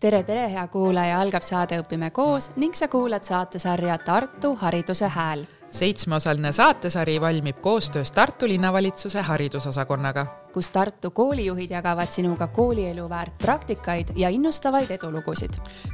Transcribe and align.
tere, 0.00 0.22
tere, 0.22 0.48
hea 0.52 0.66
kuulaja, 0.68 1.20
algab 1.20 1.44
saade 1.44 1.78
Õpime 1.80 2.10
koos 2.12 2.50
ning 2.60 2.74
sa 2.76 2.88
kuulad 2.92 3.24
saatesarja 3.24 3.98
Tartu 4.04 4.56
Hariduse 4.60 5.08
Hääl. 5.08 5.46
seitsmeosaline 5.68 6.52
saatesari 6.52 7.20
valmib 7.20 7.56
koostöös 7.60 8.12
Tartu 8.12 8.48
linnavalitsuse 8.48 9.22
haridusosakonnaga, 9.22 10.26
kus 10.52 10.70
Tartu 10.70 11.10
koolijuhid 11.10 11.70
jagavad 11.70 12.08
sinuga 12.10 12.46
koolielu 12.46 13.08
väärt 13.08 13.38
praktikaid 13.38 14.08
ja 14.16 14.28
innustavaid 14.28 14.90
edulugusid. 14.90 15.50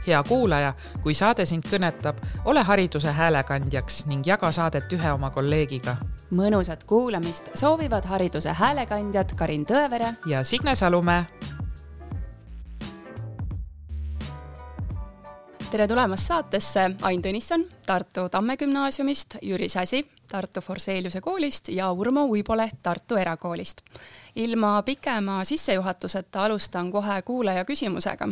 hea 0.06 0.22
kuulaja, 0.28 0.74
kui 1.02 1.14
saade 1.14 1.46
sind 1.46 1.64
kõnetab, 1.66 2.18
ole 2.44 2.62
hariduse 2.62 3.12
häälekandjaks 3.12 4.06
ning 4.06 4.26
jaga 4.26 4.52
saadet 4.52 4.92
ühe 4.92 5.12
oma 5.12 5.30
kolleegiga. 5.30 5.96
mõnusat 6.30 6.84
kuulamist 6.84 7.50
soovivad 7.54 8.04
hariduse 8.04 8.52
häälekandjad 8.52 9.34
Karin 9.36 9.64
Tõevere 9.64 10.14
ja 10.26 10.44
Signe 10.44 10.74
Salumäe 10.74 11.24
tere 15.72 15.86
tulemast 15.88 16.26
saatesse, 16.28 16.80
Ain 17.02 17.22
Tõnisson 17.24 17.62
Tartu 17.86 18.26
Tamme 18.28 18.56
gümnaasiumist, 18.60 19.38
Jüri 19.42 19.68
Säsi 19.72 20.02
Tartu 20.28 20.60
Forseliuse 20.60 21.20
koolist 21.20 21.68
ja 21.68 21.86
Urmo 21.92 22.24
Uiboleht 22.24 22.82
Tartu 22.82 23.16
Erakoolist. 23.16 23.80
ilma 24.36 24.82
pikema 24.82 25.44
sissejuhatuseta 25.44 26.44
alustan 26.44 26.90
kohe 26.90 27.22
kuulaja 27.22 27.64
küsimusega, 27.64 28.28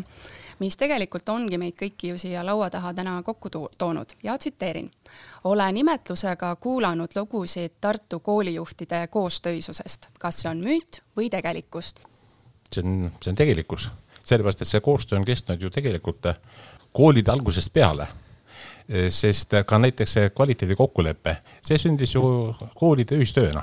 mis 0.58 0.76
tegelikult 0.76 1.28
ongi 1.28 1.58
meid 1.58 1.78
kõiki 1.80 2.12
ju 2.12 2.18
siia 2.18 2.44
laua 2.46 2.70
taha 2.70 2.92
täna 2.94 3.22
kokku 3.22 3.48
toonud 3.78 4.12
ja 4.22 4.38
tsiteerin. 4.38 4.90
olen 5.44 5.76
imetlusega 5.76 6.56
kuulanud 6.56 7.10
lugusid 7.14 7.72
Tartu 7.80 8.20
koolijuhtide 8.20 9.06
koostöisusest, 9.06 10.08
kas 10.18 10.42
see 10.42 10.50
on 10.50 10.60
müüt 10.60 11.00
või 11.16 11.30
tegelikkust? 11.30 12.00
see 12.74 12.84
on, 12.84 13.12
see 13.22 13.30
on 13.30 13.36
tegelikkus, 13.36 13.90
sellepärast 14.24 14.62
et 14.62 14.68
see 14.68 14.80
koostöö 14.80 15.18
on 15.18 15.24
kestnud 15.24 15.62
ju 15.62 15.70
tegelikult 15.70 16.36
koolide 16.92 17.30
algusest 17.30 17.72
peale. 17.72 18.08
sest 19.08 19.54
ka 19.66 19.78
näiteks 19.78 20.12
see 20.12 20.30
kvaliteedi 20.34 20.74
kokkulepe, 20.74 21.36
see 21.62 21.78
sündis 21.78 22.14
ju 22.14 22.22
koolide 22.74 23.14
ühistööna. 23.14 23.62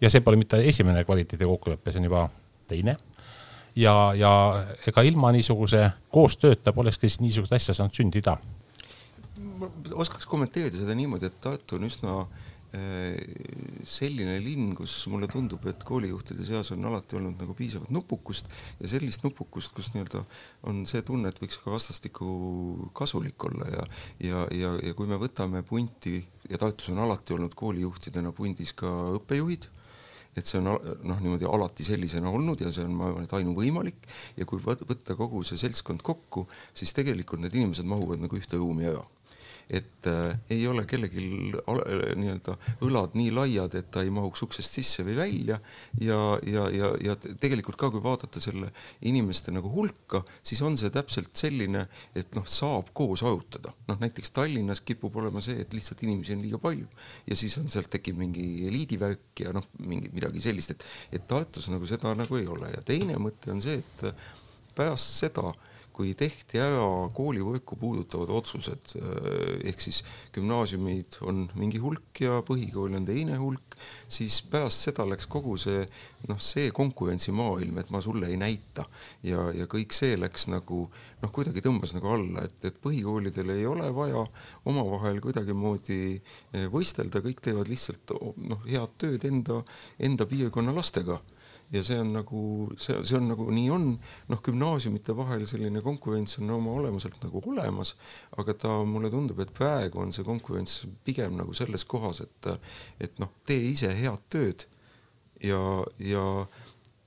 ja 0.00 0.10
see 0.10 0.20
pole 0.20 0.36
mitte 0.36 0.58
esimene 0.58 1.04
kvaliteedi 1.04 1.44
kokkulepe, 1.44 1.92
see 1.92 2.00
on 2.00 2.04
juba 2.04 2.28
teine. 2.68 2.96
ja, 3.76 4.12
ja 4.16 4.64
ega 4.86 5.02
ilma 5.02 5.32
niisuguse 5.32 5.90
koostööta 6.10 6.72
polekski 6.72 7.08
siis 7.08 7.20
niisugust 7.20 7.52
asja 7.52 7.74
saanud 7.74 7.94
sündida. 7.94 8.36
oskaks 9.94 10.26
kommenteerida 10.26 10.76
seda 10.76 10.94
niimoodi, 10.94 11.26
et 11.26 11.40
Tartu 11.40 11.76
on 11.76 11.84
üsna 11.84 12.26
Äh, 12.26 12.41
selline 12.72 14.38
linn, 14.40 14.70
kus 14.76 14.94
mulle 15.12 15.28
tundub, 15.28 15.64
et 15.68 15.82
koolijuhtide 15.84 16.44
seas 16.46 16.70
on 16.72 16.86
alati 16.88 17.18
olnud 17.18 17.36
nagu 17.42 17.56
piisavat 17.56 17.90
nupukust 17.92 18.48
ja 18.80 18.88
sellist 18.88 19.26
nupukust, 19.26 19.74
kus 19.76 19.90
nii-öelda 19.92 20.22
on 20.70 20.80
see 20.88 21.04
tunne, 21.04 21.28
et 21.28 21.40
võiks 21.42 21.60
ka 21.60 21.74
vastastikku 21.74 22.26
kasulik 22.96 23.44
olla 23.50 23.68
ja 23.68 23.84
ja, 24.24 24.46
ja, 24.56 24.72
ja 24.88 24.96
kui 24.96 25.10
me 25.10 25.20
võtame 25.20 25.60
punti 25.68 26.16
ja 26.48 26.58
Tartus 26.58 26.88
on 26.94 27.02
alati 27.04 27.36
olnud 27.36 27.52
koolijuhtidena 27.58 28.32
pundis 28.32 28.72
ka 28.72 28.88
õppejuhid, 29.18 29.68
et 30.36 30.48
see 30.48 30.62
on 30.62 30.70
noh, 30.72 31.20
niimoodi 31.20 31.44
alati 31.44 31.84
sellisena 31.84 32.32
olnud 32.32 32.64
ja 32.64 32.72
see 32.72 32.86
on, 32.88 32.96
ma 32.96 33.10
arvan, 33.10 33.26
et 33.28 33.36
ainuvõimalik 33.36 34.08
ja 34.40 34.48
kui 34.48 34.64
võtta 34.64 35.18
kogu 35.18 35.44
see 35.44 35.60
seltskond 35.60 36.00
kokku, 36.00 36.46
siis 36.72 36.96
tegelikult 36.96 37.44
need 37.44 37.58
inimesed 37.58 37.84
mahuvad 37.88 38.22
nagu 38.22 38.40
ühte 38.40 38.56
ruumi 38.56 38.88
ära 38.88 39.04
et 39.72 40.06
äh, 40.06 40.36
ei 40.52 40.66
ole 40.68 40.84
kellelgi 40.88 41.22
äh, 41.56 42.02
nii-öelda 42.20 42.56
õlad 42.84 43.14
nii 43.16 43.30
laiad, 43.32 43.72
et 43.78 43.88
ta 43.94 44.02
ei 44.04 44.12
mahuks 44.12 44.44
uksest 44.44 44.76
sisse 44.76 45.04
või 45.06 45.16
välja. 45.16 45.58
Ja, 46.02 46.18
ja, 46.44 46.66
ja, 46.74 46.90
ja 47.00 47.16
tegelikult 47.16 47.78
ka, 47.80 47.88
kui 47.94 48.02
vaadata 48.04 48.42
selle 48.42 48.68
inimeste 49.08 49.54
nagu 49.54 49.72
hulka, 49.72 50.20
siis 50.44 50.60
on 50.66 50.76
see 50.80 50.92
täpselt 50.92 51.32
selline, 51.38 51.86
et 52.18 52.36
noh, 52.36 52.46
saab 52.48 52.92
koos 52.96 53.24
arutada. 53.24 53.72
noh, 53.88 53.98
näiteks 54.02 54.34
Tallinnas 54.36 54.84
kipub 54.84 55.16
olema 55.16 55.40
see, 55.44 55.56
et 55.64 55.72
lihtsalt 55.72 56.04
inimesi 56.04 56.36
on 56.36 56.44
liiga 56.44 56.60
palju. 56.62 56.86
Ja 57.26 57.38
siis 57.38 57.56
on 57.62 57.72
sealt 57.72 57.90
tekib 57.92 58.20
mingi 58.20 58.68
eliidivärk 58.68 59.46
ja 59.46 59.56
noh, 59.56 59.66
mingi 59.80 60.12
midagi 60.12 60.44
sellist, 60.44 60.76
et, 60.76 60.86
et 61.16 61.28
Tartus 61.28 61.72
nagu 61.72 61.88
seda 61.88 62.12
nagu 62.18 62.40
ei 62.40 62.48
ole. 62.50 62.68
Ja 62.76 62.84
teine 62.84 63.16
mõte 63.22 63.54
on 63.54 63.64
see, 63.64 63.80
et 63.80 64.08
pärast 64.76 65.20
seda 65.22 65.48
äh, 65.48 65.68
kui 66.02 66.16
tehti 66.18 66.58
ära 66.58 66.86
koolivõrku 67.14 67.76
puudutavad 67.78 68.30
otsused, 68.34 68.96
eh, 68.98 69.68
ehk 69.70 69.82
siis 69.84 70.00
gümnaasiumid 70.34 71.20
on 71.30 71.44
mingi 71.54 71.78
hulk 71.78 72.22
ja 72.24 72.40
põhikool 72.46 72.96
on 72.98 73.06
teine 73.06 73.36
hulk, 73.38 73.76
siis 74.10 74.40
pärast 74.50 74.88
seda 74.88 75.06
läks 75.06 75.28
kogu 75.30 75.54
see 75.62 75.84
noh, 76.26 76.40
see 76.42 76.72
konkurentsimaailm, 76.74 77.78
et 77.78 77.92
ma 77.94 78.00
sulle 78.02 78.32
ei 78.32 78.38
näita. 78.40 78.88
Ja, 79.22 79.44
ja 79.54 79.68
kõik 79.70 79.94
see 79.94 80.16
läks 80.18 80.48
nagu 80.50 80.88
noh, 81.22 81.30
kuidagi 81.30 81.62
tõmbas 81.62 81.94
nagu 81.94 82.10
alla, 82.10 82.48
et, 82.48 82.58
et 82.66 82.82
põhikoolidel 82.82 83.54
ei 83.54 83.68
ole 83.70 83.86
vaja 83.94 84.24
omavahel 84.66 85.22
kuidagimoodi 85.22 86.00
eh, 86.18 86.66
võistelda, 86.72 87.22
kõik 87.22 87.44
teevad 87.46 87.70
lihtsalt 87.70 88.16
noh, 88.42 88.66
head 88.66 88.98
tööd 88.98 89.28
enda, 89.30 89.62
enda 90.02 90.26
piirkonna 90.26 90.74
lastega 90.74 91.20
ja 91.72 91.82
see 91.84 91.98
on 92.00 92.12
nagu, 92.16 92.42
see, 92.80 92.98
see 93.08 93.16
on 93.16 93.30
nagu 93.32 93.46
nii 93.52 93.70
on, 93.72 93.86
noh, 94.32 94.42
gümnaasiumite 94.44 95.16
vahel 95.16 95.46
selline 95.48 95.82
konkurents 95.84 96.38
on 96.42 96.50
oma 96.58 96.74
olemuselt 96.80 97.16
nagu 97.24 97.42
olemas, 97.52 97.94
aga 98.38 98.56
ta, 98.64 98.74
mulle 98.88 99.10
tundub, 99.12 99.40
et 99.44 99.54
praegu 99.56 100.02
on 100.02 100.12
see 100.14 100.26
konkurents 100.26 100.82
pigem 101.06 101.38
nagu 101.40 101.56
selles 101.56 101.86
kohas, 101.88 102.22
et 102.26 102.52
et 103.02 103.18
noh, 103.22 103.32
tee 103.48 103.72
ise 103.72 103.90
head 103.96 104.28
tööd 104.32 104.66
ja, 105.42 105.60
ja 105.98 106.26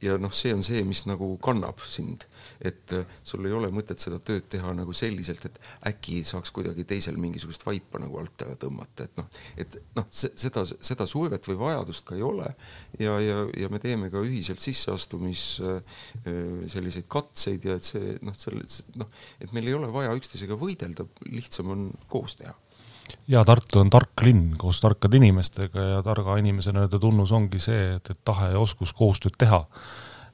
ja 0.04 0.16
noh, 0.20 0.32
see 0.36 0.52
on 0.56 0.64
see, 0.66 0.82
mis 0.88 1.04
nagu 1.08 1.28
kannab 1.44 1.80
sind, 1.88 2.26
et 2.60 2.92
äh, 2.96 3.06
sul 3.26 3.46
ei 3.48 3.54
ole 3.56 3.70
mõtet 3.74 4.02
seda 4.04 4.20
tööd 4.24 4.48
teha 4.52 4.74
nagu 4.76 4.94
selliselt, 4.96 5.46
et 5.48 5.60
äkki 5.92 6.20
saaks 6.28 6.52
kuidagi 6.56 6.86
teisel 6.88 7.20
mingisugust 7.22 7.66
vaipa 7.68 8.02
nagu 8.04 8.20
alt 8.20 8.46
tõmmata, 8.62 9.08
et 9.08 9.20
noh, 9.20 9.30
et 9.62 9.78
noh, 9.98 10.08
seda, 10.12 10.66
seda 10.66 11.08
survet 11.10 11.48
või 11.50 11.60
vajadust 11.64 12.08
ka 12.10 12.18
ei 12.18 12.26
ole. 12.26 12.52
Ja, 13.00 13.16
ja, 13.24 13.46
ja 13.56 13.72
me 13.72 13.80
teeme 13.84 14.12
ka 14.14 14.24
ühiselt 14.26 14.64
sisseastumis 14.64 15.46
äh, 15.64 16.04
selliseid 16.72 17.08
katseid 17.12 17.66
ja 17.68 17.80
et 17.80 17.88
see 17.88 18.18
noh, 18.26 18.36
selle 18.38 18.68
noh, 19.00 19.10
et 19.40 19.56
meil 19.56 19.72
ei 19.72 19.80
ole 19.80 19.90
vaja 19.94 20.16
üksteisega 20.18 20.60
võidelda, 20.60 21.08
lihtsam 21.32 21.72
on 21.76 21.90
koos 22.12 22.38
teha 22.40 22.56
ja 23.28 23.44
Tartu 23.46 23.82
on 23.82 23.90
tark 23.94 24.26
linn 24.26 24.56
koos 24.58 24.82
tarkade 24.82 25.18
inimestega 25.18 25.90
ja 25.96 26.02
targa 26.06 26.38
inimese 26.42 26.74
nii-öelda 26.74 27.00
tunnus 27.02 27.32
ongi 27.36 27.62
see, 27.62 27.96
et, 27.98 28.12
et 28.12 28.20
tahe 28.26 28.52
ja 28.54 28.60
oskus 28.60 28.94
koostööd 28.94 29.38
teha. 29.38 29.66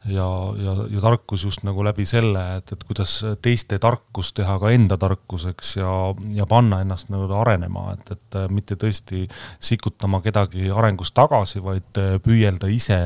ja, 0.09 0.27
ja, 0.57 0.71
ja 0.89 1.01
tarkus 1.01 1.43
just 1.45 1.63
nagu 1.63 1.83
läbi 1.85 2.05
selle, 2.09 2.41
et, 2.57 2.71
et 2.73 2.83
kuidas 2.83 3.19
teiste 3.41 3.77
tarkust 3.79 4.33
teha 4.39 4.55
ka 4.59 4.71
enda 4.73 4.97
tarkuseks 4.97 5.75
ja, 5.77 5.91
ja 6.35 6.47
panna 6.49 6.81
ennast 6.81 7.11
nii-öelda 7.13 7.37
arenema, 7.43 7.91
et, 7.93 8.15
et 8.15 8.39
mitte 8.49 8.75
tõesti 8.81 9.27
sikutama 9.59 10.23
kedagi 10.25 10.71
arengus 10.73 11.13
tagasi, 11.13 11.61
vaid 11.61 12.01
püüelda 12.25 12.71
ise 12.73 13.03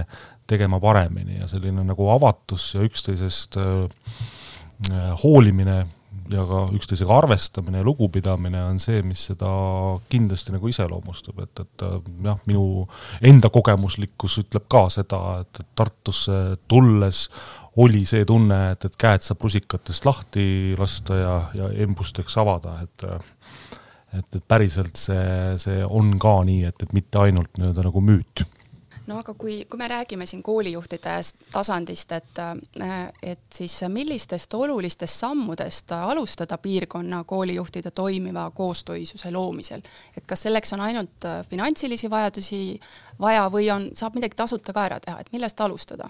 tegema 0.48 0.80
paremini 0.80 1.40
ja 1.40 1.50
selline 1.52 1.84
nagu 1.84 2.08
avatus 2.14 2.72
ja 2.78 2.86
üksteisest 2.86 3.58
äh, 3.59 4.24
hoolimine 5.24 5.86
ja 6.31 6.46
ka 6.50 6.62
üksteisega 6.75 7.18
arvestamine 7.18 7.81
ja 7.81 7.86
lugupidamine 7.86 8.63
on 8.66 8.80
see, 8.81 9.02
mis 9.06 9.28
seda 9.30 9.50
kindlasti 10.09 10.56
nagu 10.56 10.69
iseloomustab, 10.72 11.41
et, 11.44 11.62
et 11.62 11.86
jah, 12.25 12.40
minu 12.50 12.86
enda 13.25 13.52
kogemuslikkus 13.53 14.40
ütleb 14.41 14.66
ka 14.72 14.86
seda, 14.94 15.22
et, 15.44 15.62
et 15.62 15.72
Tartusse 15.75 16.40
tulles 16.72 17.25
oli 17.84 18.06
see 18.08 18.25
tunne, 18.28 18.59
et, 18.74 18.88
et 18.88 18.97
käed 19.00 19.25
saab 19.25 19.44
rusikatest 19.46 20.08
lahti 20.08 20.47
lasta 20.80 21.19
ja, 21.19 21.36
ja 21.58 21.72
embusteks 21.86 22.38
avada, 22.42 22.80
et 22.86 23.07
et, 24.16 24.36
et 24.38 24.44
päriselt 24.47 24.96
see, 24.96 25.56
see 25.59 25.81
on 25.84 26.13
ka 26.22 26.38
nii, 26.47 26.63
et, 26.69 26.84
et 26.86 26.94
mitte 26.96 27.19
ainult 27.19 27.57
nii-öelda 27.59 27.84
nagu 27.90 28.03
müüt 28.06 28.46
no 29.08 29.20
aga 29.22 29.34
kui, 29.38 29.58
kui 29.70 29.78
me 29.78 29.88
räägime 29.88 30.26
siin 30.26 30.44
koolijuhtide 30.44 31.16
tasandist, 31.52 32.12
et, 32.12 32.42
et 33.24 33.46
siis 33.54 33.78
millistest 33.88 34.54
olulistest 34.54 35.22
sammudest 35.24 35.92
alustada 35.92 36.58
piirkonna 36.58 37.24
koolijuhtide 37.24 37.92
toimiva 37.92 38.50
koostöisuse 38.56 39.31
loomisel, 39.31 39.81
et 40.18 40.25
kas 40.25 40.48
selleks 40.48 40.74
on 40.74 40.86
ainult 40.88 41.30
finantsilisi 41.50 42.10
vajadusi 42.10 42.80
vaja 43.19 43.48
või 43.52 43.72
on, 43.74 43.90
saab 43.94 44.18
midagi 44.18 44.38
tasuta 44.38 44.74
ka 44.74 44.86
ära 44.90 45.00
teha, 45.00 45.19
et 45.19 45.34
millest 45.36 45.62
alustada? 45.62 46.10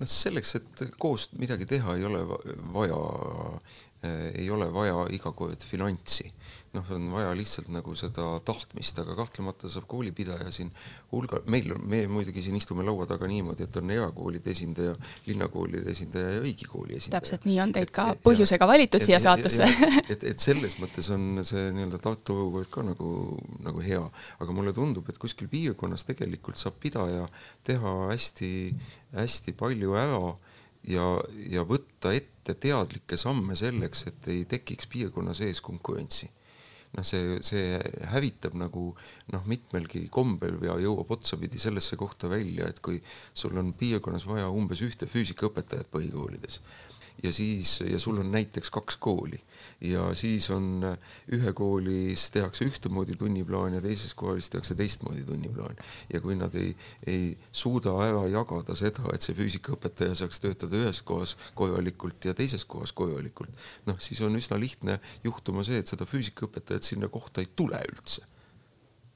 noh, 0.00 0.08
selleks, 0.10 0.54
et 0.58 0.84
koos 0.98 1.28
midagi 1.38 1.66
teha, 1.68 1.96
ei 1.98 2.04
ole 2.08 2.22
vaja, 2.74 2.98
ei 4.34 4.50
ole 4.50 4.70
vaja 4.72 5.06
iga 5.16 5.32
kord 5.32 5.62
finantsi 5.64 6.30
noh, 6.74 6.90
on 6.94 7.06
vaja 7.12 7.32
lihtsalt 7.36 7.68
nagu 7.72 7.94
seda 7.98 8.24
tahtmist, 8.46 8.98
aga 9.02 9.14
kahtlemata 9.18 9.70
saab 9.70 9.86
koolipidaja 9.90 10.50
siin 10.54 10.70
hulga, 11.12 11.40
meil, 11.50 11.74
me 11.78 12.04
muidugi 12.10 12.42
siin 12.44 12.56
istume 12.58 12.84
laua 12.86 13.06
taga 13.10 13.28
niimoodi, 13.30 13.66
et 13.66 13.78
on 13.80 13.92
erakoolide 13.94 14.50
esindaja, 14.54 14.94
linnakoolide 15.28 15.92
esindaja 15.94 16.36
ja 16.36 16.40
riigikooli 16.44 16.98
esindaja. 16.98 17.20
täpselt 17.20 17.46
nii 17.48 17.60
on 17.64 17.74
teid 17.76 17.92
ka 17.94 18.08
et, 18.14 18.22
põhjusega 18.26 18.68
valitud 18.70 19.02
et, 19.02 19.08
siia 19.08 19.20
saatesse. 19.22 19.68
et, 20.12 20.26
et 20.32 20.46
selles 20.46 20.78
mõttes 20.82 21.10
on 21.14 21.44
see 21.46 21.68
nii-öelda 21.76 22.00
Tartu 22.04 22.38
olukord 22.40 22.70
ka 22.74 22.86
nagu, 22.86 23.12
nagu 23.64 23.84
hea, 23.84 24.02
aga 24.42 24.56
mulle 24.56 24.74
tundub, 24.76 25.08
et 25.10 25.20
kuskil 25.22 25.50
piirkonnas 25.52 26.06
tegelikult 26.10 26.58
saab 26.60 26.80
pidaja 26.82 27.28
teha 27.66 27.94
hästi-hästi 28.10 29.56
palju 29.60 29.94
ära 29.98 30.34
ja, 30.90 31.08
ja 31.50 31.64
võtta 31.68 32.12
ette 32.14 32.56
teadlikke 32.60 33.18
samme 33.20 33.56
selleks, 33.58 34.06
et 34.10 34.30
ei 34.32 34.44
tekiks 34.48 34.88
piirkonna 34.90 35.34
sees 35.36 35.62
konkurentsi. 35.64 36.30
Noh, 36.94 37.02
see, 37.02 37.40
see 37.42 37.78
hävitab 38.12 38.54
nagu 38.54 38.92
noh, 39.34 39.46
mitmelgi 39.50 40.04
kombel 40.14 40.60
ja 40.62 40.76
jõuab 40.78 41.10
otsapidi 41.16 41.58
sellesse 41.58 41.98
kohta 41.98 42.30
välja, 42.30 42.68
et 42.70 42.78
kui 42.84 43.00
sul 43.34 43.56
on 43.58 43.72
piirkonnas 43.74 44.28
vaja 44.30 44.46
umbes 44.52 44.84
ühte 44.86 45.08
füüsikaõpetajat 45.10 45.90
põhikoolides 45.90 46.60
ja 47.22 47.32
siis, 47.32 47.80
ja 47.80 47.98
sul 47.98 48.18
on 48.18 48.30
näiteks 48.32 48.70
kaks 48.70 48.96
kooli 48.96 49.40
ja 49.80 50.06
siis 50.14 50.50
on 50.50 50.82
ühe 51.32 51.52
koolis 51.56 52.26
tehakse 52.34 52.66
ühtemoodi 52.68 53.16
tunniplaan 53.18 53.74
ja 53.74 53.80
teises 53.84 54.14
koolis 54.14 54.50
tehakse 54.50 54.74
teistmoodi 54.74 55.24
tunniplaan. 55.24 55.76
ja 56.12 56.20
kui 56.20 56.36
nad 56.36 56.54
ei, 56.54 56.74
ei 57.06 57.38
suuda 57.52 57.94
ära 58.06 58.26
jagada 58.28 58.76
seda, 58.78 59.06
et 59.14 59.22
see 59.24 59.36
füüsikaõpetaja 59.38 60.18
saaks 60.20 60.42
töötada 60.42 60.80
ühes 60.82 61.02
kohas 61.02 61.36
korralikult 61.54 62.24
ja 62.24 62.34
teises 62.34 62.64
kohas 62.64 62.92
korralikult, 62.92 63.50
noh, 63.86 63.98
siis 64.00 64.20
on 64.20 64.36
üsna 64.36 64.60
lihtne 64.60 65.00
juhtuma 65.24 65.64
see, 65.64 65.80
et 65.80 65.90
seda 65.90 66.08
füüsikaõpetajat 66.08 66.92
sinna 66.92 67.08
kohta 67.12 67.44
ei 67.44 67.50
tule 67.56 67.80
üldse 67.92 68.26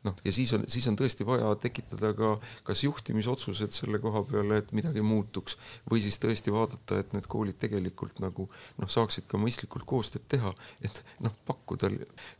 noh, 0.06 0.16
ja 0.24 0.32
siis 0.34 0.52
on, 0.56 0.64
siis 0.70 0.86
on 0.90 0.96
tõesti 0.98 1.26
vaja 1.26 1.50
tekitada 1.60 2.12
ka 2.16 2.32
kas 2.66 2.82
juhtimisotsused 2.84 3.74
selle 3.74 4.00
koha 4.02 4.22
peale, 4.28 4.60
et 4.62 4.72
midagi 4.76 5.02
muutuks, 5.04 5.58
või 5.90 6.02
siis 6.04 6.20
tõesti 6.22 6.54
vaadata, 6.54 7.00
et 7.02 7.14
need 7.16 7.28
koolid 7.30 7.58
tegelikult 7.60 8.20
nagu 8.22 8.48
noh, 8.78 8.90
saaksid 8.90 9.28
ka 9.30 9.40
mõistlikult 9.40 9.86
koostööd 9.88 10.26
teha, 10.30 10.52
et 10.84 11.02
noh, 11.24 11.34
pakkuda 11.48 11.90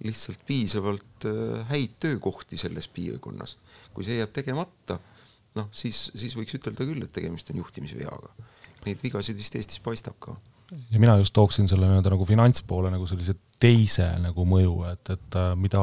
lihtsalt 0.07 0.45
piisavalt 0.49 1.29
äh, 1.29 1.65
häid 1.73 1.99
töökohti 2.03 2.61
selles 2.61 2.91
piirkonnas. 2.93 3.57
kui 3.95 4.07
see 4.07 4.21
jääb 4.21 4.31
tegemata, 4.35 4.99
noh, 5.59 5.73
siis, 5.75 6.09
siis 6.15 6.37
võiks 6.39 6.55
ütelda 6.55 6.87
küll, 6.87 7.03
et 7.03 7.13
tegemist 7.13 7.51
on 7.51 7.59
juhtimisveaga. 7.59 8.31
Neid 8.85 9.03
vigasid 9.03 9.37
vist 9.37 9.57
Eestis 9.59 9.83
paistab 9.83 10.15
ka 10.23 10.37
ja 10.93 11.01
mina 11.01 11.17
just 11.17 11.33
tooksin 11.33 11.69
selle 11.69 11.89
nii-öelda 11.89 12.13
nagu 12.13 12.27
finantspoole 12.29 12.91
nagu 12.93 13.07
sellise 13.09 13.35
teise 13.63 14.07
nagu 14.23 14.45
mõju, 14.49 14.75
et, 14.93 15.11
et 15.15 15.37
äh, 15.39 15.53
mida, 15.59 15.83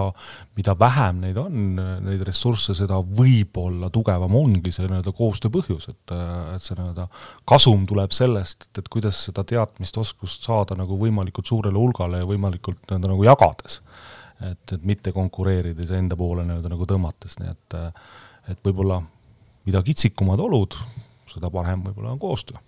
mida 0.58 0.76
vähem 0.80 1.22
neid 1.24 1.38
on, 1.40 1.80
neid 2.06 2.24
ressursse, 2.28 2.76
seda 2.78 3.00
võib-olla 3.04 3.90
tugevam 3.94 4.36
ongi 4.40 4.72
see 4.76 4.88
nii-öelda 4.88 5.14
koostöö 5.16 5.54
põhjus, 5.54 5.90
et, 5.92 6.14
äh, 6.16 6.56
et 6.56 6.64
see 6.64 6.78
nii-öelda 6.78 7.08
kasum 7.48 7.86
tuleb 7.90 8.16
sellest, 8.16 8.70
et, 8.70 8.84
et 8.84 8.92
kuidas 8.92 9.26
seda 9.28 9.46
teadmist, 9.48 10.00
oskust 10.02 10.48
saada 10.48 10.78
nagu 10.80 11.00
võimalikult 11.02 11.52
suurele 11.52 11.80
hulgale 11.80 12.24
ja 12.24 12.30
võimalikult 12.30 12.84
nii-öelda 12.86 13.12
nagu 13.12 13.28
jagades. 13.28 13.82
et, 14.44 14.72
et 14.76 14.84
mitte 14.84 15.12
konkureerides 15.16 15.92
enda 15.96 16.16
poole 16.20 16.44
nii-öelda 16.48 16.72
nagu 16.72 16.88
tõmmates, 16.88 17.40
nii 17.40 17.52
et, 17.52 17.80
et 18.52 18.64
võib-olla 18.64 19.02
mida 19.66 19.82
kitsikumad 19.84 20.40
olud, 20.40 20.76
seda 21.32 21.50
parem 21.52 21.84
võib-olla 21.84 22.14
on 22.16 22.22
koostöö 22.22 22.62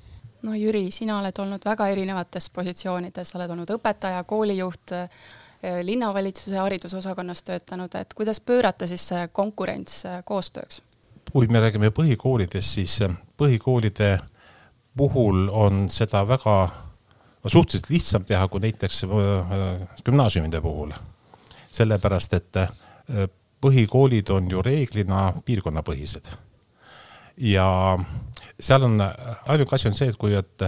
no 0.48 0.56
Jüri, 0.56 0.88
sina 0.92 1.20
oled 1.20 1.40
olnud 1.42 1.66
väga 1.66 1.90
erinevates 1.92 2.50
positsioonides, 2.56 3.34
oled 3.36 3.54
olnud 3.56 3.74
õpetaja, 3.76 4.24
koolijuht, 4.28 4.94
eh, 4.96 5.82
linnavalitsuse 5.84 6.58
haridusosakonnas 6.58 7.44
töötanud, 7.44 7.96
et 8.00 8.14
kuidas 8.14 8.40
pöörata 8.40 8.88
siis 8.88 9.08
see 9.12 9.28
konkurents 9.32 10.04
eh, 10.06 10.22
koostööks? 10.26 10.82
kui 11.28 11.50
me 11.52 11.60
räägime 11.60 11.92
põhikoolidest, 11.92 12.78
siis 12.80 13.02
eh, 13.06 13.14
põhikoolide 13.38 14.14
puhul 14.98 15.50
on 15.54 15.86
seda 15.94 16.24
väga 16.28 16.58
suhteliselt 17.46 17.92
lihtsam 17.92 18.26
teha 18.26 18.48
kui 18.48 18.64
näiteks 18.64 19.04
gümnaasiumide 20.06 20.62
puhul. 20.62 20.92
sellepärast, 21.72 22.34
et 22.34 22.58
põhikoolid 23.62 24.32
on 24.34 24.50
ju 24.52 24.62
reeglina 24.66 25.34
piirkonnapõhised 25.46 26.32
ja 27.38 27.98
seal 28.60 28.84
on, 28.84 29.02
ainuke 29.48 29.76
asi 29.76 29.88
on 29.88 29.94
see, 29.98 30.10
et 30.10 30.18
kui, 30.18 30.34
et 30.36 30.68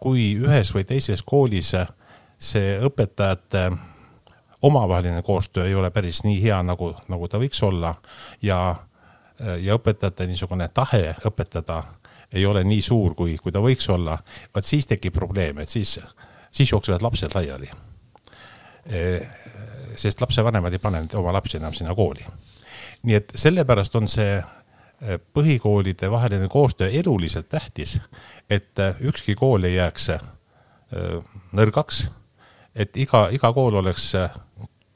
kui 0.00 0.26
ühes 0.36 0.72
või 0.74 0.84
teises 0.88 1.22
koolis 1.22 1.72
see 2.38 2.74
õpetajate 2.84 3.70
omavaheline 4.62 5.22
koostöö 5.22 5.66
ei 5.66 5.74
ole 5.74 5.90
päris 5.90 6.24
nii 6.24 6.42
hea, 6.42 6.62
nagu, 6.62 6.92
nagu 7.08 7.28
ta 7.28 7.40
võiks 7.40 7.62
olla 7.64 7.94
ja, 8.42 8.58
ja 9.60 9.76
õpetajate 9.76 10.26
niisugune 10.26 10.68
tahe 10.74 11.14
õpetada 11.24 11.82
ei 12.32 12.46
ole 12.46 12.64
nii 12.64 12.82
suur, 12.82 13.14
kui, 13.14 13.36
kui 13.42 13.52
ta 13.52 13.62
võiks 13.62 13.88
olla, 13.92 14.18
vaat 14.54 14.66
siis 14.66 14.86
tekib 14.86 15.14
probleem, 15.14 15.60
et 15.62 15.70
siis, 15.70 15.98
siis 16.50 16.72
jooksevad 16.72 17.02
lapsed 17.02 17.34
laiali. 17.34 17.70
sest 19.96 20.20
lapsevanemad 20.20 20.72
ei 20.72 20.78
pane 20.78 21.06
oma 21.14 21.32
lapsi 21.32 21.56
enam 21.56 21.74
sinna 21.74 21.94
kooli. 21.94 22.26
nii 23.02 23.14
et 23.14 23.32
sellepärast 23.34 23.96
on 23.96 24.08
see 24.08 24.42
põhikoolide 25.32 26.10
vaheline 26.10 26.48
koostöö 26.48 26.88
eluliselt 26.90 27.48
tähtis, 27.48 28.00
et 28.50 28.78
äh, 28.78 28.96
ükski 29.00 29.34
kool 29.34 29.64
ei 29.64 29.74
jääks 29.74 30.10
äh, 30.10 30.22
nõrgaks, 31.52 32.06
et 32.74 32.96
iga, 32.96 33.26
iga 33.32 33.52
kool 33.52 33.76
oleks 33.82 34.14
äh, 34.16 34.32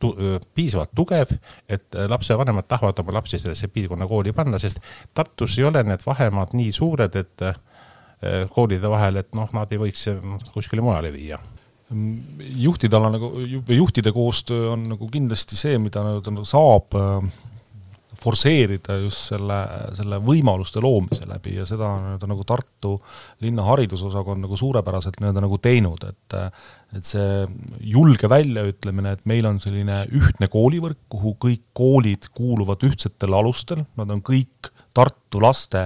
tu, 0.00 0.14
piisavalt 0.55 0.94
tugev, 0.97 1.35
et 1.69 2.00
lapsevanemad 2.08 2.69
tahavad 2.69 3.02
oma 3.02 3.19
lapsi 3.19 3.38
sellesse 3.38 3.69
piirkonnakooli 3.69 4.32
panna, 4.32 4.58
sest 4.58 4.81
Tartus 5.14 5.58
ei 5.58 5.69
ole 5.69 5.82
need 5.85 6.06
vahemaad 6.06 6.56
nii 6.56 6.73
suured, 6.73 7.20
et 7.20 7.44
koolide 8.52 8.88
vahel, 8.88 9.17
et 9.20 9.31
noh, 9.37 9.49
nad 9.56 9.70
ei 9.73 9.81
võiks 9.81 10.08
kuskile 10.52 10.85
mujale 10.85 11.12
viia. 11.12 11.38
Juhtide 12.61 12.97
ala 12.97 13.08
nagu, 13.12 13.31
juhtide 13.69 14.12
koostöö 14.12 14.70
on 14.73 14.85
nagu 14.94 15.08
kindlasti 15.12 15.56
see, 15.56 15.79
mida 15.81 16.05
nagu 16.05 16.44
saab 16.49 16.97
forsseerida 18.22 18.96
just 19.05 19.31
selle, 19.32 19.58
selle 19.96 20.20
võimaluste 20.25 20.82
loomise 20.82 21.28
läbi 21.28 21.56
ja 21.58 21.67
seda 21.69 21.88
on 21.88 22.05
nii-öelda 22.05 22.31
nagu 22.31 22.46
Tartu 22.49 22.96
linna 23.44 23.64
haridusosakond 23.69 24.44
nagu 24.46 24.58
suurepäraselt 24.61 25.20
nii-öelda 25.20 25.44
nagu 25.46 25.61
teinud, 25.62 26.05
et 26.08 26.38
et 26.90 27.06
see 27.06 27.44
julge 27.87 28.26
väljaütlemine, 28.31 29.12
et 29.14 29.26
meil 29.31 29.46
on 29.46 29.61
selline 29.62 30.02
ühtne 30.17 30.49
koolivõrk, 30.50 30.99
kuhu 31.12 31.37
kõik 31.38 31.69
koolid 31.76 32.26
kuuluvad 32.34 32.82
ühtsetel 32.88 33.37
alustel, 33.38 33.84
nad 34.00 34.11
on 34.11 34.23
kõik 34.26 34.73
Tartu 34.90 35.38
laste 35.38 35.84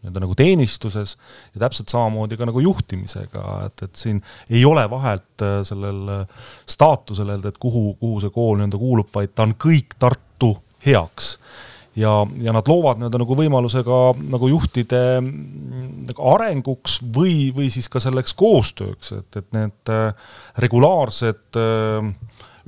nii-öelda 0.00 0.22
nagu 0.24 0.34
teenistuses 0.34 1.16
ja 1.54 1.62
täpselt 1.64 1.92
samamoodi 1.92 2.38
ka 2.40 2.48
nagu 2.48 2.62
juhtimisega, 2.64 3.44
et, 3.68 3.84
et 3.86 4.00
siin 4.00 4.20
ei 4.50 4.64
ole 4.64 4.86
vahet 4.90 5.44
äh, 5.44 5.60
sellel 5.66 6.24
staatusel 6.68 7.34
öelda, 7.34 7.52
et 7.52 7.60
kuhu, 7.60 7.94
kuhu 8.00 8.20
see 8.24 8.32
kool 8.34 8.56
nii-öelda 8.58 8.80
kuulub, 8.80 9.10
vaid 9.14 9.34
ta 9.34 9.46
on 9.48 9.54
kõik 9.60 9.98
Tartu 10.00 10.54
heaks 10.86 11.34
ja, 11.96 12.26
ja 12.42 12.54
nad 12.54 12.68
loovad 12.70 13.00
nii-öelda 13.00 13.20
nagu 13.22 13.36
võimaluse 13.38 13.82
ka 13.86 14.00
nagu 14.30 14.50
juhtide 14.50 15.02
nagu 15.20 16.28
arenguks 16.34 17.00
või, 17.02 17.50
või 17.54 17.70
siis 17.72 17.90
ka 17.90 18.02
selleks 18.02 18.34
koostööks, 18.38 19.12
et, 19.18 19.40
et 19.40 19.48
need 19.56 19.92
äh, 19.92 20.34
regulaarsed 20.62 21.58
äh, 21.58 22.10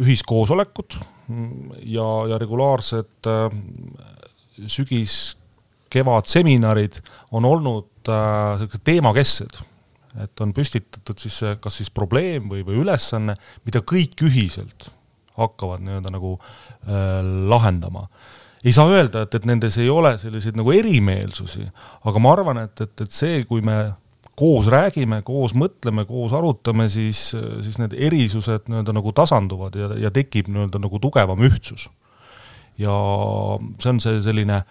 ühiskoosolekud 0.02 0.98
ja, 1.86 2.08
ja 2.32 2.40
regulaarsed 2.40 3.30
äh, 3.30 3.46
sügis, 4.66 5.36
kevad 5.92 6.28
seminarid 6.30 6.98
on 7.36 7.44
olnud 7.44 7.88
sellised 8.02 8.82
teemakesksed. 8.82 9.60
Et 10.24 10.40
on 10.44 10.50
püstitatud 10.52 11.20
siis 11.20 11.38
kas 11.62 11.76
siis 11.78 11.88
probleem 11.94 12.48
või, 12.50 12.64
või 12.66 12.80
ülesanne, 12.82 13.36
mida 13.64 13.80
kõik 13.86 14.24
ühiselt 14.26 14.90
hakkavad 15.38 15.84
nii-öelda 15.84 16.12
nagu 16.12 16.34
äh, 16.36 17.20
lahendama 17.48 18.08
ei 18.64 18.72
saa 18.74 18.86
öelda, 18.92 19.24
et, 19.26 19.34
et 19.34 19.48
nendes 19.48 19.76
ei 19.82 19.88
ole 19.90 20.14
selliseid 20.20 20.58
nagu 20.58 20.72
erimeelsusi, 20.74 21.66
aga 22.08 22.22
ma 22.22 22.36
arvan, 22.36 22.62
et, 22.66 22.84
et, 22.84 22.94
et 23.04 23.10
see, 23.12 23.42
kui 23.48 23.64
me 23.64 23.78
koos 24.38 24.68
räägime, 24.72 25.20
koos 25.26 25.54
mõtleme, 25.58 26.06
koos 26.08 26.32
arutame, 26.36 26.88
siis, 26.92 27.32
siis 27.34 27.76
need 27.82 27.96
erisused 27.98 28.70
nii-öelda 28.70 28.94
nagu 28.96 29.12
tasanduvad 29.16 29.76
ja, 29.76 29.90
ja 30.06 30.12
tekib 30.14 30.48
nii-öelda 30.48 30.80
nagu 30.82 31.02
tugevam 31.02 31.42
ühtsus. 31.44 31.90
ja 32.80 32.94
see 33.82 33.90
on 33.90 34.00
see 34.00 34.22
selline 34.24 34.62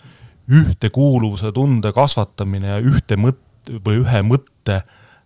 ühtekuuluvuse 0.52 1.52
tunde 1.54 1.92
kasvatamine 1.94 2.74
ja 2.74 2.80
ühte 2.82 3.16
mõt- 3.16 3.70
või 3.86 4.02
ühe 4.02 4.24
mõtte 4.26 4.82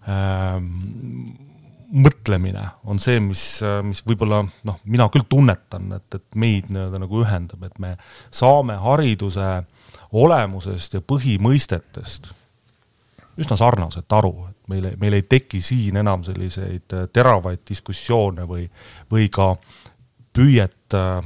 ähm, 0.10 1.45
mõtlemine 1.92 2.64
on 2.90 3.00
see, 3.02 3.20
mis, 3.22 3.44
mis 3.86 4.02
võib-olla 4.08 4.42
noh, 4.68 4.80
mina 4.90 5.08
küll 5.14 5.28
tunnetan, 5.30 5.92
et, 6.00 6.08
et 6.18 6.40
meid 6.40 6.72
nii-öelda 6.74 7.02
nagu 7.04 7.22
ühendab, 7.22 7.68
et 7.68 7.78
me 7.80 7.94
saame 8.34 8.78
hariduse 8.82 9.52
olemusest 10.16 10.98
ja 10.98 11.04
põhimõistetest 11.06 12.32
üsna 13.42 13.58
sarnaselt 13.60 14.12
aru, 14.16 14.34
et 14.50 14.70
meil, 14.72 14.92
meil 15.00 15.18
ei 15.18 15.26
teki 15.28 15.60
siin 15.64 16.00
enam 16.00 16.24
selliseid 16.24 16.96
teravaid 17.14 17.66
diskussioone 17.68 18.46
või, 18.48 18.64
või 19.12 19.28
ka 19.34 19.52
püüet 20.36 20.96
äh, 20.96 21.20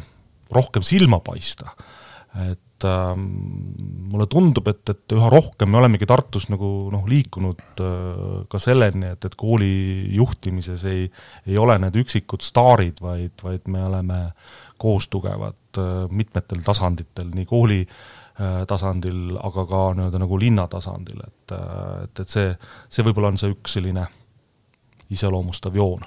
rohkem 0.54 0.86
silma 0.86 1.20
paista. 1.26 1.76
et 2.50 2.62
et 2.80 2.86
äh, 2.88 3.16
mulle 3.16 4.28
tundub, 4.32 4.68
et, 4.72 4.90
et 4.90 5.16
üha 5.16 5.30
rohkem 5.32 5.70
me 5.72 5.80
olemegi 5.82 6.08
Tartus 6.08 6.48
nagu 6.50 6.90
noh, 6.94 7.04
liikunud 7.10 7.82
äh, 7.84 8.46
ka 8.50 8.62
selleni, 8.62 9.12
et, 9.14 9.26
et 9.26 9.36
kooli 9.36 10.08
juhtimises 10.16 10.86
ei, 10.88 11.10
ei 11.48 11.58
ole 11.60 11.78
need 11.84 12.00
üksikud 12.00 12.44
staarid, 12.46 13.02
vaid, 13.04 13.36
vaid 13.44 13.68
me 13.68 13.84
oleme 13.84 14.22
koos 14.80 15.10
tugevad 15.12 15.82
äh, 15.82 16.08
mitmetel 16.12 16.64
tasanditel, 16.66 17.34
nii 17.36 17.50
kooli 17.50 17.84
tasandil, 18.40 19.34
aga 19.36 19.66
ka 19.68 19.80
nii-öelda 19.98 20.20
nagu 20.22 20.38
linna 20.40 20.64
tasandil, 20.72 21.18
et, 21.26 21.52
et, 22.06 22.22
et 22.24 22.30
see, 22.32 22.54
see 22.88 23.04
võib-olla 23.04 23.34
on 23.34 23.40
see 23.42 23.52
üks 23.52 23.74
selline 23.76 24.06
iseloomustav 25.12 25.76
joon 25.76 26.06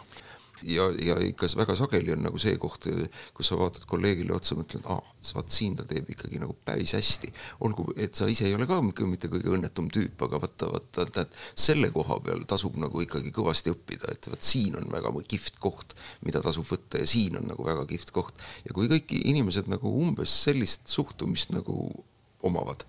ja, 0.69 0.87
ja 1.03 1.17
ikka 1.25 1.49
väga 1.59 1.77
sageli 1.79 2.13
on 2.15 2.23
nagu 2.27 2.41
see 2.41 2.55
koht, 2.61 2.87
kus 3.35 3.51
sa 3.51 3.59
vaatad 3.61 3.87
kolleegile 3.89 4.35
otsa, 4.37 4.57
mõtled, 4.59 4.85
aa, 4.91 5.01
vaat 5.37 5.55
siin 5.55 5.77
ta 5.79 5.87
teeb 5.89 6.11
ikkagi 6.15 6.41
nagu 6.43 6.55
päris 6.65 6.95
hästi. 6.97 7.33
olgu, 7.67 7.87
et 7.97 8.15
sa 8.19 8.29
ise 8.31 8.47
ei 8.49 8.55
ole 8.57 8.67
ka 8.71 8.81
mitte 8.83 9.31
kõige 9.33 9.53
õnnetum 9.57 9.91
tüüp, 9.93 10.23
aga 10.27 10.41
vaata, 10.43 10.71
vaata, 10.73 11.07
tead, 11.19 11.37
selle 11.55 11.91
koha 11.95 12.19
peal 12.25 12.47
tasub 12.49 12.77
nagu 12.81 13.05
ikkagi 13.05 13.33
kõvasti 13.35 13.75
õppida, 13.75 14.13
et 14.13 14.31
vot 14.31 14.43
siin 14.53 14.77
on 14.79 14.89
väga 14.93 15.13
kihvt 15.29 15.59
koht, 15.63 15.97
mida 16.27 16.43
tasub 16.45 16.67
võtta 16.69 17.03
ja 17.03 17.09
siin 17.09 17.39
on 17.41 17.49
nagu 17.53 17.67
väga 17.67 17.87
kihvt 17.91 18.15
koht. 18.15 18.35
ja 18.67 18.75
kui 18.75 18.91
kõik 18.91 19.15
inimesed 19.23 19.69
nagu 19.71 19.93
umbes 20.03 20.33
sellist 20.45 20.89
suhtumist 20.89 21.53
nagu 21.55 21.89
omavad 22.43 22.85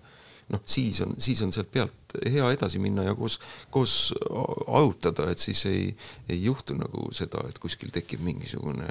noh, 0.52 0.62
siis 0.68 1.00
on, 1.04 1.14
siis 1.20 1.40
on 1.44 1.52
sealt 1.54 1.70
pealt 1.72 2.16
hea 2.30 2.46
edasi 2.54 2.80
minna 2.82 3.06
ja 3.06 3.14
koos, 3.18 3.38
koos 3.74 3.94
arutada, 4.68 5.28
et 5.32 5.42
siis 5.42 5.64
ei, 5.70 5.86
ei 6.28 6.42
juhtu 6.44 6.76
nagu 6.78 7.08
seda, 7.16 7.42
et 7.48 7.58
kuskil 7.62 7.92
tekib 7.94 8.22
mingisugune, 8.26 8.90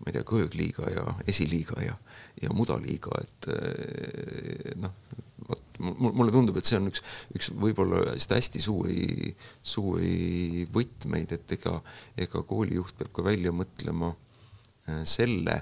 ma 0.00 0.08
ei 0.08 0.16
tea, 0.16 0.24
kõõgliiga 0.28 0.90
ja 0.94 1.04
esiliiga 1.30 1.82
ja, 1.84 1.98
ja 2.42 2.54
mudaliiga, 2.56 3.20
et 3.22 3.50
eh, 3.54 4.72
noh, 4.80 4.96
vot 5.44 5.78
mulle 5.78 6.32
tundub, 6.32 6.56
et 6.58 6.68
see 6.68 6.80
on 6.80 6.88
üks, 6.88 7.04
üks 7.36 7.52
võib-olla 7.52 8.00
hästi, 8.14 8.38
hästi 8.40 8.64
suuri, 8.64 9.34
suuri 9.74 10.64
võtmeid, 10.74 11.36
et 11.36 11.56
ega, 11.58 11.78
ega 12.16 12.44
koolijuht 12.48 12.96
peab 12.98 13.12
ka 13.14 13.26
välja 13.26 13.52
mõtlema 13.54 14.14
eh, 14.88 15.04
selle, 15.08 15.60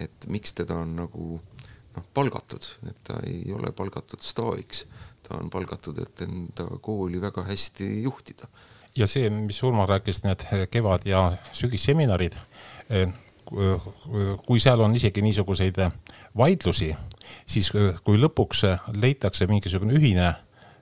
et 0.00 0.30
miks 0.32 0.54
teda 0.56 0.78
on 0.80 0.94
nagu 1.02 1.40
noh, 1.96 2.04
palgatud, 2.14 2.66
et 2.88 2.98
ta 3.04 3.20
ei 3.26 3.52
ole 3.54 3.72
palgatud 3.76 4.22
staažiks, 4.24 4.84
ta 5.26 5.38
on 5.38 5.50
palgatud, 5.50 5.98
et 6.02 6.24
enda 6.26 6.66
kooli 6.82 7.20
väga 7.22 7.44
hästi 7.48 8.02
juhtida. 8.02 8.48
ja 8.96 9.06
see, 9.06 9.30
mis 9.30 9.62
Urmo 9.62 9.86
rääkis, 9.86 10.22
need 10.24 10.46
kevad- 10.70 11.06
ja 11.06 11.32
sügisseminarid, 11.52 12.34
eh, 12.90 13.08
kui 14.46 14.60
seal 14.60 14.80
on 14.80 14.94
isegi 14.94 15.22
niisuguseid 15.22 15.78
vaidlusi, 16.36 16.96
siis 17.46 17.70
kui 18.04 18.18
lõpuks 18.18 18.62
leitakse 18.94 19.46
mingisugune 19.46 19.94
ühine, 19.94 20.34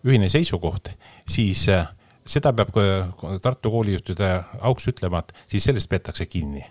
ühine 0.04 0.28
seisukoht, 0.28 0.90
siis 1.28 1.68
eh, 1.68 1.86
seda 2.26 2.52
peab 2.52 2.72
Tartu 3.42 3.70
koolijuhtide 3.70 4.44
auks 4.60 4.88
ütlema, 4.88 5.18
et 5.18 5.32
siis 5.48 5.64
sellest 5.64 5.88
peetakse 5.88 6.26
kinni 6.26 6.64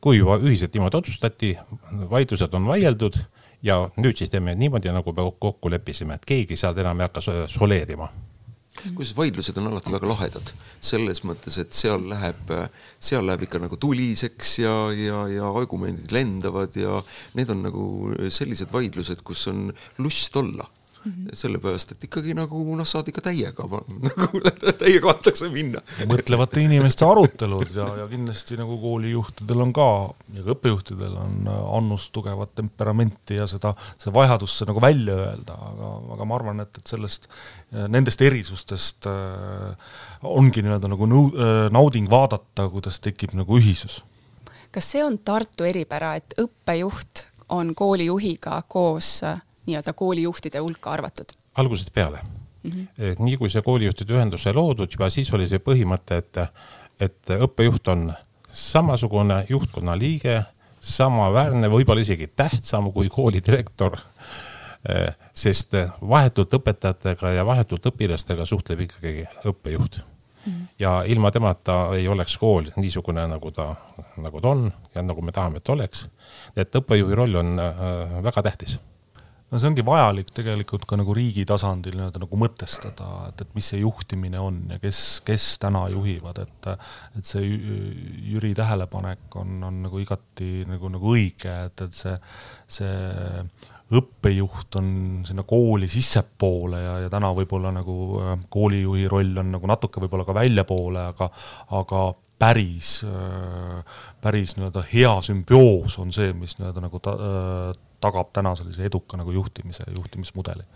kui 0.00 0.18
juba 0.18 0.38
ühiselt 0.42 0.74
niimoodi 0.74 0.98
otsustati, 0.98 1.54
vaidlused 2.10 2.54
on 2.54 2.66
vaieldud 2.68 3.18
ja 3.66 3.78
nüüd 3.96 4.18
siis 4.18 4.30
teeme 4.30 4.54
niimoodi, 4.58 4.92
nagu 4.94 5.14
me 5.14 5.30
kokku 5.42 5.70
leppisime, 5.70 6.18
et 6.18 6.28
keegi 6.28 6.58
sealt 6.58 6.78
enam 6.82 7.00
ei 7.00 7.08
hakka 7.08 7.22
soleerima. 7.50 8.10
Kusjuures 8.72 9.12
vaidlused 9.16 9.58
on 9.60 9.68
alati 9.68 9.92
väga 9.92 10.08
lahedad, 10.08 10.52
selles 10.80 11.20
mõttes, 11.28 11.58
et 11.60 11.76
seal 11.76 12.06
läheb, 12.08 12.52
seal 12.96 13.26
läheb 13.28 13.44
ikka 13.44 13.60
nagu 13.60 13.76
tuliseks 13.76 14.54
ja, 14.62 14.76
ja, 14.96 15.18
ja 15.28 15.50
argumendid 15.60 16.14
lendavad 16.14 16.78
ja 16.80 17.02
need 17.36 17.52
on 17.52 17.66
nagu 17.66 17.84
sellised 18.32 18.72
vaidlused, 18.72 19.20
kus 19.26 19.44
on 19.52 19.68
lust 20.00 20.36
olla 20.40 20.70
Mm 21.04 21.12
-hmm. 21.12 21.34
sellepärast, 21.34 21.92
et 21.92 22.04
ikkagi 22.04 22.34
nagu 22.34 22.62
noh, 22.76 22.86
saad 22.86 23.08
ikka 23.10 23.24
täiega, 23.26 23.64
nagu 24.22 24.42
täiega 24.78 25.10
antakse 25.10 25.48
minna. 25.50 25.80
mõtlevate 26.06 26.62
inimeste 26.62 27.04
arutelud 27.04 27.74
ja, 27.74 27.86
ja 28.02 28.06
kindlasti 28.08 28.56
nagu 28.60 28.78
koolijuhtidel 28.78 29.60
on 29.66 29.72
ka 29.72 29.88
ja 30.36 30.44
ka 30.44 30.54
õppejuhtidel 30.54 31.16
on 31.18 31.48
annust 31.48 32.12
tugevat 32.12 32.54
temperamenti 32.54 33.40
ja 33.40 33.46
seda, 33.50 33.74
see 33.98 34.14
vajadus 34.14 34.58
see 34.58 34.68
nagu 34.70 34.80
välja 34.80 35.14
öelda, 35.14 35.58
aga, 35.72 35.90
aga 36.14 36.24
ma 36.28 36.38
arvan, 36.38 36.60
et, 36.64 36.78
et 36.78 36.94
sellest, 36.94 37.28
nendest 37.88 38.22
erisustest 38.22 39.06
äh, 39.10 39.76
ongi 40.22 40.62
nii-öelda 40.62 40.90
nagu 40.92 41.08
nõu-, 41.08 41.32
äh, 41.34 41.66
nauding 41.74 42.10
vaadata, 42.10 42.68
kuidas 42.72 43.00
tekib 43.02 43.34
nagu 43.38 43.58
ühisus. 43.58 44.02
kas 44.72 44.90
see 44.94 45.04
on 45.04 45.18
Tartu 45.18 45.66
eripära, 45.68 46.14
et 46.16 46.34
õppejuht 46.40 47.26
on 47.52 47.74
koolijuhiga 47.74 48.62
koos 48.68 49.20
nii-öelda 49.66 49.92
koolijuhtide 49.92 50.58
hulka 50.58 50.90
arvatud? 50.90 51.34
algusest 51.54 51.94
peale 51.94 52.18
mm. 52.62 52.70
-hmm. 52.70 53.14
nii 53.18 53.36
kui 53.36 53.50
see 53.50 53.62
koolijuhtide 53.62 54.14
ühendus 54.14 54.42
sai 54.42 54.54
loodud, 54.54 54.90
juba 54.92 55.10
siis 55.10 55.32
oli 55.32 55.48
see 55.48 55.58
põhimõte, 55.58 56.18
et, 56.22 56.36
et 57.00 57.34
õppejuht 57.38 57.88
on 57.88 58.12
samasugune 58.52 59.44
juhtkonna 59.48 59.96
liige, 59.98 60.42
samaväärne, 60.80 61.70
võib-olla 61.70 62.02
isegi 62.02 62.26
tähtsam 62.26 62.92
kui 62.92 63.08
koolidirektor. 63.08 63.98
sest 65.32 65.76
vahetult 66.10 66.54
õpetajatega 66.58 67.30
ja 67.30 67.44
vahetult 67.46 67.84
õpilastega 67.86 68.42
suhtleb 68.46 68.80
ikkagi 68.80 69.28
õppejuht 69.46 70.00
mm. 70.00 70.52
-hmm. 70.52 70.66
ja 70.78 71.02
ilma 71.06 71.30
temata 71.30 71.94
ei 71.94 72.08
oleks 72.08 72.38
kool 72.38 72.64
niisugune, 72.76 73.26
nagu 73.26 73.50
ta, 73.50 73.74
nagu 74.16 74.40
ta 74.40 74.48
on 74.48 74.72
ja 74.94 75.02
nagu 75.02 75.22
me 75.22 75.32
tahame, 75.32 75.56
et 75.56 75.68
oleks. 75.68 76.08
et 76.56 76.74
õppejuhi 76.74 77.14
roll 77.14 77.34
on 77.34 77.58
äh, 77.58 78.22
väga 78.22 78.42
tähtis 78.42 78.80
no 79.52 79.60
see 79.60 79.68
ongi 79.68 79.84
vajalik 79.84 80.32
tegelikult 80.32 80.86
ka 80.88 80.96
nagu 80.96 81.14
riigi 81.16 81.44
tasandil 81.48 81.98
nii-öelda 81.98 82.22
nagu 82.22 82.38
mõtestada, 82.40 83.08
et, 83.28 83.44
et 83.44 83.50
mis 83.56 83.68
see 83.72 83.82
juhtimine 83.82 84.40
on 84.40 84.62
ja 84.72 84.80
kes, 84.80 85.02
kes 85.26 85.50
täna 85.62 85.84
juhivad, 85.92 86.40
et 86.40 86.70
et 87.18 87.28
see 87.28 87.44
Jüri 88.32 88.54
tähelepanek 88.56 89.36
on, 89.40 89.60
on 89.68 89.82
nagu 89.84 90.00
igati 90.00 90.64
nagu, 90.68 90.88
nagu 90.92 91.12
õige, 91.12 91.52
et, 91.68 91.84
et 91.84 91.96
see, 91.96 92.16
see 92.80 92.96
õppejuht 93.92 94.80
on 94.80 94.88
sinna 95.26 95.44
kooli 95.48 95.88
sissepoole 95.90 96.80
ja, 96.80 96.96
ja 97.04 97.12
täna 97.12 97.32
võib-olla 97.36 97.72
nagu 97.74 97.96
äh, 98.22 98.34
koolijuhi 98.52 99.04
roll 99.10 99.36
on 99.42 99.52
nagu 99.58 99.68
natuke 99.68 100.00
võib-olla 100.02 100.24
ka 100.28 100.36
väljapoole, 100.36 101.06
aga 101.12 101.28
aga 101.82 102.04
päris, 102.42 103.02
äh, 103.06 104.00
päris 104.24 104.56
nii-öelda 104.56 104.84
hea 104.94 105.12
sümbioos 105.28 105.98
on 106.02 106.14
see, 106.14 106.32
mis 106.36 106.56
nii-öelda 106.58 106.86
nagu 106.86 107.02
ta, 107.04 107.16
äh, 107.18 107.91
tagab 108.02 108.32
täna 108.34 108.54
sellise 108.58 108.88
eduka 108.88 109.20
nagu 109.20 109.34
juhtimise, 109.34 109.86
juhtimismudeli. 109.96 110.66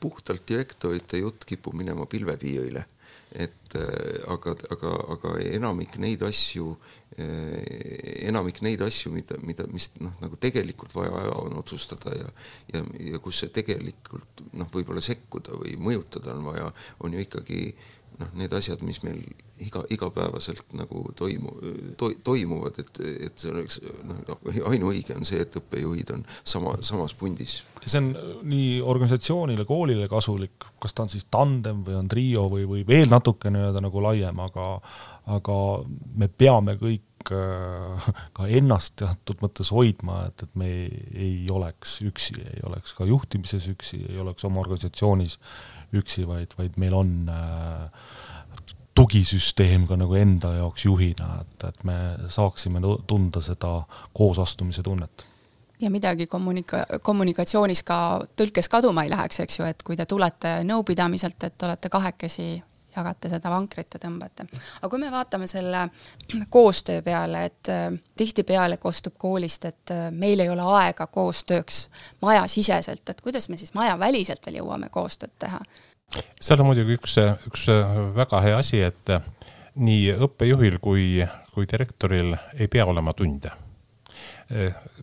puhtalt 0.00 0.46
direktorite 0.48 1.18
jutt 1.20 1.44
kipub 1.44 1.74
minema 1.76 2.06
pilvepiirile, 2.08 2.86
et 3.36 3.74
äh, 3.76 4.22
aga, 4.32 4.54
aga, 4.72 4.92
aga 5.12 5.32
enamik 5.44 5.98
neid 6.00 6.22
asju, 6.24 6.70
äh, 7.20 8.24
enamik 8.30 8.62
neid 8.64 8.80
asju, 8.86 9.12
mida, 9.12 9.36
mida, 9.44 9.66
mis 9.68 9.90
noh, 10.00 10.14
nagu 10.22 10.40
tegelikult 10.40 10.96
vaja 10.96 11.12
ära 11.20 11.36
on 11.42 11.60
otsustada 11.60 12.16
ja 12.16 12.32
ja, 12.72 12.82
ja 13.12 13.20
kus 13.20 13.44
tegelikult 13.52 14.42
noh, 14.56 14.72
võib-olla 14.72 15.04
sekkuda 15.04 15.60
või 15.60 15.76
mõjutada 15.76 16.32
on 16.32 16.48
vaja, 16.48 16.72
on 17.04 17.14
ju 17.14 17.26
ikkagi 17.26 17.60
noh, 18.20 18.30
need 18.38 18.52
asjad, 18.56 18.82
mis 18.86 19.00
meil 19.04 19.20
iga, 19.64 19.82
igapäevaselt 19.92 20.74
nagu 20.76 21.02
toimu- 21.16 21.56
to,, 22.00 22.10
toimuvad, 22.24 22.80
et, 22.82 23.02
et 23.26 23.40
see 23.40 23.52
oleks 23.52 23.80
noh, 24.06 24.22
ainuõige 24.70 25.16
on 25.16 25.26
see, 25.26 25.40
et 25.44 25.60
õppejuhid 25.60 26.14
on 26.16 26.24
sama, 26.44 26.76
samas 26.86 27.14
pundis. 27.18 27.60
see 27.84 28.00
on 28.02 28.10
nii 28.48 28.80
organisatsioonile, 28.84 29.64
koolile 29.68 30.08
kasulik, 30.08 30.68
kas 30.80 30.96
ta 30.96 31.06
on 31.06 31.12
siis 31.12 31.26
tandem 31.30 31.84
või 31.86 32.00
on 32.00 32.10
trio 32.10 32.48
või, 32.52 32.66
või 32.68 32.86
veel 32.88 33.08
natuke 33.12 33.52
nii-öelda 33.52 33.84
nagu 33.84 34.04
laiem, 34.04 34.44
aga 34.46 34.72
aga 35.30 35.56
me 36.18 36.28
peame 36.28 36.74
kõik 36.80 37.32
äh, 37.34 38.08
ka 38.36 38.48
ennast 38.48 38.96
teatud 39.00 39.42
mõttes 39.44 39.70
hoidma, 39.74 40.24
et, 40.30 40.46
et 40.46 40.56
me 40.58 40.70
ei, 40.70 41.02
ei 41.28 41.36
oleks 41.52 42.00
üksi, 42.06 42.40
ei 42.40 42.64
oleks 42.66 42.96
ka 42.96 43.06
juhtimises 43.08 43.68
üksi, 43.74 44.02
ei 44.08 44.18
oleks 44.22 44.46
oma 44.48 44.62
organisatsioonis 44.64 45.38
üksi, 45.96 46.26
vaid, 46.28 46.54
vaid 46.58 46.76
meil 46.80 46.94
on 46.94 47.14
äh, 47.32 48.12
tugisüsteem 48.94 49.86
ka 49.88 49.96
nagu 49.98 50.14
enda 50.18 50.54
jaoks 50.58 50.84
juhina, 50.84 51.38
et, 51.40 51.66
et 51.68 51.84
me 51.88 51.96
saaksime 52.28 52.82
tunda 53.06 53.42
seda 53.44 53.80
koosastumise 54.16 54.84
tunnet. 54.86 55.26
Ja 55.80 55.90
midagi 55.90 56.26
kommunika-, 56.28 56.84
kommunikatsioonis 57.02 57.82
ka 57.88 58.20
tõlkes 58.36 58.68
kaduma 58.68 59.06
ei 59.06 59.12
läheks, 59.12 59.40
eks 59.40 59.60
ju, 59.60 59.68
et 59.70 59.82
kui 59.86 59.96
te 59.96 60.04
tulete 60.06 60.58
nõupidamiselt, 60.68 61.48
et 61.48 61.64
olete 61.64 61.88
kahekesi, 61.88 62.50
jagate 62.96 63.30
seda 63.32 63.50
vankrit 63.50 63.94
ja 63.94 64.00
tõmbate. 64.02 64.46
aga 64.80 64.90
kui 64.90 65.02
me 65.02 65.10
vaatame 65.10 65.46
selle 65.50 65.88
koostöö 66.56 67.02
peale, 67.02 67.44
et 67.50 67.72
äh, 67.72 67.90
tihtipeale 68.16 68.76
kostub 68.76 69.18
koolist, 69.18 69.64
et 69.64 69.94
äh, 69.94 70.08
meil 70.10 70.40
ei 70.40 70.48
ole 70.48 70.66
aega 70.80 71.06
koostööks 71.06 71.88
majasiseselt, 72.22 73.08
et 73.08 73.20
kuidas 73.20 73.48
me 73.48 73.56
siis 73.56 73.74
majaväliselt 73.74 74.46
veel 74.46 74.62
jõuame 74.62 74.90
koostööd 74.90 75.36
teha 75.38 75.60
seal 76.40 76.60
on 76.62 76.70
muidugi 76.70 76.96
üks, 76.98 77.16
üks 77.46 77.68
väga 78.16 78.40
hea 78.42 78.58
asi, 78.58 78.80
et 78.82 79.12
nii 79.80 80.14
õppejuhil 80.26 80.78
kui, 80.82 81.24
kui 81.54 81.68
direktoril 81.70 82.34
ei 82.58 82.68
pea 82.68 82.86
olema 82.86 83.12
tunde. 83.12 83.52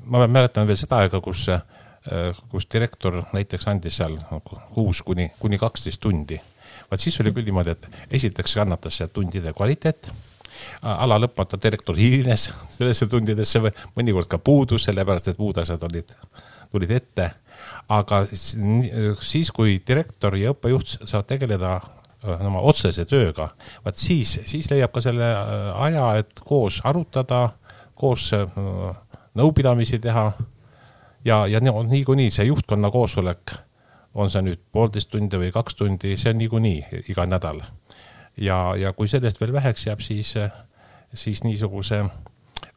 ma 0.04 0.28
mäletan 0.28 0.68
veel 0.68 0.78
seda 0.78 1.00
aega, 1.04 1.22
kus, 1.22 1.48
kus 2.52 2.68
direktor 2.74 3.22
näiteks 3.34 3.68
andis 3.68 3.98
seal 3.98 4.18
kuus 4.74 5.02
kuni, 5.02 5.32
kuni 5.40 5.58
kaksteist 5.58 6.02
tundi. 6.02 6.42
Vaat 6.92 7.04
siis 7.04 7.20
oli 7.22 7.34
küll 7.36 7.48
niimoodi, 7.48 7.76
et 7.76 7.88
esiteks 8.20 8.58
kannatas 8.60 9.00
see 9.02 9.08
tundide 9.14 9.54
kvaliteet 9.54 10.12
ala 10.82 11.20
lõpmata 11.22 11.60
direktor 11.62 11.98
hilines 11.98 12.50
sellesse 12.74 13.08
tundidesse 13.10 13.62
mõnikord 13.96 14.30
ka 14.32 14.40
puudus, 14.42 14.88
sellepärast 14.88 15.32
et 15.32 15.42
muud 15.42 15.58
asjad 15.62 15.84
olid 15.86 16.16
tulid 16.72 16.92
ette. 16.92 17.32
aga 17.90 18.26
siis, 18.32 19.52
kui 19.56 19.78
direktor 19.88 20.36
ja 20.36 20.52
õppejuht 20.52 20.98
saavad 21.08 21.28
tegeleda 21.30 21.78
oma 22.44 22.60
otsese 22.68 23.06
tööga, 23.08 23.50
vaat 23.86 23.96
siis, 23.96 24.40
siis 24.46 24.68
leiab 24.72 24.92
ka 24.92 25.02
selle 25.02 25.30
aja, 25.88 26.10
et 26.20 26.42
koos 26.44 26.82
arutada, 26.84 27.50
koos 27.96 28.32
nõupidamisi 29.38 30.00
teha. 30.04 30.32
ja, 31.26 31.46
ja 31.48 31.60
niikuinii 31.62 32.32
see 32.32 32.50
juhtkonna 32.50 32.92
koosolek, 32.92 33.56
on 34.18 34.32
see 34.34 34.42
nüüd 34.46 34.62
poolteist 34.74 35.12
tundi 35.14 35.40
või 35.40 35.52
kaks 35.54 35.78
tundi, 35.78 36.16
see 36.18 36.34
on 36.34 36.42
niikuinii 36.42 37.04
iga 37.14 37.26
nädal. 37.30 37.62
ja, 38.38 38.58
ja 38.78 38.94
kui 38.94 39.08
sellest 39.08 39.42
veel 39.42 39.54
väheks 39.54 39.88
jääb, 39.88 40.02
siis, 40.02 40.34
siis 41.14 41.44
niisuguse 41.44 42.04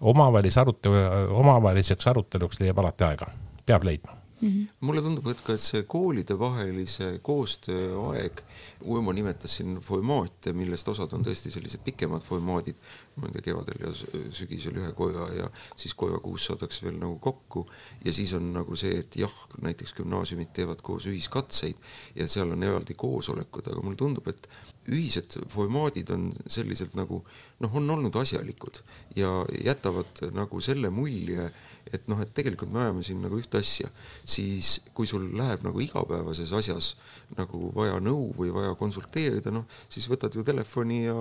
omavahelise 0.01 0.61
arutelu, 0.61 1.05
omavaheliseks 1.43 2.07
aruteluks 2.07 2.61
leiab 2.61 2.79
alati 2.79 3.05
aega, 3.05 3.31
peab 3.67 3.85
leidma 3.85 4.21
Mm 4.41 4.49
-hmm. 4.49 4.69
mulle 4.81 5.03
tundub, 5.03 5.27
et 5.27 5.41
ka, 5.41 5.53
et 5.53 5.61
see 5.61 5.83
koolidevahelise 5.83 7.19
koostöö 7.23 8.01
aeg, 8.11 8.41
Uimo 8.89 9.13
nimetas 9.13 9.57
siin 9.57 9.77
formaate, 9.81 10.53
millest 10.53 10.89
osad 10.89 11.13
on 11.13 11.25
tõesti 11.25 11.51
sellised 11.53 11.83
pikemad 11.85 12.23
formaadid, 12.25 12.77
ma 13.21 13.29
ei 13.29 13.37
tea, 13.37 13.45
kevadel 13.51 13.85
ja 13.85 13.93
sügisel 14.35 14.79
ühe 14.81 14.91
koja 14.97 15.27
ja 15.37 15.49
siis 15.77 15.95
koja 15.99 16.19
kuus 16.23 16.49
saadakse 16.49 16.87
veel 16.87 16.99
nagu 17.01 17.19
kokku. 17.23 17.65
Ja 18.05 18.15
siis 18.17 18.33
on 18.37 18.51
nagu 18.55 18.77
see, 18.79 19.01
et 19.03 19.17
jah, 19.21 19.35
näiteks 19.63 19.95
gümnaasiumid 20.01 20.53
teevad 20.57 20.83
koos 20.87 21.09
ühiskatseid 21.11 21.79
ja 22.19 22.29
seal 22.31 22.53
on 22.55 22.67
eraldi 22.67 22.97
koosolekud, 22.99 23.71
aga 23.71 23.85
mulle 23.85 24.01
tundub, 24.01 24.29
et 24.33 24.49
ühised 24.91 25.37
formaadid 25.53 26.11
on 26.15 26.31
sellised 26.51 26.97
nagu 26.99 27.21
noh, 27.61 27.75
on 27.77 27.97
olnud 27.97 28.17
asjalikud 28.17 28.81
ja 29.19 29.31
jätavad 29.65 30.25
nagu 30.35 30.61
selle 30.65 30.91
mulje 30.95 31.51
et 31.95 32.07
noh, 32.11 32.21
et 32.23 32.31
tegelikult 32.35 32.71
me 32.73 32.83
ajame 32.85 33.05
siin 33.07 33.21
nagu 33.23 33.39
ühte 33.41 33.61
asja, 33.61 33.89
siis 34.29 34.77
kui 34.97 35.09
sul 35.11 35.27
läheb 35.37 35.65
nagu 35.67 35.81
igapäevases 35.83 36.53
asjas 36.57 36.93
nagu 37.39 37.71
vaja 37.77 37.99
nõu 38.03 38.31
või 38.37 38.53
vaja 38.55 38.75
konsulteerida, 38.79 39.53
noh, 39.55 39.67
siis 39.89 40.09
võtad 40.11 40.35
ju 40.37 40.45
telefoni 40.47 41.05
ja, 41.07 41.17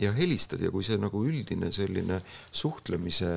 ja 0.00 0.12
helistad 0.16 0.62
ja 0.62 0.72
kui 0.74 0.86
see 0.86 0.98
nagu 1.00 1.22
üldine 1.26 1.70
selline 1.74 2.20
suhtlemise 2.50 3.30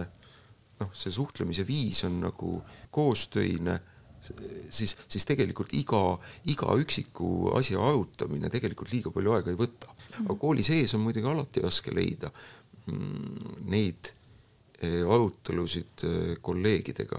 noh, 0.79 0.91
see 0.93 1.13
suhtlemise 1.13 1.65
viis 1.67 2.03
on 2.05 2.19
nagu 2.21 2.59
koostöine, 2.93 3.79
siis, 4.69 4.93
siis 5.09 5.25
tegelikult 5.25 5.73
iga, 5.77 6.01
iga 6.49 6.75
üksiku 6.77 7.53
asja 7.57 7.81
arutamine 7.81 8.51
tegelikult 8.53 8.93
liiga 8.93 9.13
palju 9.13 9.33
aega 9.37 9.53
ei 9.53 9.59
võta. 9.59 9.93
aga 10.23 10.37
kooli 10.37 10.65
sees 10.65 10.93
on 10.97 11.05
muidugi 11.05 11.29
alati 11.29 11.65
raske 11.65 11.93
leida 11.93 12.31
mm, 12.85 13.65
neid 13.73 14.13
Eh, 14.77 15.01
arutelusid 15.09 16.03
eh, 16.05 16.35
kolleegidega, 16.41 17.17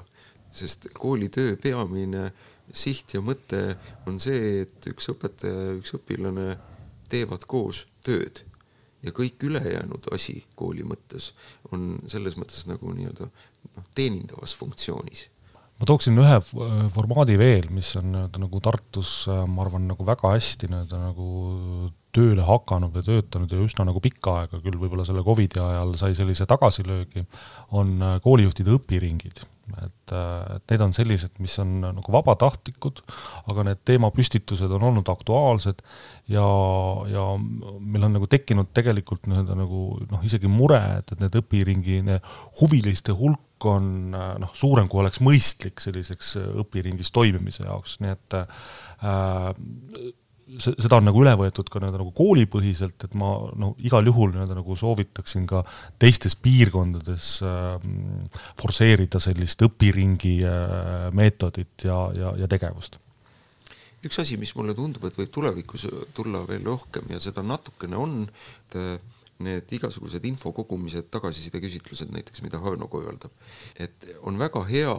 sest 0.55 0.87
koolitöö 0.95 1.57
peamine 1.59 2.29
siht 2.71 3.17
ja 3.17 3.21
mõte 3.25 3.73
on 4.07 4.21
see, 4.23 4.61
et 4.63 4.87
üks 4.87 5.11
õpetaja 5.11 5.65
ja 5.65 5.73
üks 5.81 5.91
õpilane 5.99 6.53
teevad 7.11 7.49
koos 7.51 7.89
tööd 8.07 8.45
ja 9.07 9.15
kõik 9.15 9.49
ülejäänud 9.49 10.11
asi 10.15 10.41
kooli 10.59 10.87
mõttes 10.87 11.33
on 11.73 11.97
selles 12.11 12.39
mõttes 12.41 12.67
nagu 12.71 12.93
nii-öelda 12.95 13.29
noh, 13.29 13.91
teenindavas 13.95 14.57
funktsioonis 14.59 15.29
ma 15.79 15.87
tooksin 15.87 16.19
ühe 16.19 16.41
formaadi 16.91 17.39
veel, 17.39 17.69
mis 17.71 17.93
on 18.01 18.11
nii-öelda 18.13 18.43
nagu 18.43 18.61
Tartus, 18.65 19.13
ma 19.29 19.63
arvan, 19.63 19.87
nagu 19.93 20.07
väga 20.07 20.35
hästi 20.35 20.71
nii-öelda 20.73 21.03
nagu 21.05 21.29
tööle 22.15 22.45
hakanud 22.47 22.97
või 22.97 23.07
töötanud 23.07 23.53
ja 23.53 23.61
üsna 23.63 23.87
nagu 23.89 24.03
pikka 24.03 24.41
aega, 24.41 24.61
küll 24.65 24.79
võib-olla 24.81 25.05
selle 25.07 25.23
Covidi 25.27 25.61
ajal 25.63 25.95
sai 26.01 26.17
sellise 26.19 26.49
tagasilöögi, 26.49 27.25
on 27.77 27.95
äh, 28.01 28.19
koolijuhtide 28.25 28.75
õpiringid. 28.79 29.45
Et, 29.83 30.13
äh, 30.15 30.57
et 30.57 30.73
need 30.73 30.85
on 30.85 30.95
sellised, 30.97 31.35
mis 31.43 31.55
on 31.63 31.75
nagu 31.85 32.15
vabatahtlikud, 32.15 33.03
aga 33.53 33.67
need 33.71 33.83
teemapüstitused 33.89 34.73
on 34.79 34.87
olnud 34.91 35.11
aktuaalsed 35.13 35.83
ja, 36.33 36.47
ja 37.13 37.25
meil 37.39 38.09
on 38.09 38.17
nagu 38.19 38.31
tekkinud 38.31 38.73
tegelikult 38.77 39.29
nii-öelda 39.29 39.59
nagu 39.59 39.83
noh, 40.09 40.25
isegi 40.27 40.51
mure, 40.53 40.81
et, 41.01 41.13
et 41.13 41.25
need 41.25 41.41
õpiringi 41.43 42.01
need 42.09 42.33
huviliste 42.61 43.17
hulk 43.17 43.69
on 43.69 44.15
äh, 44.15 44.33
noh, 44.45 44.55
suurem 44.57 44.89
kui 44.91 45.03
oleks 45.03 45.23
mõistlik 45.25 45.83
selliseks 45.83 46.37
õpiringis 46.65 47.13
toimimise 47.15 47.67
jaoks, 47.67 47.99
nii 48.05 48.15
et 48.15 48.39
äh, 48.39 48.49
seda 50.57 50.99
on 50.99 51.09
nagu 51.09 51.21
üle 51.23 51.35
võetud 51.39 51.69
ka 51.69 51.81
nii-öelda 51.81 52.01
nagu 52.01 52.13
koolipõhiselt, 52.17 53.05
et 53.05 53.17
ma 53.19 53.31
no 53.61 53.75
igal 53.85 54.07
juhul 54.09 54.33
nii-öelda 54.33 54.57
nagu 54.57 54.77
soovitaksin 54.79 55.45
ka 55.49 55.61
teistes 56.01 56.37
piirkondades 56.41 57.35
äh, 57.45 57.77
forsseerida 58.61 59.21
sellist 59.23 59.63
õpiringi 59.67 60.39
äh, 60.49 61.11
meetodit 61.17 61.85
ja, 61.89 62.01
ja, 62.17 62.33
ja 62.41 62.49
tegevust. 62.51 62.99
üks 64.05 64.19
asi, 64.23 64.39
mis 64.41 64.55
mulle 64.57 64.75
tundub, 64.79 65.05
et 65.05 65.21
võib 65.21 65.31
tulevikus 65.35 65.89
tulla 66.17 66.45
veel 66.49 66.65
rohkem 66.65 67.13
ja 67.13 67.21
seda 67.21 67.45
natukene 67.45 68.01
on, 68.01 68.23
et 68.69 68.81
äh, 68.81 68.97
need 69.45 69.71
igasugused 69.77 70.25
info 70.27 70.53
kogumised, 70.57 71.11
tagasiside 71.15 71.61
küsitlused 71.63 72.11
näiteks, 72.15 72.43
mida 72.43 72.59
Harno 72.63 72.89
korraldab, 72.91 73.35
et 73.79 74.09
on 74.27 74.39
väga 74.41 74.65
hea, 74.71 74.97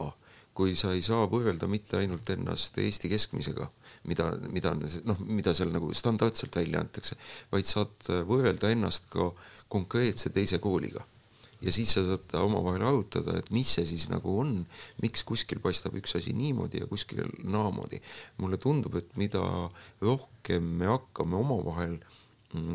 kui 0.54 0.76
sa 0.76 0.94
ei 0.94 1.02
saa 1.04 1.26
võrrelda 1.32 1.68
mitte 1.72 2.00
ainult 2.00 2.30
ennast 2.30 2.78
Eesti 2.80 3.12
keskmisega 3.12 3.70
mida, 4.10 4.32
mida 4.54 4.74
noh, 5.08 5.22
mida 5.28 5.54
seal 5.56 5.72
nagu 5.74 5.94
standardselt 5.96 6.58
välja 6.60 6.82
antakse, 6.82 7.18
vaid 7.54 7.70
saad 7.70 8.12
võrrelda 8.30 8.74
ennast 8.74 9.10
ka 9.14 9.32
konkreetse 9.70 10.34
teise 10.36 10.60
kooliga. 10.64 11.06
ja 11.60 11.72
siis 11.76 11.92
sa 11.92 12.06
saad 12.08 12.34
omavahel 12.40 12.86
arutada, 12.88 13.34
et 13.36 13.50
mis 13.52 13.68
see 13.76 13.84
siis 13.86 14.08
nagu 14.10 14.38
on, 14.42 14.54
miks 15.04 15.26
kuskil 15.28 15.60
paistab 15.60 15.98
üks 16.00 16.16
asi 16.16 16.32
niimoodi 16.32 16.80
ja 16.80 16.88
kuskil 16.88 17.26
naamoodi. 17.44 18.00
mulle 18.38 18.58
tundub, 18.58 18.96
et 18.96 19.18
mida 19.18 19.44
rohkem 20.02 20.74
me 20.80 20.88
hakkame 20.88 21.36
omavahel 21.36 22.00
äh, 22.00 22.20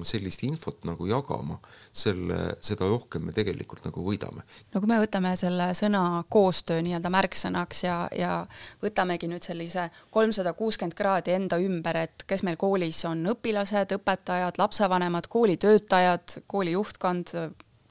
sellist 0.07 0.45
infot 0.47 0.85
nagu 0.87 1.07
jagama, 1.09 1.57
selle, 1.93 2.37
seda 2.63 2.87
rohkem 2.87 3.25
me 3.27 3.33
tegelikult 3.35 3.83
nagu 3.89 4.05
võidame. 4.07 4.45
no 4.71 4.81
kui 4.81 4.91
me 4.91 5.01
võtame 5.03 5.35
selle 5.39 5.73
sõna 5.75 6.23
koostöö 6.31 6.83
nii-öelda 6.85 7.11
märksõnaks 7.11 7.83
ja, 7.87 7.97
ja 8.15 8.37
võtamegi 8.85 9.29
nüüd 9.31 9.43
sellise 9.43 9.89
kolmsada 10.15 10.55
kuuskümmend 10.55 10.95
kraadi 10.95 11.35
enda 11.35 11.59
ümber, 11.59 12.05
et 12.07 12.27
kes 12.27 12.47
meil 12.47 12.59
koolis 12.61 13.03
on 13.11 13.27
õpilased, 13.35 13.97
õpetajad, 13.99 14.63
lapsevanemad, 14.63 15.29
koolitöötajad, 15.33 16.41
kooli 16.47 16.79
juhtkond, 16.79 17.35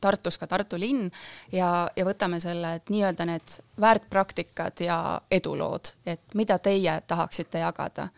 Tartus 0.04 0.36
ka 0.36 0.50
Tartu 0.52 0.76
linn 0.76 1.08
ja, 1.56 1.88
ja 1.96 2.04
võtame 2.04 2.42
selle, 2.44 2.74
et 2.76 2.90
nii-öelda 2.92 3.28
need 3.30 3.54
väärtpraktikad 3.80 4.84
ja 4.84 4.98
edulood, 5.32 5.94
et 6.04 6.36
mida 6.36 6.58
teie 6.60 6.98
tahaksite 7.08 7.62
jagada 7.64 8.10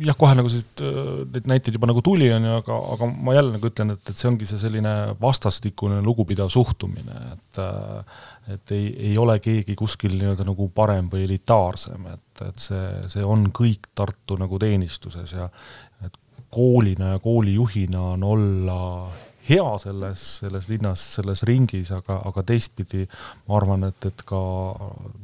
jah, 0.00 0.16
kohe 0.18 0.36
nagu 0.38 0.48
siit 0.52 0.80
neid 0.82 1.48
näiteid 1.50 1.76
juba 1.76 1.88
nagu 1.90 2.02
tuli, 2.04 2.30
on 2.32 2.46
ju, 2.48 2.54
aga, 2.62 2.78
aga 2.94 3.08
ma 3.12 3.34
jälle 3.36 3.56
nagu 3.56 3.68
ütlen, 3.68 3.94
et, 3.96 4.02
et 4.08 4.18
see 4.18 4.30
ongi 4.30 4.48
see 4.48 4.60
selline 4.60 4.92
vastastikune 5.20 6.00
lugupidav 6.04 6.52
suhtumine, 6.52 7.18
et 7.34 7.62
et 8.52 8.72
ei, 8.74 8.88
ei 9.10 9.18
ole 9.20 9.36
keegi 9.38 9.76
kuskil 9.78 10.16
nii-öelda 10.18 10.46
nagu 10.48 10.66
parem 10.74 11.06
või 11.12 11.26
elitaarsem, 11.28 12.08
et, 12.10 12.44
et 12.48 12.62
see, 12.62 12.86
see 13.12 13.22
on 13.24 13.46
kõik 13.54 13.92
Tartu 13.94 14.34
nagu 14.40 14.58
teenistuses 14.58 15.36
ja 15.36 15.46
et 16.02 16.16
koolina 16.52 17.14
ja 17.14 17.20
koolijuhina 17.22 18.00
on 18.16 18.24
olla 18.26 18.80
hea 19.48 19.78
selles, 19.78 20.24
selles 20.42 20.68
linnas, 20.70 21.04
selles 21.16 21.42
ringis, 21.48 21.90
aga, 21.94 22.20
aga 22.28 22.44
teistpidi 22.46 23.06
ma 23.48 23.58
arvan, 23.58 23.88
et, 23.90 24.10
et 24.10 24.24
ka 24.26 24.40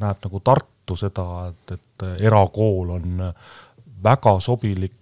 näeb 0.01 0.27
nagu 0.27 0.43
Tartu 0.45 0.97
seda, 0.99 1.27
et, 1.51 1.75
et 1.79 2.07
erakool 2.31 2.95
on 2.97 3.25
väga 4.05 4.39
sobilik 4.41 4.95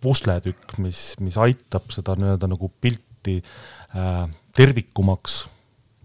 pusletükk, 0.00 0.76
mis, 0.84 1.14
mis 1.24 1.36
aitab 1.40 1.88
seda 1.90 2.14
nii-öelda 2.20 2.50
nagu 2.52 2.68
pilti 2.80 3.38
äh, 3.40 4.24
tervikumaks 4.54 5.46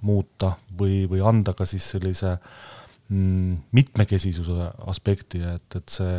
muuta 0.07 0.55
või, 0.79 1.03
või 1.11 1.21
anda 1.27 1.53
ka 1.53 1.67
siis 1.69 1.89
sellise 1.93 2.31
äh, 2.33 2.70
mitmekesisuse 3.11 4.69
aspekti, 4.87 5.41
et, 5.43 5.75
et 5.75 5.91
see, 5.91 6.11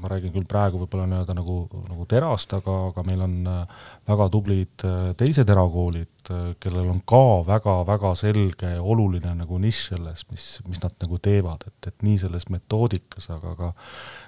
ma 0.00 0.10
räägin 0.10 0.32
küll 0.34 0.48
praegu 0.48 0.80
võib-olla 0.80 1.06
nii-öelda 1.06 1.36
nagu, 1.38 1.60
nagu 1.86 2.06
terast, 2.10 2.50
aga, 2.56 2.74
aga 2.88 3.04
meil 3.06 3.22
on 3.22 3.36
äh, 3.46 3.86
väga 4.10 4.26
tublid 4.34 4.84
äh, 4.88 5.12
teised 5.20 5.52
erakoolid, 5.54 6.32
äh, 6.34 6.50
kellel 6.62 6.90
on 6.90 7.00
ka 7.06 7.22
väga-väga 7.46 8.12
selge 8.18 8.74
ja 8.74 8.82
oluline 8.82 9.36
nagu 9.38 9.62
nišš 9.62 9.84
selles, 9.92 10.26
mis, 10.34 10.50
mis 10.66 10.82
nad 10.82 10.98
nagu 10.98 11.22
teevad, 11.22 11.68
et, 11.70 11.92
et 11.92 12.06
nii 12.08 12.18
selles 12.24 12.50
metoodikas, 12.50 13.30
aga 13.36 13.54
ka, 13.62 13.72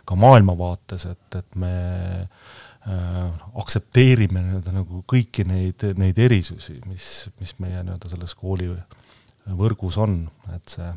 ka 0.07 0.23
maailmavaates, 0.23 1.11
et, 1.11 1.38
et 1.42 1.59
me 1.59 1.77
äh, 2.23 3.47
aktsepteerime 3.59 4.45
nii-öelda 4.45 4.77
nagu 4.79 5.03
kõiki 5.11 5.51
neid, 5.51 5.90
neid 5.99 6.27
erisusi, 6.31 6.79
mis, 6.87 7.14
mis 7.42 7.59
meie 7.59 7.83
nii-öelda 7.83 8.14
selles 8.14 8.38
koolivõrgus 8.38 9.99
on, 9.99 10.21
et 10.55 10.79
see 10.79 10.92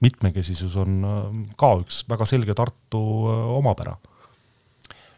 mitmekesisus 0.00 0.76
on 0.76 1.04
äh, 1.04 1.38
ka 1.56 1.74
üks 1.82 2.02
väga 2.10 2.26
selge 2.28 2.54
Tartu 2.54 3.02
äh, 3.30 3.44
omapära. 3.58 3.96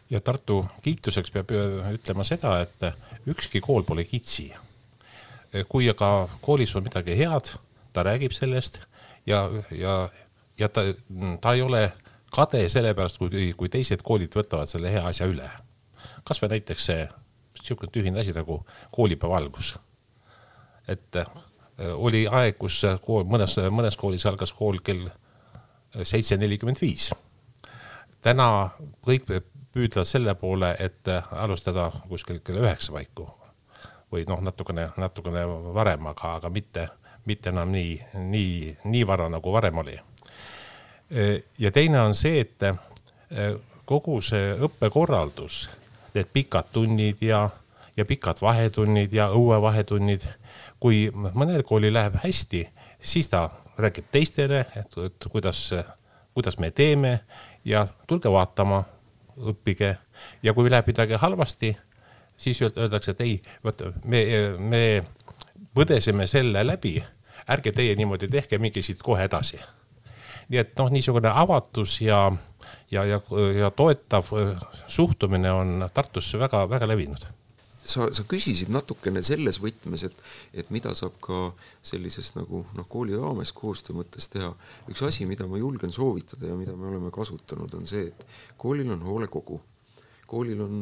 ja 0.09 0.21
Tartu 0.21 0.65
kiituseks 0.81 1.31
peab 1.31 1.51
äh, 1.51 1.91
ütlema 1.93 2.23
seda, 2.23 2.59
et 2.61 3.27
ükski 3.27 3.61
kool 3.61 3.83
pole 3.83 4.03
kitsi. 4.03 4.53
kui 5.69 5.89
aga 5.89 6.27
koolis 6.41 6.75
on 6.75 6.83
midagi 6.83 7.15
head, 7.17 7.53
ta 7.93 8.03
räägib 8.03 8.33
sellest 8.35 8.81
ja, 9.25 9.49
ja 9.71 10.09
ja 10.59 10.69
ta, 10.69 10.81
ta 11.41 11.53
ei 11.53 11.61
ole 11.61 11.91
kade 12.35 12.69
sellepärast, 12.69 13.17
kui, 13.17 13.53
kui 13.57 13.69
teised 13.69 14.03
koolid 14.03 14.33
võtavad 14.35 14.69
selle 14.69 14.91
hea 14.91 15.05
asja 15.07 15.27
üle. 15.29 15.49
kasvõi 16.27 16.49
näiteks 16.57 16.85
see 16.85 17.07
niisugune 17.57 17.91
tühine 17.91 18.19
asi 18.19 18.33
nagu 18.35 18.65
koolipäeva 18.91 19.37
algus. 19.37 19.77
et 20.87 21.15
oli 21.77 22.25
aeg, 22.27 22.57
kus 22.57 22.81
kool, 23.05 23.25
mõnes, 23.29 23.57
mõnes 23.69 23.97
koolis 23.97 24.25
algas 24.25 24.53
kool 24.53 24.79
kell 24.83 25.05
seitse 26.03 26.37
nelikümmend 26.37 26.81
viis. 26.81 27.11
täna 28.21 28.69
kõik 29.05 29.27
püüdlevad 29.71 30.07
selle 30.09 30.33
poole, 30.35 30.75
et 30.79 31.09
alustada 31.31 31.91
kuskil 32.09 32.39
kella 32.39 32.65
üheksa 32.65 32.95
paiku 32.95 33.27
või 34.11 34.23
noh, 34.27 34.41
natukene, 34.41 34.89
natukene 34.97 35.43
varem, 35.75 36.07
aga, 36.07 36.35
aga 36.39 36.49
mitte, 36.49 36.87
mitte 37.25 37.51
enam 37.51 37.71
nii, 37.71 37.97
nii, 38.31 38.77
nii 38.87 39.07
vara 39.07 39.27
nagu 39.29 39.53
varem 39.53 39.77
oli. 39.83 39.99
ja 41.59 41.71
teine 41.71 42.01
on 42.01 42.15
see, 42.15 42.39
et 42.39 42.63
kogu 43.85 44.21
see 44.21 44.55
õppekorraldus, 44.67 45.67
need 46.15 46.31
pikad 46.33 46.71
tunnid 46.71 47.21
ja, 47.21 47.49
ja 47.97 48.05
pikad 48.05 48.41
vahetunnid 48.41 49.13
ja 49.13 49.29
õuevahetunnid, 49.35 50.25
kui 50.79 51.07
mõnel 51.13 51.63
koolil 51.65 51.93
läheb 51.93 52.19
hästi, 52.23 52.63
siis 53.01 53.29
ta 53.29 53.47
räägib 53.77 54.09
teistele, 54.11 54.65
et, 54.75 54.97
et 55.05 55.27
kuidas, 55.31 55.69
kuidas 56.33 56.59
me 56.59 56.71
teeme 56.71 57.19
ja 57.65 57.87
tulge 58.07 58.31
vaatama, 58.31 58.83
õppige 59.37 59.95
ja 60.43 60.53
kui 60.53 60.69
läheb 60.69 60.87
midagi 60.89 61.17
halvasti, 61.21 61.75
siis 62.37 62.61
öeldakse, 62.61 63.13
et 63.13 63.21
ei, 63.21 63.35
vot 63.63 63.81
me, 64.05 64.23
me 64.57 64.83
põdesime 65.77 66.27
selle 66.29 66.63
läbi, 66.65 66.97
ärge 67.49 67.71
teie 67.71 67.95
niimoodi 67.95 68.29
tehke, 68.29 68.57
minge 68.61 68.81
siit 68.81 69.01
kohe 69.03 69.25
edasi. 69.29 69.59
nii 70.47 70.59
et 70.59 70.77
noh, 70.79 70.89
niisugune 70.89 71.29
avatus 71.29 72.01
ja, 72.01 72.31
ja, 72.91 73.03
ja, 73.05 73.19
ja 73.57 73.71
toetav 73.71 74.29
suhtumine 74.87 75.51
on 75.51 75.89
Tartus 75.93 76.33
väga-väga 76.39 76.87
levinud 76.87 77.27
sa, 77.87 78.07
sa 78.13 78.25
küsisid 78.27 78.71
natukene 78.73 79.23
selles 79.25 79.61
võtmes, 79.63 80.03
et, 80.07 80.19
et 80.57 80.69
mida 80.73 80.93
saab 80.97 81.15
ka 81.23 81.51
sellises 81.85 82.33
nagu 82.37 82.65
noh, 82.77 82.89
kooli 82.91 83.15
raames 83.17 83.53
koostöö 83.55 83.97
mõttes 84.01 84.29
teha. 84.33 84.51
üks 84.91 85.05
asi, 85.07 85.27
mida 85.29 85.47
ma 85.47 85.61
julgen 85.61 85.93
soovitada 85.95 86.51
ja 86.51 86.59
mida 86.59 86.75
me 86.75 86.91
oleme 86.91 87.13
kasutanud, 87.15 87.73
on 87.77 87.89
see, 87.89 88.11
et 88.11 88.27
koolil 88.59 88.91
on 88.95 89.07
hoolekogu. 89.07 89.61
Koolil 90.27 90.59
on 90.59 90.81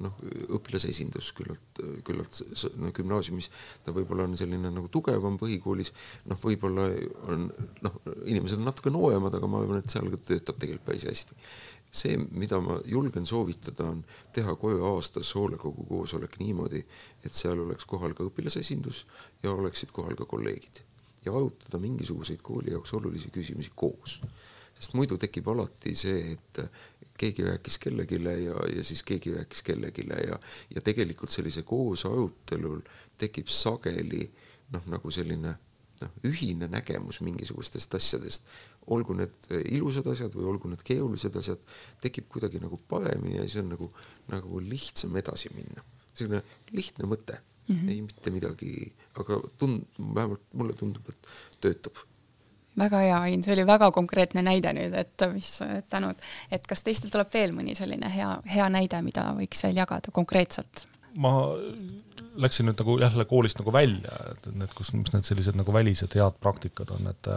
noh, 0.00 0.20
õpilasesindus 0.56 1.34
küllalt, 1.36 1.80
küllalt 2.08 2.38
no, 2.80 2.88
gümnaasiumis. 2.96 3.50
Ta 3.84 3.92
võib-olla 3.92 4.24
on 4.24 4.36
selline 4.40 4.70
nagu 4.72 4.88
tugevam, 4.88 5.36
põhikoolis. 5.36 5.92
Noh, 6.30 6.40
võib-olla 6.40 6.86
on 7.28 7.50
noh, 7.84 7.98
inimesed 8.24 8.56
on 8.56 8.64
natuke 8.70 8.88
nooremad, 8.94 9.36
aga 9.36 9.50
ma 9.50 9.60
arvan, 9.60 9.82
et 9.82 9.92
seal 9.92 10.08
töötab 10.16 10.56
tegelikult 10.56 10.88
päris 10.88 11.04
hästi 11.04 11.36
see, 11.90 12.18
mida 12.30 12.60
ma 12.60 12.78
julgen 12.84 13.26
soovitada, 13.26 13.88
on 13.92 14.02
teha 14.32 14.54
koju 14.60 14.84
aastas 14.84 15.30
hoolekogu 15.34 15.86
koosolek 15.88 16.36
niimoodi, 16.42 16.84
et 17.24 17.32
seal 17.32 17.60
oleks 17.64 17.88
kohal 17.88 18.14
ka 18.14 18.26
õpilasesindus 18.28 19.06
ja 19.42 19.52
oleksid 19.52 19.94
kohal 19.96 20.18
ka 20.18 20.28
kolleegid 20.28 20.84
ja 21.24 21.32
arutada 21.36 21.78
mingisuguseid 21.78 22.42
kooli 22.42 22.72
jaoks 22.72 22.94
olulisi 22.94 23.30
küsimusi 23.34 23.72
koos. 23.74 24.20
sest 24.78 24.94
muidu 24.94 25.16
tekib 25.18 25.48
alati 25.50 25.94
see, 25.98 26.36
et 26.36 26.60
keegi 27.18 27.42
rääkis 27.42 27.78
kellelegi 27.82 28.20
ja, 28.44 28.54
ja 28.76 28.84
siis 28.84 29.02
keegi 29.02 29.34
rääkis 29.34 29.62
kellelegi 29.62 30.06
ja, 30.08 30.38
ja 30.74 30.80
tegelikult 30.84 31.30
sellise 31.30 31.62
koos 31.62 32.06
arutelul 32.06 32.80
tekib 33.18 33.48
sageli 33.48 34.30
noh, 34.70 34.86
nagu 34.86 35.10
selline 35.10 35.56
noh, 36.02 36.14
ühine 36.28 36.68
nägemus 36.70 37.20
mingisugustest 37.24 37.94
asjadest, 37.98 38.48
olgu 38.94 39.16
need 39.18 39.34
eh, 39.50 39.64
ilusad 39.78 40.06
asjad 40.12 40.34
või 40.36 40.48
olgu 40.52 40.70
need 40.72 40.82
keerulised 40.86 41.36
asjad, 41.40 41.62
tekib 42.04 42.28
kuidagi 42.32 42.60
nagu 42.62 42.80
paremini 42.90 43.38
ja 43.38 43.46
siis 43.46 43.62
on 43.62 43.72
nagu, 43.74 43.90
nagu 44.32 44.62
lihtsam 44.64 45.16
edasi 45.20 45.52
minna. 45.54 45.84
selline 46.18 46.42
lihtne 46.74 47.06
mõte 47.06 47.36
mm, 47.38 47.74
-hmm. 47.74 47.90
ei 47.90 48.02
mitte 48.02 48.30
midagi, 48.34 48.92
aga 49.14 49.40
tund-, 49.58 49.86
vähemalt 49.98 50.42
mulle 50.52 50.72
tundub, 50.72 51.08
et 51.08 51.28
töötab 51.60 52.04
väga 52.78 53.00
hea, 53.02 53.20
Ain, 53.20 53.42
see 53.42 53.52
oli 53.52 53.66
väga 53.66 53.90
konkreetne 53.90 54.42
näide 54.42 54.72
nüüd, 54.76 54.94
et 54.94 55.24
mis 55.32 55.58
tänud, 55.90 56.20
et 56.50 56.66
kas 56.66 56.84
teistel 56.86 57.10
tuleb 57.10 57.32
veel 57.34 57.54
mõni 57.56 57.74
selline 57.74 58.10
hea, 58.12 58.30
hea 58.46 58.68
näide, 58.68 59.02
mida 59.02 59.32
võiks 59.38 59.64
veel 59.66 59.80
jagada 59.82 60.14
konkreetselt? 60.14 60.86
Ma 61.16 61.32
läksin 62.38 62.68
nüüd 62.68 62.78
nagu 62.78 62.96
jälle 63.00 63.24
koolist 63.28 63.58
nagu 63.60 63.72
välja, 63.74 64.12
et 64.32 64.46
need, 64.54 64.70
kus, 64.76 64.92
mis 64.94 65.10
need 65.12 65.26
sellised 65.26 65.56
nagu 65.58 65.72
välised 65.74 66.14
head 66.18 66.38
praktikad 66.42 66.90
on, 66.94 67.08
et 67.10 67.30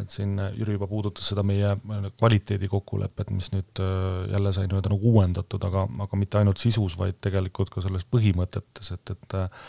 et 0.00 0.12
siin 0.12 0.38
Jüri 0.56 0.76
juba 0.76 0.88
puudutas 0.90 1.28
seda 1.32 1.42
meie 1.46 1.74
kvaliteedikokkulepet, 2.18 3.32
mis 3.36 3.50
nüüd 3.54 3.82
äh, 3.82 4.30
jälle 4.32 4.52
sai 4.56 4.66
nii-öelda 4.68 4.92
nagu 4.92 5.12
uuendatud, 5.12 5.66
aga, 5.68 5.84
aga 6.06 6.20
mitte 6.20 6.40
ainult 6.40 6.62
sisus, 6.62 6.96
vaid 6.98 7.18
tegelikult 7.20 7.72
ka 7.74 7.84
selles 7.84 8.06
põhimõtetes, 8.08 8.92
et, 8.96 9.14
et 9.14 9.38
äh, 9.42 9.68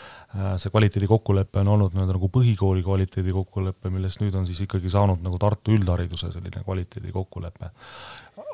see 0.62 0.72
kvaliteedikokkulepe 0.72 1.62
on 1.64 1.74
olnud 1.76 1.96
nii-öelda 1.96 2.16
nagu 2.16 2.32
põhikooli 2.32 2.84
kvaliteedikokkulepe, 2.86 3.92
millest 3.92 4.22
nüüd 4.24 4.36
on 4.38 4.48
siis 4.48 4.64
ikkagi 4.66 4.92
saanud 4.92 5.24
nagu 5.24 5.40
Tartu 5.42 5.74
üldhariduse 5.76 6.32
selline 6.32 6.64
kvaliteedikokkulepe 6.64 7.72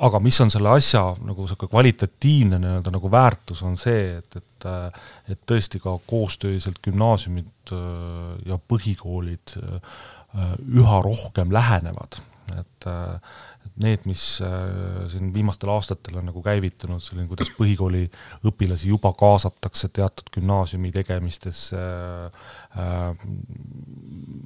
aga 0.01 0.21
mis 0.23 0.39
on 0.43 0.51
selle 0.51 0.71
asja 0.75 1.03
nagu 1.25 1.47
sihuke 1.47 1.69
kvalitatiivne 1.71 2.59
nii-öelda 2.63 2.93
nagu 2.95 3.11
väärtus, 3.11 3.63
on 3.67 3.77
see, 3.79 4.19
et, 4.19 4.39
et 4.41 4.47
et 5.31 5.39
tõesti 5.47 5.79
ka 5.79 5.93
koostööliselt 6.11 6.81
gümnaasiumid 6.83 7.73
äh, 7.75 8.33
ja 8.51 8.59
põhikoolid 8.59 9.55
äh, 9.61 10.01
üha 10.75 10.99
rohkem 11.05 11.53
lähenevad, 11.55 12.19
et 12.59 12.89
need, 13.83 14.05
mis 14.09 14.25
äh, 14.45 15.09
siin 15.13 15.33
viimastel 15.35 15.73
aastatel 15.73 16.21
on 16.21 16.29
nagu 16.31 16.43
käivitunud, 16.45 17.03
selline, 17.03 17.29
kuidas 17.31 17.51
põhikooli 17.57 18.05
õpilasi 18.49 18.93
juba 18.93 19.13
kaasatakse 19.19 19.91
teatud 19.95 20.31
gümnaasiumi 20.35 20.93
tegemistesse 20.95 21.79
äh,, 21.79 23.27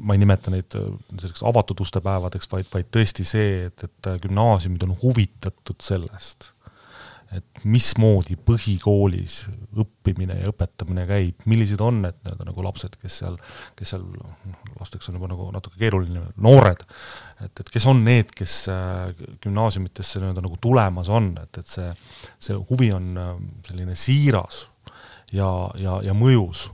ma 0.03 0.17
ei 0.17 0.23
nimeta 0.23 0.55
neid 0.55 0.79
äh, 0.79 0.89
selliseks 1.17 1.45
avatud 1.53 1.85
uste 1.85 2.03
päevadeks, 2.05 2.51
vaid, 2.53 2.71
vaid 2.73 2.91
tõesti 2.95 3.27
see, 3.29 3.69
et, 3.71 3.87
et 3.89 4.13
gümnaasiumid 4.27 4.89
on 4.89 4.97
huvitatud 5.03 5.81
sellest 5.83 6.53
et 7.33 7.63
mismoodi 7.65 8.37
põhikoolis 8.37 9.37
õppimine 9.81 10.37
ja 10.41 10.51
õpetamine 10.51 11.05
käib, 11.09 11.47
millised 11.49 11.81
on 11.85 12.03
need 12.05 12.19
nii-öelda 12.21 12.49
nagu 12.49 12.65
lapsed, 12.67 12.99
kes 13.01 13.21
seal, 13.23 13.39
kes 13.79 13.95
seal, 13.95 14.05
noh, 14.05 14.59
lasteks 14.81 15.09
on 15.09 15.17
juba 15.17 15.31
nagu 15.33 15.49
natuke 15.55 15.81
keeruline, 15.81 16.27
noored, 16.45 16.85
et, 17.41 17.53
et 17.65 17.73
kes 17.73 17.89
on 17.89 18.03
need, 18.05 18.35
kes 18.37 18.59
äh, 18.73 19.25
gümnaasiumitesse 19.45 20.21
nii-öelda 20.21 20.45
nagu 20.45 20.61
tulemas 20.63 21.13
on, 21.13 21.33
et, 21.43 21.63
et 21.63 21.73
see, 21.77 21.89
see 22.49 22.59
huvi 22.71 22.93
on 22.97 23.11
äh, 23.17 23.33
selline 23.71 23.97
siiras 23.99 24.67
ja, 25.33 25.49
ja, 25.81 25.99
ja 26.05 26.17
mõjus 26.17 26.69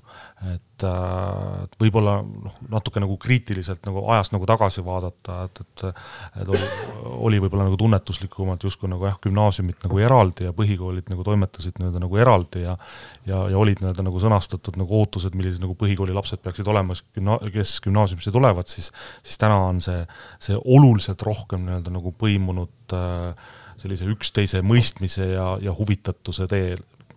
et, 0.47 0.85
äh, 0.87 1.65
et 1.65 1.73
võib-olla 1.81 2.19
noh, 2.23 2.55
natuke 2.71 3.01
nagu 3.03 3.17
kriitiliselt 3.19 3.83
nagu 3.89 4.05
ajas 4.15 4.31
nagu 4.31 4.47
tagasi 4.47 4.85
vaadata, 4.87 5.41
et, 5.49 5.63
et 5.65 5.85
et 6.43 6.53
oli, 6.55 6.69
oli 7.27 7.41
võib-olla 7.43 7.67
nagu 7.67 7.79
tunnetuslikumalt 7.81 8.63
justkui 8.63 8.91
nagu 8.91 9.09
jah, 9.09 9.19
gümnaasiumid 9.25 9.83
nagu 9.87 9.99
eraldi 10.03 10.47
ja 10.47 10.55
põhikoolid 10.55 11.11
nagu 11.11 11.27
toimetasid 11.27 11.81
nii-öelda 11.81 12.03
nagu 12.05 12.23
eraldi 12.23 12.63
ja 12.63 12.77
ja, 13.27 13.43
ja 13.51 13.59
olid 13.59 13.83
nii-öelda 13.83 14.07
nagu 14.07 14.23
sõnastatud 14.23 14.79
nagu 14.79 15.01
ootused, 15.01 15.35
millised 15.35 15.65
nagu 15.65 15.75
põhikooli 15.79 16.15
lapsed 16.15 16.43
peaksid 16.45 16.71
olema, 16.71 16.97
kes 17.53 17.79
gümnaasiumisse 17.85 18.35
tulevad, 18.35 18.71
siis 18.71 18.93
siis 19.23 19.39
täna 19.41 19.59
on 19.69 19.83
see, 19.83 20.05
see 20.43 20.59
oluliselt 20.65 21.23
rohkem 21.27 21.67
nii-öelda 21.67 21.93
nagu 21.99 22.15
põimunud 22.15 22.95
äh, 22.95 23.49
sellise 23.79 24.07
üksteise 24.11 24.63
mõistmise 24.67 25.33
ja, 25.35 25.57
ja 25.63 25.75
huvitatuse 25.75 26.47
tee 26.51 26.77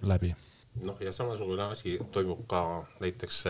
läbi 0.09 0.33
noh, 0.81 0.97
ja 0.99 1.11
samasugune 1.11 1.63
asi 1.63 1.99
toimub 2.11 2.47
ka 2.47 2.85
näiteks 2.99 3.43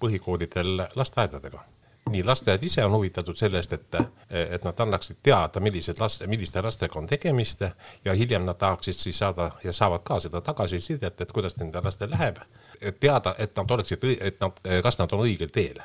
põhikoolidel 0.00 0.86
lasteaedadega. 0.96 1.64
nii 2.10 2.24
lasteaed 2.24 2.62
ise 2.62 2.84
on 2.84 2.92
huvitatud 2.92 3.36
sellest, 3.36 3.72
et, 3.72 3.94
et 4.30 4.64
nad 4.64 4.80
annaksid 4.80 5.16
teada, 5.22 5.60
millised 5.60 6.00
laste, 6.00 6.26
milliste 6.26 6.62
lastega 6.62 6.98
on 6.98 7.06
tegemist 7.06 7.62
ja 8.04 8.14
hiljem 8.14 8.46
nad 8.48 8.58
tahaksid 8.58 8.96
siis 8.96 9.18
saada 9.18 9.50
ja 9.64 9.72
saavad 9.72 10.02
ka 10.04 10.18
seda 10.20 10.40
tagasisidet, 10.40 11.20
et 11.20 11.32
kuidas 11.32 11.56
nende 11.56 11.80
lastel 11.84 12.10
läheb. 12.10 12.38
et 12.80 13.00
teada, 13.00 13.34
et 13.38 13.56
nad 13.56 13.70
oleksid, 13.70 14.04
et 14.20 14.40
nad, 14.40 14.60
kas 14.82 14.98
nad 14.98 15.12
on 15.12 15.26
õigel 15.26 15.50
teel. 15.52 15.82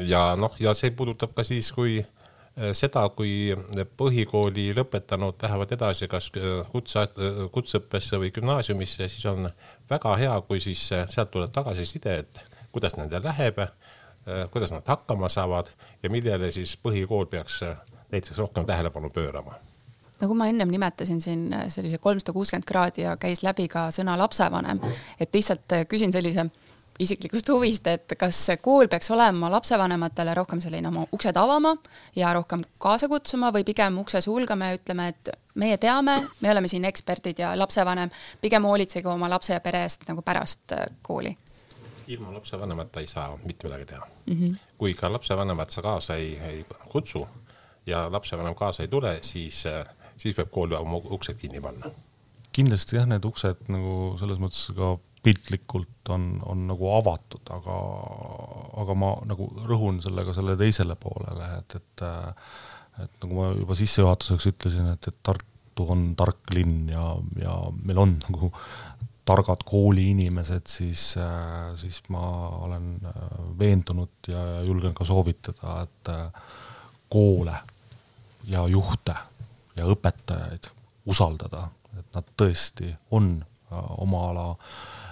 ja 0.00 0.36
noh, 0.36 0.56
ja 0.60 0.74
see 0.74 0.90
puudutab 0.90 1.34
ka 1.34 1.44
siis, 1.44 1.72
kui 1.72 2.04
seda, 2.54 3.02
kui 3.16 3.54
põhikooli 3.98 4.68
lõpetanud 4.76 5.42
lähevad 5.42 5.74
edasi 5.74 6.08
kas 6.10 6.30
äh, 6.38 6.62
kutse, 6.70 7.02
äh, 7.02 7.40
kutseõppesse 7.54 8.20
või 8.22 8.30
gümnaasiumisse, 8.34 9.08
siis 9.10 9.26
on 9.30 9.48
väga 9.90 10.14
hea, 10.20 10.34
kui 10.48 10.62
siis 10.62 10.86
sealt 10.88 11.32
tuleb 11.34 11.52
tagasiside, 11.54 12.18
et 12.22 12.42
kuidas 12.74 12.96
nendel 12.98 13.22
läheb, 13.22 13.60
kuidas 14.50 14.72
nad 14.72 14.86
hakkama 14.88 15.28
saavad 15.28 15.68
ja 16.02 16.10
millele 16.10 16.48
siis 16.50 16.72
põhikool 16.80 17.26
peaks 17.30 17.60
näiteks 18.10 18.38
rohkem 18.38 18.66
tähelepanu 18.66 19.10
pöörama. 19.14 19.58
Nagu 20.22 20.34
ma 20.34 20.46
ennem 20.48 20.70
nimetasin 20.72 21.20
siin 21.20 21.44
sellise 21.68 21.98
kolmsada 22.02 22.32
kuuskümmend 22.32 22.66
kraadi 22.66 23.04
ja 23.04 23.16
käis 23.20 23.44
läbi 23.44 23.68
ka 23.68 23.90
sõna 23.94 24.16
lapsevanem, 24.18 24.80
et 25.20 25.34
lihtsalt 25.34 25.76
küsin 25.90 26.14
sellise 26.14 26.48
isiklikust 26.98 27.48
huvist, 27.48 27.86
et 27.86 28.14
kas 28.18 28.38
kool 28.62 28.88
peaks 28.88 29.10
olema 29.10 29.50
lapsevanematele 29.50 30.34
rohkem 30.34 30.60
selline 30.62 30.88
oma 30.88 31.06
uksed 31.12 31.36
avama 31.36 31.74
ja 32.16 32.32
rohkem 32.36 32.62
kaasa 32.78 33.08
kutsuma 33.08 33.50
või 33.54 33.64
pigem 33.66 33.98
ukse 33.98 34.20
sulgema 34.24 34.70
ja 34.70 34.78
ütleme, 34.78 35.08
et 35.14 35.32
meie 35.54 35.78
teame, 35.78 36.18
me 36.40 36.52
oleme 36.52 36.70
siin 36.70 36.84
eksperdid 36.84 37.42
ja 37.42 37.54
lapsevanem, 37.58 38.12
pigem 38.40 38.68
hoolitsege 38.68 39.10
oma 39.10 39.30
lapse 39.30 39.56
ja 39.56 39.60
pere 39.64 39.82
eest 39.88 40.06
nagu 40.08 40.22
pärast 40.22 40.76
äh, 40.76 40.86
kooli 41.02 41.34
ilma 42.06 42.34
lapsevanemata 42.34 43.00
ei 43.00 43.06
saa 43.08 43.38
mitte 43.44 43.64
midagi 43.68 43.86
teha 43.86 44.06
mm. 44.26 44.34
-hmm. 44.34 44.56
kui 44.78 44.94
ka 44.94 45.12
lapsevanemat 45.12 45.70
sa 45.70 45.82
kaasa 45.82 46.14
ei, 46.14 46.38
ei 46.38 46.66
kutsu 46.92 47.26
ja 47.86 48.12
lapsevanem 48.12 48.54
kaasa 48.54 48.82
ei 48.82 48.88
tule, 48.88 49.18
siis, 49.22 49.66
äh, 49.66 49.84
siis 50.16 50.36
võib 50.38 50.50
kool 50.50 50.72
oma 50.72 50.96
uksed 50.96 51.36
kinni 51.40 51.60
panna. 51.60 51.90
kindlasti 52.52 52.96
jah, 52.96 53.06
need 53.06 53.24
uksed 53.24 53.68
nagu 53.68 54.16
selles 54.20 54.38
mõttes 54.38 54.68
ka 54.76 54.98
piltlikult 55.24 56.12
on, 56.12 56.28
on 56.44 56.66
nagu 56.68 56.90
avatud, 56.98 57.48
aga, 57.54 57.78
aga 58.82 58.96
ma 58.98 59.10
nagu 59.28 59.48
rõhun 59.64 60.00
sellega 60.04 60.34
selle 60.36 60.56
teisele 60.60 60.96
poolele, 61.00 61.50
et, 61.62 61.76
et 61.80 62.06
et 63.02 63.24
nagu 63.24 63.38
ma 63.40 63.48
juba 63.58 63.74
sissejuhatuseks 63.78 64.48
ütlesin, 64.52 64.90
et, 64.92 65.08
et 65.10 65.16
Tartu 65.26 65.86
on 65.90 66.12
tark 66.18 66.52
linn 66.54 66.90
ja, 66.92 67.08
ja 67.40 67.54
meil 67.82 67.98
on 68.04 68.12
nagu 68.28 68.50
targad 69.26 69.64
kooliinimesed, 69.66 70.68
siis, 70.68 71.02
siis 71.80 72.02
ma 72.12 72.24
olen 72.66 72.92
veendunud 73.58 74.28
ja 74.30 74.42
julgen 74.68 74.94
ka 74.94 75.06
soovitada, 75.08 75.78
et 75.86 76.12
koole 77.10 77.56
ja 78.46 78.66
juhte 78.70 79.16
ja 79.74 79.88
õpetajaid 79.90 80.68
usaldada, 81.10 81.66
et 81.98 82.06
nad 82.14 82.28
tõesti 82.38 82.92
on 83.16 83.38
oma 83.72 84.28
ala 84.28 84.46
äh, 84.52 84.60
Äh, 84.60 85.03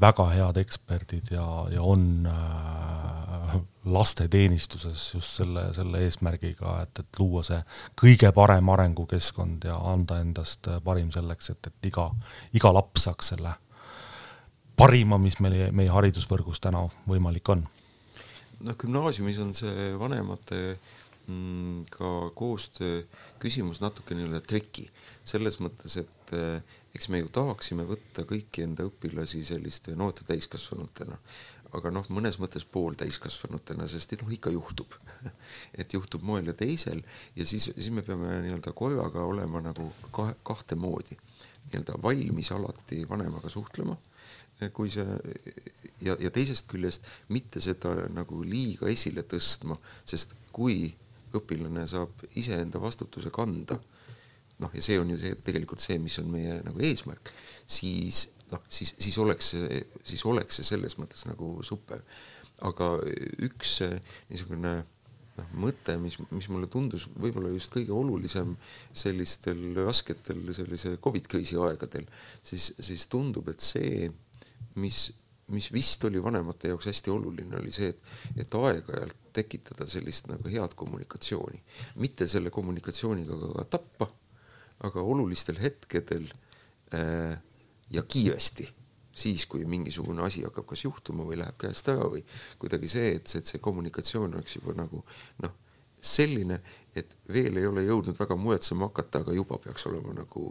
väga 0.00 0.28
head 0.30 0.58
eksperdid 0.60 1.32
ja, 1.34 1.44
ja 1.72 1.82
on 1.82 2.26
äh, 2.30 3.56
lasteteenistuses 3.84 5.14
just 5.14 5.40
selle, 5.40 5.68
selle 5.74 6.02
eesmärgiga, 6.06 6.76
et, 6.82 7.00
et 7.02 7.18
luua 7.18 7.42
see 7.46 7.58
kõige 7.98 8.30
parem 8.36 8.68
arengukeskkond 8.70 9.64
ja 9.66 9.78
anda 9.92 10.20
endast 10.22 10.68
parim 10.84 11.10
selleks, 11.14 11.50
et, 11.54 11.70
et 11.70 11.90
iga, 11.90 12.10
iga 12.54 12.72
laps 12.74 13.08
saaks 13.08 13.32
selle 13.34 13.54
parima, 14.78 15.18
mis 15.18 15.40
meil, 15.42 15.72
meie 15.74 15.90
haridusvõrgus 15.90 16.62
täna 16.62 16.84
võimalik 17.08 17.50
on. 17.54 17.66
noh, 18.60 18.78
gümnaasiumis 18.78 19.38
on 19.42 19.52
see 19.54 19.90
vanemate 19.98 20.60
mm, 21.26 21.88
ka 21.94 22.30
koostöö 22.38 23.02
küsimus 23.42 23.82
natuke 23.82 24.14
nii-öelda 24.14 24.42
triki, 24.46 24.88
selles 25.26 25.58
mõttes, 25.62 25.98
et 25.98 26.34
eks 26.98 27.06
me 27.14 27.20
ju 27.20 27.28
tahaksime 27.30 27.84
võtta 27.86 28.24
kõiki 28.26 28.64
enda 28.66 28.88
õpilasi 28.88 29.44
selliste 29.46 29.94
noorte 29.94 30.24
täiskasvanutena, 30.26 31.14
aga 31.78 31.92
noh, 31.94 32.08
mõnes 32.10 32.40
mõttes 32.42 32.64
pooltäiskasvanutena, 32.66 33.86
sest 33.86 34.16
noh, 34.18 34.32
ikka 34.34 34.50
juhtub. 34.50 34.96
Et 35.78 35.94
juhtub 35.94 36.24
moel 36.26 36.50
ja 36.50 36.56
teisel 36.58 37.04
ja 37.36 37.46
siis, 37.46 37.68
siis 37.70 37.92
me 37.94 38.02
peame 38.02 38.40
nii-öelda 38.42 38.74
korraga 38.74 39.22
olema 39.30 39.62
nagu 39.62 39.86
kahe, 40.14 40.34
kahte 40.42 40.78
moodi, 40.80 41.14
nii-öelda 41.68 42.00
valmis 42.02 42.50
alati 42.56 43.04
vanemaga 43.10 43.52
suhtlema, 43.52 43.94
kui 44.74 44.90
see 44.90 45.06
ja, 46.02 46.16
ja 46.18 46.32
teisest 46.34 46.66
küljest 46.70 47.06
mitte 47.30 47.62
seda 47.62 47.94
nagu 48.10 48.40
liiga 48.42 48.90
esile 48.90 49.22
tõstma, 49.22 49.78
sest 50.08 50.34
kui 50.50 50.88
õpilane 51.38 51.86
saab 51.86 52.26
iseenda 52.40 52.82
vastutuse 52.82 53.30
kanda 53.30 53.78
noh, 54.62 54.74
ja 54.74 54.82
see 54.84 54.98
on 55.00 55.12
ju 55.12 55.18
see 55.20 55.38
tegelikult 55.46 55.82
see, 55.82 55.98
mis 56.02 56.18
on 56.22 56.30
meie 56.32 56.58
nagu 56.66 56.82
eesmärk, 56.84 57.32
siis 57.68 58.28
noh, 58.52 58.62
siis, 58.72 58.94
siis 58.98 59.18
oleks 59.22 59.54
siis 60.06 60.24
oleks 60.28 60.60
see 60.60 60.70
selles 60.74 60.98
mõttes 61.00 61.26
nagu 61.28 61.56
super. 61.66 62.02
aga 62.66 62.86
üks 63.46 63.76
niisugune 64.30 64.72
noh, 65.38 65.52
mõte, 65.62 65.94
mis, 66.02 66.16
mis 66.34 66.48
mulle 66.50 66.66
tundus 66.70 67.06
võib-olla 67.14 67.52
just 67.54 67.70
kõige 67.74 67.94
olulisem 67.94 68.56
sellistel 68.90 69.62
rasketel 69.78 70.42
sellise 70.56 70.96
Covid 71.04 71.30
kriisi 71.30 71.58
aegadel, 71.60 72.08
siis, 72.42 72.72
siis 72.80 73.06
tundub, 73.12 73.50
et 73.52 73.62
see, 73.62 74.08
mis, 74.82 75.04
mis 75.54 75.70
vist 75.72 76.04
oli 76.08 76.22
vanemate 76.22 76.72
jaoks 76.72 76.90
hästi 76.90 77.14
oluline, 77.14 77.60
oli 77.60 77.74
see, 77.74 77.92
et, 77.94 78.14
et 78.42 78.58
aeg-ajalt 78.58 79.28
tekitada 79.38 79.86
sellist 79.86 80.26
nagu 80.32 80.50
head 80.50 80.74
kommunikatsiooni, 80.78 81.62
mitte 82.02 82.26
selle 82.26 82.50
kommunikatsiooniga 82.54 83.38
ka 83.44 83.68
tappa 83.78 84.10
aga 84.86 85.02
olulistel 85.02 85.58
hetkedel 85.62 86.28
äh, 86.94 87.36
ja 87.90 88.02
kiiresti, 88.02 88.68
siis 89.18 89.46
kui 89.50 89.64
mingisugune 89.66 90.22
asi 90.22 90.44
hakkab 90.46 90.68
kas 90.70 90.84
juhtuma 90.84 91.26
või 91.26 91.40
läheb 91.40 91.56
käest 91.58 91.88
ära 91.90 92.06
või 92.10 92.22
kuidagi 92.60 92.90
see, 92.90 93.14
et 93.18 93.26
see, 93.26 93.42
et 93.42 93.50
see 93.50 93.62
kommunikatsioon 93.62 94.36
oleks 94.38 94.58
juba 94.60 94.76
nagu 94.78 95.02
noh, 95.42 95.56
selline, 96.00 96.60
et 96.98 97.16
veel 97.32 97.56
ei 97.60 97.66
ole 97.68 97.82
jõudnud 97.86 98.16
väga 98.18 98.36
muretsema 98.38 98.88
hakata, 98.88 99.20
aga 99.22 99.34
juba 99.36 99.58
peaks 99.62 99.86
olema 99.90 100.14
nagu 100.16 100.44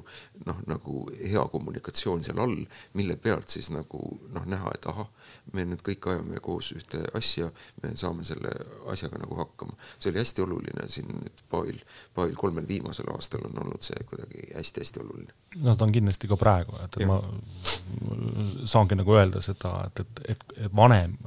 noh, 0.46 0.60
nagu 0.70 1.02
hea 1.18 1.44
kommunikatsioon 1.52 2.24
seal 2.24 2.40
all, 2.44 2.56
mille 2.98 3.18
pealt 3.22 3.52
siis 3.52 3.70
nagu 3.74 4.00
noh, 4.36 4.46
näha, 4.50 4.72
et 4.76 4.88
ahah, 4.92 5.10
me 5.54 5.66
nüüd 5.68 5.84
kõik 5.86 6.08
ajame 6.12 6.42
koos 6.44 6.72
ühte 6.78 7.02
asja, 7.18 7.50
me 7.84 7.94
saame 8.00 8.26
selle 8.28 8.54
asjaga 8.94 9.20
nagu 9.24 9.40
hakkama. 9.42 9.76
see 9.98 10.12
oli 10.12 10.22
hästi 10.24 10.46
oluline 10.46 10.88
siin 10.94 11.12
nüüd 11.12 11.44
paaril, 11.52 11.82
paaril 12.16 12.38
kolmel 12.40 12.68
viimasel 12.68 13.12
aastal 13.16 13.48
on 13.50 13.60
olnud 13.66 13.84
see 13.84 14.08
kuidagi 14.10 14.48
hästi-hästi 14.54 15.04
oluline. 15.04 15.36
no 15.64 15.76
ta 15.76 15.88
on 15.88 15.96
kindlasti 15.96 16.32
ka 16.32 16.40
praegu, 16.40 16.78
et, 16.86 17.02
et 17.02 17.04
ja. 17.04 17.10
ma 17.12 18.66
saangi 18.66 19.00
nagu 19.00 19.18
öelda 19.18 19.42
seda, 19.44 19.74
et, 19.90 20.06
et, 20.06 20.24
et 20.38 20.72
vanem 20.76 21.18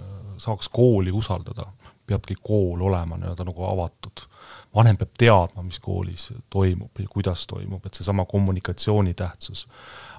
saaks 0.41 0.71
kooli 0.73 1.13
usaldada, 1.13 1.67
peabki 2.11 2.37
kool 2.42 2.83
olema 2.90 3.18
nii-öelda 3.20 3.46
nagu 3.49 3.64
avatud 3.70 4.27
vanem 4.75 4.99
peab 4.99 5.14
teadma, 5.18 5.64
mis 5.66 5.79
koolis 5.83 6.29
toimub 6.51 6.99
ja 6.99 7.09
kuidas 7.11 7.46
toimub, 7.51 7.87
et 7.87 7.94
seesama 7.94 8.25
kommunikatsiooni 8.31 9.14
tähtsus 9.14 9.66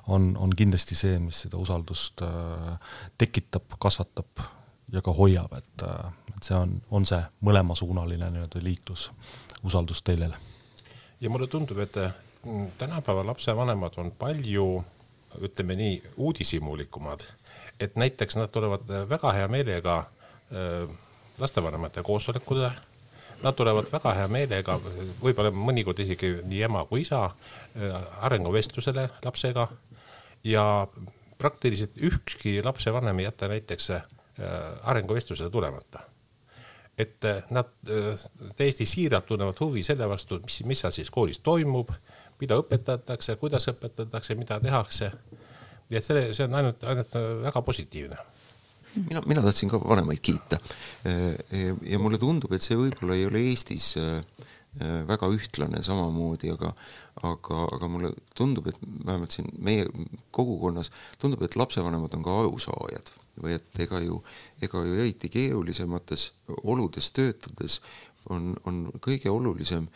on, 0.07 0.35
on 0.37 0.55
kindlasti 0.55 0.95
see, 0.95 1.19
mis 1.19 1.43
seda 1.45 1.59
usaldust 1.61 2.23
äh, 2.25 2.95
tekitab, 3.17 3.77
kasvatab 3.79 4.43
ja 4.91 5.01
ka 5.01 5.13
hoiab, 5.15 5.53
et, 5.57 5.85
äh, 5.87 6.33
et 6.35 6.47
see 6.47 6.57
on, 6.57 6.79
on 6.91 7.07
see 7.07 7.21
mõlemasuunaline 7.47 8.31
nii-öelda 8.35 8.63
liiklus 8.63 9.09
usaldusteljele. 9.63 10.35
ja 11.21 11.29
mulle 11.29 11.47
tundub, 11.47 11.79
et 11.79 11.95
mm, 12.43 12.71
tänapäeva 12.77 13.25
lapsevanemad 13.25 13.99
on 14.03 14.11
palju, 14.11 14.83
ütleme 15.41 15.77
nii, 15.79 16.01
uudishimulikumad, 16.17 17.23
et 17.79 17.95
näiteks 17.95 18.35
nad 18.35 18.51
tulevad 18.51 18.89
väga 19.09 19.31
hea 19.37 19.47
meelega 19.47 19.97
äh, 20.51 20.97
lastevanemate 21.41 22.03
koosolekule 22.03 22.71
Nad 23.43 23.53
tulevad 23.57 23.87
väga 23.89 24.13
hea 24.13 24.27
meelega, 24.29 24.75
võib-olla 25.21 25.49
mõnikord 25.53 25.99
isegi 26.03 26.29
nii 26.45 26.61
ema 26.67 26.83
kui 26.85 27.01
isa 27.01 27.23
äh, 27.25 27.95
arenguvestlusele 28.27 29.07
lapsega 29.25 29.65
ja 30.45 30.65
praktiliselt 31.41 31.97
ükski 31.97 32.59
lapsevanem 32.65 33.19
ei 33.19 33.25
jäta 33.25 33.49
näiteks 33.49 33.89
äh, 33.97 34.03
arenguvestlusele 34.83 35.49
tulemata. 35.49 35.99
et 36.97 37.25
äh, 37.25 37.43
nad 37.49 37.71
täiesti 38.55 38.85
siiralt 38.85 39.25
tunnevad 39.25 39.57
huvi 39.59 39.83
selle 39.83 40.09
vastu, 40.09 40.39
mis, 40.43 40.63
mis 40.63 40.79
seal 40.79 40.93
siis 40.93 41.09
koolis 41.09 41.39
toimub, 41.39 41.89
mida 42.41 42.57
õpetatakse, 42.61 43.35
kuidas 43.41 43.65
õpetatakse, 43.73 44.35
mida 44.35 44.59
tehakse. 44.59 45.11
nii 45.89 45.97
et 45.97 46.05
selle, 46.05 46.27
see 46.33 46.45
on 46.45 46.59
ainult, 46.61 46.83
ainult 46.83 47.17
väga 47.47 47.61
positiivne 47.61 48.21
mina, 48.95 49.21
mina 49.25 49.43
tahtsin 49.45 49.69
ka 49.71 49.79
vanemaid 49.81 50.19
kiita. 50.23 50.59
ja 51.81 51.99
mulle 51.99 52.19
tundub, 52.21 52.53
et 52.53 52.65
see 52.65 52.77
võib-olla 52.79 53.17
ei 53.17 53.25
ole 53.29 53.43
Eestis 53.51 53.93
äh, 54.01 54.21
väga 54.79 55.27
ühtlane 55.31 55.81
samamoodi, 55.83 56.51
aga, 56.53 56.71
aga, 57.27 57.63
aga 57.75 57.89
mulle 57.91 58.13
tundub, 58.37 58.69
et 58.71 58.77
vähemalt 58.81 59.35
siin 59.35 59.49
meie 59.59 59.87
kogukonnas 60.31 60.91
tundub, 61.19 61.43
et 61.43 61.57
lapsevanemad 61.59 62.13
on 62.15 62.23
ka 62.23 62.37
arusaajad 62.43 63.11
või 63.41 63.55
et 63.55 63.83
ega 63.83 63.99
ju, 64.03 64.21
ega 64.63 64.83
ju 64.85 64.95
eriti 64.99 65.29
keerulisemates 65.31 66.31
oludes 66.63 67.11
töötades 67.15 67.79
on, 68.29 68.53
on 68.67 68.83
kõige 69.03 69.31
olulisem 69.31 69.87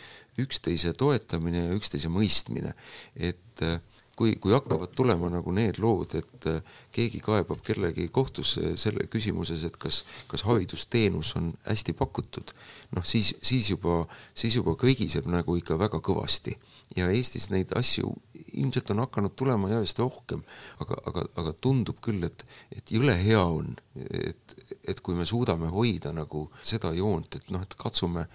üksteise 0.42 0.94
toetamine 0.98 1.68
ja 1.68 1.76
üksteise 1.78 2.12
mõistmine, 2.12 2.74
et 3.16 3.64
äh, 3.64 3.80
kui, 4.16 4.36
kui 4.42 4.54
hakkavad 4.56 4.94
tulema 4.96 5.30
nagu 5.32 5.52
need 5.56 5.80
lood, 5.84 6.16
et 6.20 6.48
äh, 6.50 6.76
keegi 6.96 7.20
kaebab 7.24 7.62
kellegi 7.66 8.08
kohtusse 8.14 8.76
selle 8.80 9.08
küsimuses, 9.12 9.66
et 9.68 9.76
kas, 9.82 10.04
kas 10.32 10.46
haridusteenus 10.48 11.34
on 11.40 11.52
hästi 11.66 11.96
pakutud, 12.00 12.54
noh 12.96 13.06
siis, 13.08 13.34
siis 13.44 13.70
juba, 13.74 14.04
siis 14.38 14.56
juba 14.56 14.76
kõigiseb 14.80 15.28
nagu 15.32 15.58
ikka 15.60 15.80
väga 15.80 16.02
kõvasti. 16.06 16.56
ja 16.96 17.10
Eestis 17.10 17.50
neid 17.50 17.72
asju 17.76 18.14
ilmselt 18.54 18.92
on 18.94 19.02
hakanud 19.04 19.36
tulema 19.36 19.70
järjest 19.72 20.00
rohkem, 20.00 20.44
aga, 20.80 20.98
aga, 21.10 21.26
aga 21.42 21.54
tundub 21.62 22.00
küll, 22.02 22.24
et, 22.24 22.46
et 22.72 22.92
jõle 22.92 23.16
hea 23.20 23.42
on, 23.42 23.76
et, 23.96 24.56
et 24.88 25.00
kui 25.02 25.16
me 25.16 25.26
suudame 25.26 25.68
hoida 25.74 26.14
nagu 26.16 26.48
seda 26.64 26.94
joont, 26.96 27.36
et 27.36 27.50
noh, 27.52 27.64
et 27.66 27.76
katsume, 27.80 28.28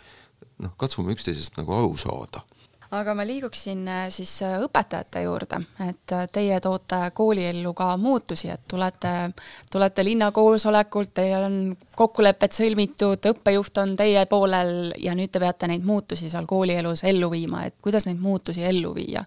noh, 0.61 0.75
katsume 0.77 1.15
üksteisest 1.17 1.57
nagu 1.61 1.77
aru 1.79 1.97
saada 1.97 2.45
aga 2.91 3.15
ma 3.15 3.25
liiguksin 3.27 3.85
äh, 3.89 4.09
siis 4.11 4.33
äh, 4.43 4.57
õpetajate 4.65 5.23
juurde, 5.23 5.61
et 5.87 6.15
äh, 6.15 6.25
teie 6.33 6.59
toote 6.63 6.99
kooliellu 7.15 7.73
ka 7.77 7.93
muutusi, 8.01 8.51
et 8.51 8.65
tulete, 8.69 9.13
tulete 9.71 10.05
linnakoosolekult, 10.05 11.13
teil 11.15 11.47
on 11.47 11.61
kokkulepped 11.97 12.57
sõlmitud, 12.57 13.31
õppejuht 13.31 13.81
on 13.83 13.95
teie 13.99 14.25
poolel 14.31 14.91
ja 14.99 15.15
nüüd 15.15 15.31
te 15.31 15.43
peate 15.43 15.71
neid 15.71 15.87
muutusi 15.87 16.31
seal 16.33 16.49
koolielus 16.51 17.05
ellu 17.07 17.31
viima, 17.31 17.65
et 17.69 17.79
kuidas 17.83 18.09
neid 18.11 18.21
muutusi 18.23 18.67
ellu 18.67 18.95
viia? 18.99 19.25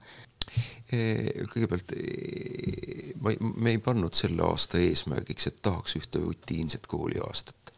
kõigepealt 0.93 1.89
ma 3.23 3.31
ei, 3.31 3.37
me 3.39 3.71
ei 3.71 3.79
pannud 3.81 4.13
selle 4.13 4.43
aasta 4.45 4.77
eesmärgiks, 4.77 5.47
et 5.49 5.55
tahaks 5.65 5.95
ühte 5.97 6.19
rutiinset 6.21 6.85
kooliaastat. 6.91 7.71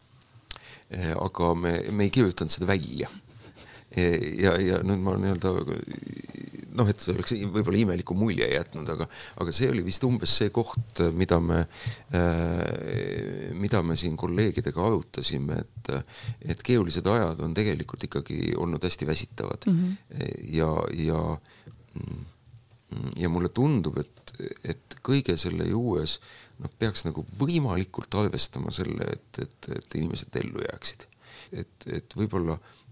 aga 1.22 1.54
me, 1.56 1.78
me 1.92 2.10
ei 2.10 2.12
kirjutanud 2.12 2.52
seda 2.52 2.68
välja 2.68 3.08
ja, 3.96 4.56
ja 4.60 4.82
nüüd 4.84 5.04
ma 5.04 5.16
nii-öelda 5.20 5.54
noh, 6.76 6.90
et 6.92 7.02
see 7.02 7.14
oleks 7.14 7.34
võib-olla 7.54 7.80
imeliku 7.80 8.16
mulje 8.18 8.48
jätnud, 8.52 8.90
aga, 8.92 9.08
aga 9.42 9.56
see 9.56 9.70
oli 9.72 9.84
vist 9.86 10.04
umbes 10.08 10.36
see 10.42 10.52
koht, 10.56 11.02
mida 11.16 11.40
me 11.44 11.62
äh,, 12.16 13.52
mida 13.56 13.82
me 13.86 13.98
siin 14.00 14.18
kolleegidega 14.20 14.84
arutasime, 14.84 15.62
et, 15.64 15.92
et 16.56 16.64
keerulised 16.66 17.08
ajad 17.12 17.44
on 17.46 17.56
tegelikult 17.58 18.08
ikkagi 18.10 18.40
olnud 18.60 18.84
hästi 18.86 19.08
väsitavad 19.08 19.68
mm. 19.70 19.82
-hmm. 19.82 20.30
ja, 20.58 20.72
ja, 21.08 21.22
ja 23.24 23.32
mulle 23.32 23.50
tundub, 23.50 24.00
et, 24.04 24.36
et 24.64 25.00
kõige 25.06 25.38
selle 25.40 25.68
juures 25.70 26.20
noh, 26.60 26.72
peaks 26.80 27.06
nagu 27.08 27.26
võimalikult 27.40 28.16
arvestama 28.20 28.72
selle, 28.72 29.12
et, 29.12 29.44
et, 29.44 29.76
et 29.80 30.00
inimesed 30.00 30.42
ellu 30.44 30.64
jääksid. 30.68 31.08
et, 31.56 31.88
et 31.94 32.16
võib-olla 32.18 32.56
äh, 32.58 32.85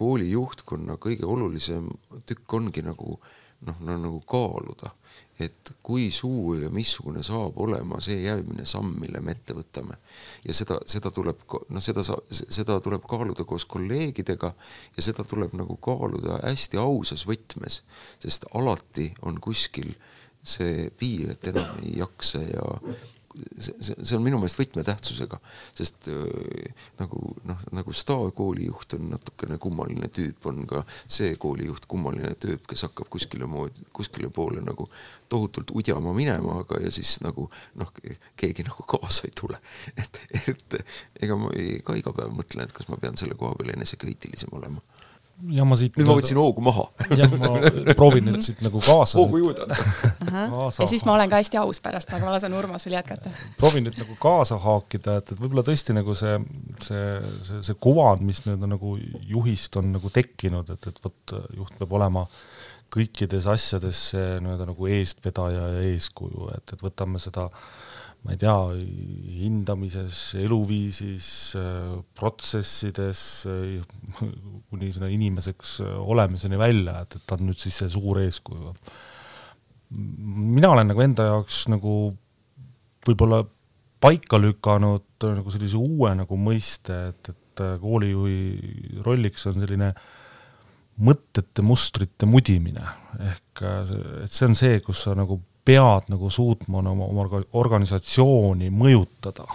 kooli 0.00 0.30
juhtkonna 0.32 0.96
kõige 1.02 1.28
olulisem 1.28 1.90
tükk 2.26 2.58
ongi 2.58 2.84
nagu 2.86 3.18
noh, 3.66 3.80
no 3.84 3.96
nagu 4.00 4.20
kaaluda, 4.28 4.94
et 5.40 5.72
kui 5.84 6.08
suur 6.14 6.62
ja 6.64 6.70
missugune 6.72 7.22
saab 7.24 7.58
olema 7.60 8.00
see 8.04 8.22
järgmine 8.22 8.64
samm, 8.68 8.94
mille 9.00 9.20
me 9.24 9.34
ette 9.36 9.56
võtame. 9.56 9.98
ja 10.44 10.56
seda, 10.56 10.78
seda 10.88 11.12
tuleb, 11.14 11.44
noh, 11.68 11.84
seda 11.84 12.04
sa-, 12.06 12.20
seda 12.30 12.78
tuleb 12.84 13.04
kaaluda 13.08 13.44
koos 13.48 13.66
kolleegidega 13.68 14.52
ja 14.96 15.04
seda 15.04 15.24
tuleb 15.28 15.56
nagu 15.60 15.76
kaaluda 15.82 16.40
hästi 16.44 16.80
ausas 16.80 17.26
võtmes, 17.28 17.82
sest 18.22 18.48
alati 18.56 19.10
on 19.28 19.40
kuskil 19.40 19.92
see 20.40 20.88
piir, 20.96 21.34
et 21.34 21.50
enam 21.52 21.82
ei 21.84 21.98
jaksa 22.00 22.40
ja 22.46 22.68
see, 23.58 23.94
see, 23.94 24.16
on 24.16 24.24
minu 24.24 24.38
meelest 24.40 24.58
võtmetähtsusega, 24.60 25.38
sest 25.76 26.08
äh, 26.10 26.86
nagu 27.00 27.34
noh, 27.48 27.62
nagu 27.76 27.94
staarkoolijuht 27.94 28.96
on 28.98 29.10
natukene 29.14 29.58
kummaline 29.62 30.10
tüüp, 30.14 30.46
on 30.50 30.64
ka 30.70 30.82
see 31.06 31.34
koolijuht 31.40 31.86
kummaline 31.90 32.34
tüüp, 32.42 32.66
kes 32.70 32.86
hakkab 32.88 33.10
kuskile 33.12 33.48
moodi, 33.50 33.86
kuskile 33.96 34.30
poole 34.34 34.64
nagu 34.64 34.88
tohutult 35.30 35.70
udjama 35.74 36.14
minema, 36.16 36.60
aga 36.64 36.80
ja 36.84 36.90
siis 36.94 37.18
nagu 37.24 37.46
noh, 37.80 37.92
keegi 38.40 38.66
nagu 38.66 38.86
kaasa 38.90 39.28
ei 39.28 39.36
tule. 39.40 39.60
et, 40.00 40.22
et 40.48 40.80
ega 41.22 41.38
ma 41.38 41.52
ka 41.86 41.98
iga 41.98 42.14
päev 42.16 42.34
mõtlen, 42.34 42.66
et 42.66 42.74
kas 42.76 42.90
ma 42.90 42.98
pean 43.00 43.18
selle 43.20 43.38
koha 43.38 43.54
peal 43.58 43.76
enesekriitilisem 43.76 44.52
olema 44.58 44.82
ja 45.56 45.64
ma 45.64 45.76
siit 45.78 45.96
nüüd 45.98 46.08
ma 46.08 46.16
võtsin 46.18 46.38
hoogu 46.40 46.62
maha. 46.64 46.86
jah, 47.18 47.32
ma 47.40 47.50
proovin 47.98 48.26
nüüd 48.28 48.44
siit 48.44 48.60
nagu 48.64 48.80
kaasa. 48.84 49.18
hoogu 49.18 49.40
juurde 49.42 49.66
anda. 49.66 49.76
ja 50.68 50.88
siis 50.90 51.04
ma 51.08 51.14
olen 51.16 51.30
ka 51.32 51.40
hästi 51.40 51.60
aus 51.62 51.80
pärast, 51.84 52.12
aga 52.12 52.28
ma 52.28 52.34
lasen 52.36 52.56
Urmasel 52.56 52.96
jätkata. 52.96 53.32
proovin 53.60 53.86
nüüd 53.88 54.00
nagu 54.02 54.16
kaasa 54.22 54.60
haakida, 54.62 55.18
et, 55.20 55.34
et 55.34 55.42
võib-olla 55.42 55.64
tõesti 55.66 55.96
nagu 55.96 56.16
see, 56.18 56.38
see, 56.84 57.04
see, 57.46 57.60
see 57.70 57.78
kuvand, 57.80 58.24
mis 58.26 58.44
nüüd 58.46 58.66
on 58.66 58.74
nagu 58.76 58.96
juhist 59.30 59.76
on 59.80 59.94
nagu 59.96 60.12
tekkinud, 60.14 60.74
et, 60.76 60.90
et 60.92 61.04
vot 61.04 61.36
juht 61.56 61.78
peab 61.80 61.94
olema 62.00 62.26
kõikides 62.90 63.46
asjades 63.46 64.10
nii-öelda 64.16 64.66
nagu 64.72 64.88
eestvedaja 64.90 65.68
ja 65.76 65.86
eeskuju, 65.92 66.50
et, 66.56 66.74
et 66.74 66.82
võtame 66.82 67.22
seda 67.22 67.46
äh, 67.46 67.89
ma 68.20 68.34
ei 68.34 68.40
tea, 68.40 68.56
hindamises, 69.40 70.18
eluviisis, 70.40 71.28
protsessides, 72.16 73.22
kuni 74.18 74.90
sinna 74.92 75.08
inimeseks 75.08 75.78
olemiseni 76.04 76.60
välja, 76.60 76.98
et, 77.04 77.16
et 77.16 77.24
ta 77.24 77.38
on 77.38 77.48
nüüd 77.48 77.60
siis 77.60 77.80
see 77.80 77.88
suur 77.92 78.20
eeskuju. 78.20 78.74
mina 79.90 80.68
olen 80.70 80.92
nagu 80.92 81.02
enda 81.02 81.30
jaoks 81.30 81.64
nagu 81.72 81.94
võib-olla 83.08 83.40
paika 84.00 84.38
lükanud 84.40 85.26
nagu 85.26 85.52
sellise 85.52 85.80
uue 85.80 86.12
nagu 86.16 86.36
mõiste, 86.40 86.96
et, 87.10 87.32
et 87.32 87.64
koolijuhi 87.80 89.00
rolliks 89.04 89.48
on 89.50 89.58
selline 89.60 89.94
mõtete 91.00 91.64
mustrite 91.64 92.28
mudimine, 92.28 92.84
ehk 93.32 93.62
et 94.24 94.32
see 94.32 94.46
on 94.48 94.56
see, 94.58 94.80
kus 94.84 95.06
sa 95.06 95.16
nagu 95.16 95.40
pead 95.64 96.08
nagu 96.10 96.30
suutma 96.32 96.80
oma, 96.80 97.06
oma 97.06 97.42
organisatsiooni 97.52 98.70
mõjutada 98.72 99.46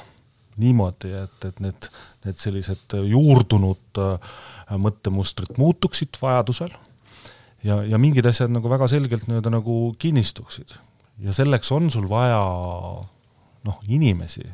niimoodi, 0.62 1.12
et, 1.20 1.48
et 1.50 1.62
need, 1.64 1.88
need 2.26 2.40
sellised 2.40 2.96
juurdunud 3.10 4.00
äh, 4.02 4.36
mõttemustrid 4.82 5.58
muutuksid 5.60 6.16
vajadusel 6.22 6.72
ja, 7.66 7.82
ja 7.84 8.00
mingid 8.02 8.28
asjad 8.30 8.54
nagu 8.54 8.72
väga 8.72 8.88
selgelt 8.92 9.28
nii-öelda 9.28 9.52
nagu 9.58 9.80
kinnistuksid. 10.00 10.78
ja 11.20 11.36
selleks 11.36 11.72
on 11.76 11.90
sul 11.92 12.08
vaja 12.10 12.40
noh, 13.66 13.78
inimesi. 13.88 14.46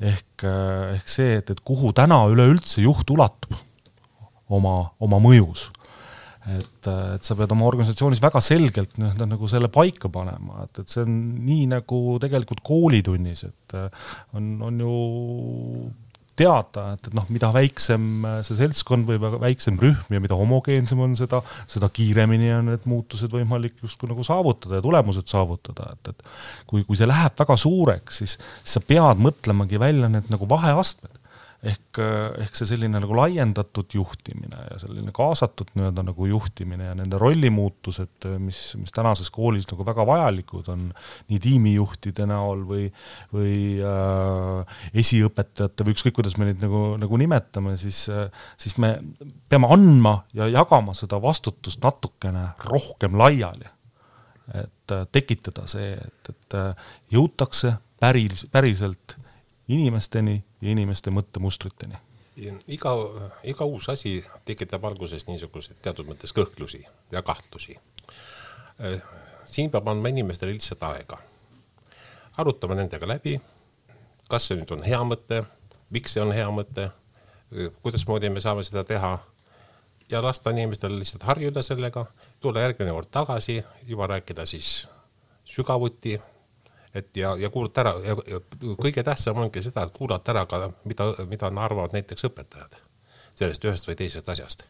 ehk, 0.00 0.44
äh, 0.46 0.94
ehk 0.96 1.08
see, 1.08 1.36
et, 1.40 1.50
et 1.50 1.60
kuhu 1.60 1.92
täna 1.92 2.22
üleüldse 2.30 2.82
juht 2.86 3.10
ulatub 3.10 3.58
oma, 4.48 4.92
oma 5.00 5.18
mõjus 5.22 5.70
et, 6.50 6.88
et 6.88 7.22
sa 7.22 7.36
pead 7.38 7.52
oma 7.54 7.68
organisatsioonis 7.70 8.22
väga 8.22 8.42
selgelt 8.42 8.96
nii-öelda 8.98 9.28
nagu 9.30 9.50
selle 9.50 9.70
paika 9.72 10.10
panema, 10.12 10.64
et, 10.66 10.82
et 10.82 10.94
see 10.94 11.04
on 11.04 11.18
nii 11.46 11.68
nagu 11.70 12.00
tegelikult 12.22 12.64
koolitunnis, 12.66 13.44
et 13.46 13.76
on, 14.38 14.54
on 14.66 14.80
ju 14.82 14.96
teada, 16.38 16.86
et, 16.96 17.08
et 17.08 17.16
noh, 17.16 17.26
mida 17.32 17.50
väiksem 17.52 18.26
see 18.46 18.58
seltskond 18.58 19.08
või 19.08 19.20
väiksem 19.42 19.78
rühm 19.80 20.16
ja 20.16 20.20
mida 20.22 20.36
homogeensem 20.38 21.00
on 21.04 21.16
seda, 21.18 21.42
seda 21.70 21.90
kiiremini 21.92 22.50
on 22.56 22.70
need 22.72 22.86
muutused 22.88 23.32
võimalik 23.32 23.76
justkui 23.84 24.10
nagu 24.10 24.24
saavutada 24.26 24.80
ja 24.80 24.84
tulemused 24.84 25.28
saavutada, 25.30 25.92
et, 25.92 26.14
et 26.14 26.30
kui, 26.66 26.86
kui 26.88 26.98
see 26.98 27.08
läheb 27.08 27.36
väga 27.38 27.58
suureks, 27.60 28.22
siis, 28.22 28.38
siis 28.62 28.78
sa 28.78 28.84
pead 28.86 29.20
mõtlemagi 29.22 29.80
välja 29.82 30.08
need 30.12 30.32
nagu 30.32 30.48
vaheastmed 30.48 31.21
ehk, 31.62 31.98
ehk 32.42 32.56
see 32.58 32.66
selline 32.72 32.98
nagu 32.98 33.14
laiendatud 33.14 33.94
juhtimine 33.94 34.64
ja 34.66 34.78
selline 34.82 35.12
kaasatud 35.14 35.70
nii-öelda 35.76 36.02
nagu 36.08 36.26
juhtimine 36.26 36.88
ja 36.88 36.96
nende 36.98 37.20
rollimuutused, 37.22 38.26
mis, 38.42 38.62
mis 38.80 38.94
tänases 38.94 39.30
koolis 39.34 39.68
nagu 39.70 39.86
väga 39.86 40.06
vajalikud 40.08 40.72
on 40.74 40.88
nii 41.30 41.38
tiimijuhtide 41.44 42.26
näol 42.30 42.64
või, 42.66 42.88
või 43.34 43.54
äh, 43.78 44.80
esiõpetajate 45.04 45.86
või 45.86 45.94
ükskõik, 45.94 46.16
kuidas 46.18 46.34
me 46.40 46.50
neid 46.50 46.62
nagu, 46.64 46.82
nagu 47.00 47.22
nimetame, 47.22 47.76
siis, 47.80 48.04
siis 48.58 48.76
me 48.82 48.96
peame 49.48 49.70
andma 49.70 50.18
ja 50.34 50.50
jagama 50.50 50.96
seda 50.98 51.22
vastutust 51.22 51.82
natukene 51.84 52.48
rohkem 52.66 53.14
laiali. 53.18 53.70
et 54.58 54.92
tekitada 55.14 55.62
see, 55.70 55.94
et, 55.94 56.28
et 56.28 56.56
jõutakse 57.14 57.76
päris, 58.02 58.42
päriselt 58.50 59.14
inimesteni 59.68 60.44
ja 60.60 60.70
inimeste 60.70 61.10
mõttemustriteni. 61.10 61.96
iga, 62.68 62.90
iga 63.44 63.64
uus 63.64 63.88
asi 63.88 64.24
tekitab 64.44 64.84
alguses 64.84 65.26
niisuguseid 65.26 65.76
teatud 65.82 66.06
mõttes 66.08 66.32
kõhklusi 66.32 66.86
ja 67.12 67.22
kahtlusi. 67.22 67.76
Siin 69.46 69.70
peab 69.70 69.88
andma 69.88 70.08
inimestele 70.08 70.52
lihtsalt 70.52 70.82
aega, 70.82 71.18
arutama 72.36 72.74
nendega 72.74 73.08
läbi, 73.08 73.40
kas 74.28 74.48
see 74.48 74.56
nüüd 74.56 74.72
on 74.72 74.82
hea 74.82 75.02
mõte, 75.04 75.42
miks 75.90 76.16
see 76.16 76.22
on 76.24 76.32
hea 76.32 76.48
mõte, 76.50 76.88
kuidasmoodi 77.82 78.30
me 78.32 78.40
saame 78.40 78.64
seda 78.64 78.84
teha 78.84 79.18
ja 80.10 80.22
lasta 80.22 80.50
inimestel 80.50 80.98
lihtsalt 80.98 81.22
harjuda 81.28 81.62
sellega, 81.62 82.06
tulla 82.40 82.64
järgmine 82.64 82.92
kord 82.96 83.10
tagasi, 83.12 83.60
juba 83.86 84.06
rääkida 84.06 84.46
siis 84.46 84.88
sügavuti 85.44 86.20
et 86.94 87.16
ja, 87.16 87.36
ja 87.40 87.50
kuulata 87.50 87.80
ära 87.80 87.92
ja, 88.04 88.16
ja 88.28 88.40
kõige 88.80 89.02
tähtsam 89.02 89.40
ongi 89.40 89.62
seda, 89.64 89.86
et 89.86 89.94
kuulata 89.96 90.32
ära 90.34 90.44
ka, 90.46 90.70
mida, 90.84 91.08
mida 91.28 91.50
arvavad 91.64 91.94
näiteks 91.96 92.28
õpetajad 92.28 92.76
sellest 93.38 93.64
ühest 93.64 93.88
või 93.88 93.96
teisest 93.96 94.28
asjast. 94.28 94.64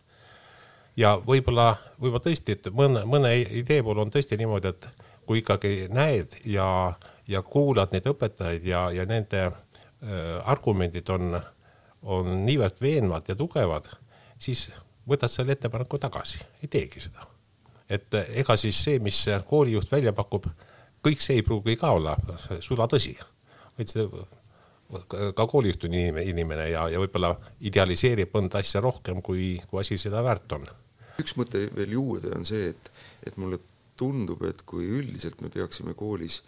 ja 0.96 1.16
võib-olla, 1.26 1.76
võib-olla 1.98 2.22
tõesti, 2.22 2.52
et 2.52 2.68
mõne, 2.74 3.04
mõne 3.08 3.34
idee 3.40 3.82
puhul 3.82 4.04
on 4.04 4.12
tõesti 4.12 4.38
niimoodi, 4.38 4.68
et 4.68 4.88
kui 5.26 5.42
ikkagi 5.42 5.88
näed 5.90 6.36
ja, 6.44 6.92
ja 7.28 7.42
kuulad 7.42 7.92
neid 7.92 8.06
õpetajaid 8.06 8.66
ja, 8.66 8.84
ja 8.94 9.06
nende 9.08 9.44
äh, 9.48 9.52
argumendid 10.44 11.10
on, 11.10 11.36
on 12.02 12.32
niivõrd 12.46 12.80
veenvad 12.82 13.28
ja 13.28 13.38
tugevad, 13.38 13.88
siis 14.38 14.68
võtad 15.08 15.30
selle 15.30 15.56
ettepaneku 15.56 15.98
tagasi, 15.98 16.42
ei 16.62 16.68
teegi 16.70 17.00
seda. 17.00 17.26
et 17.88 18.14
ega 18.14 18.56
siis 18.56 18.78
see, 18.84 18.98
mis 19.02 19.24
koolijuht 19.46 19.90
välja 19.92 20.12
pakub 20.12 20.46
kõik 21.02 21.22
see 21.22 21.40
ei 21.40 21.46
pruugi 21.46 21.76
ka 21.80 21.92
olla 21.96 22.14
sulatõsi, 22.60 23.16
vaid 23.76 23.90
see 23.90 24.06
ka 25.34 25.46
koolijuht 25.48 25.86
on 25.88 25.94
inimene 25.96 26.68
ja, 26.68 26.86
ja 26.92 27.00
võib-olla 27.00 27.32
idealiseerib 27.64 28.34
mõnda 28.34 28.60
asja 28.60 28.82
rohkem, 28.84 29.22
kui, 29.24 29.56
kui 29.70 29.80
asi 29.80 29.96
seda 29.98 30.22
väärt 30.24 30.52
on. 30.58 30.66
üks 31.20 31.36
mõte 31.38 31.64
veel 31.76 31.94
juurde 31.96 32.32
on 32.36 32.44
see, 32.44 32.72
et, 32.72 32.90
et 33.24 33.38
mulle 33.40 33.58
tundub, 33.96 34.42
et 34.48 34.62
kui 34.68 34.88
üldiselt 34.98 35.40
me 35.40 35.48
peaksime 35.52 35.94
koolis 35.94 36.42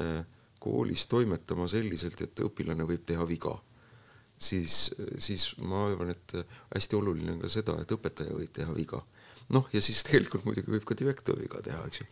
äh,, 0.00 0.24
koolis 0.60 1.06
toimetama 1.06 1.68
selliselt, 1.70 2.20
et 2.20 2.40
õpilane 2.42 2.84
võib 2.88 3.04
teha 3.06 3.24
viga, 3.28 3.54
siis, 4.38 4.90
siis 5.18 5.52
ma 5.62 5.86
arvan, 5.86 6.10
et 6.10 6.36
hästi 6.74 6.98
oluline 6.98 7.36
on 7.36 7.44
ka 7.44 7.52
seda, 7.52 7.76
et 7.80 7.92
õpetaja 7.96 8.34
võib 8.34 8.52
teha 8.52 8.74
viga 8.76 9.02
noh, 9.54 9.66
ja 9.70 9.80
siis 9.84 10.00
tegelikult 10.06 10.44
muidugi 10.46 10.72
võib 10.72 10.84
ka 10.88 10.96
direktor 10.98 11.38
viga 11.38 11.60
teha, 11.62 11.78
eks 11.86 12.00
ju. 12.00 12.06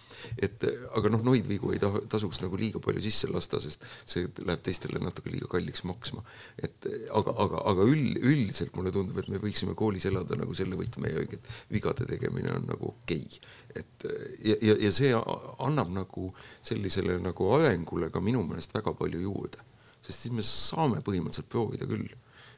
et 0.46 0.66
aga 0.98 1.10
noh, 1.10 1.24
noid 1.26 1.48
vigu 1.50 1.72
ei 1.74 1.80
taha, 1.82 2.04
tasuks 2.10 2.40
nagu 2.44 2.58
liiga 2.60 2.82
palju 2.82 3.02
sisse 3.02 3.30
lasta, 3.30 3.58
sest 3.62 3.82
see 4.10 4.28
läheb 4.46 4.62
teistele 4.64 5.02
natuke 5.02 5.32
liiga 5.32 5.48
kalliks 5.50 5.82
maksma. 5.88 6.22
et 6.62 6.88
aga, 7.10 7.34
aga, 7.46 7.64
aga 7.72 7.88
üld, 7.90 8.20
üldiselt 8.22 8.76
mulle 8.78 8.94
tundub, 8.94 9.18
et 9.18 9.30
me 9.32 9.42
võiksime 9.42 9.74
koolis 9.78 10.06
elada 10.10 10.38
nagu 10.38 10.54
selle 10.54 10.78
võtme 10.78 11.10
järgi, 11.10 11.40
et 11.40 11.74
vigade 11.74 12.06
tegemine 12.10 12.54
on 12.54 12.68
nagu 12.70 12.92
okei 12.94 13.26
okay.. 13.26 13.54
et 13.82 14.08
ja, 14.52 14.58
ja, 14.70 14.78
ja 14.86 14.94
see 14.94 15.14
annab 15.14 15.90
nagu 15.94 16.30
sellisele 16.62 17.18
nagu 17.22 17.50
arengule 17.58 18.12
ka 18.14 18.22
minu 18.22 18.44
meelest 18.46 18.76
väga 18.76 18.94
palju 18.98 19.26
juurde, 19.26 19.64
sest 20.04 20.26
siis 20.26 20.34
me 20.34 20.46
saame 20.46 21.02
põhimõtteliselt 21.02 21.50
proovida 21.50 21.90
küll 21.90 22.06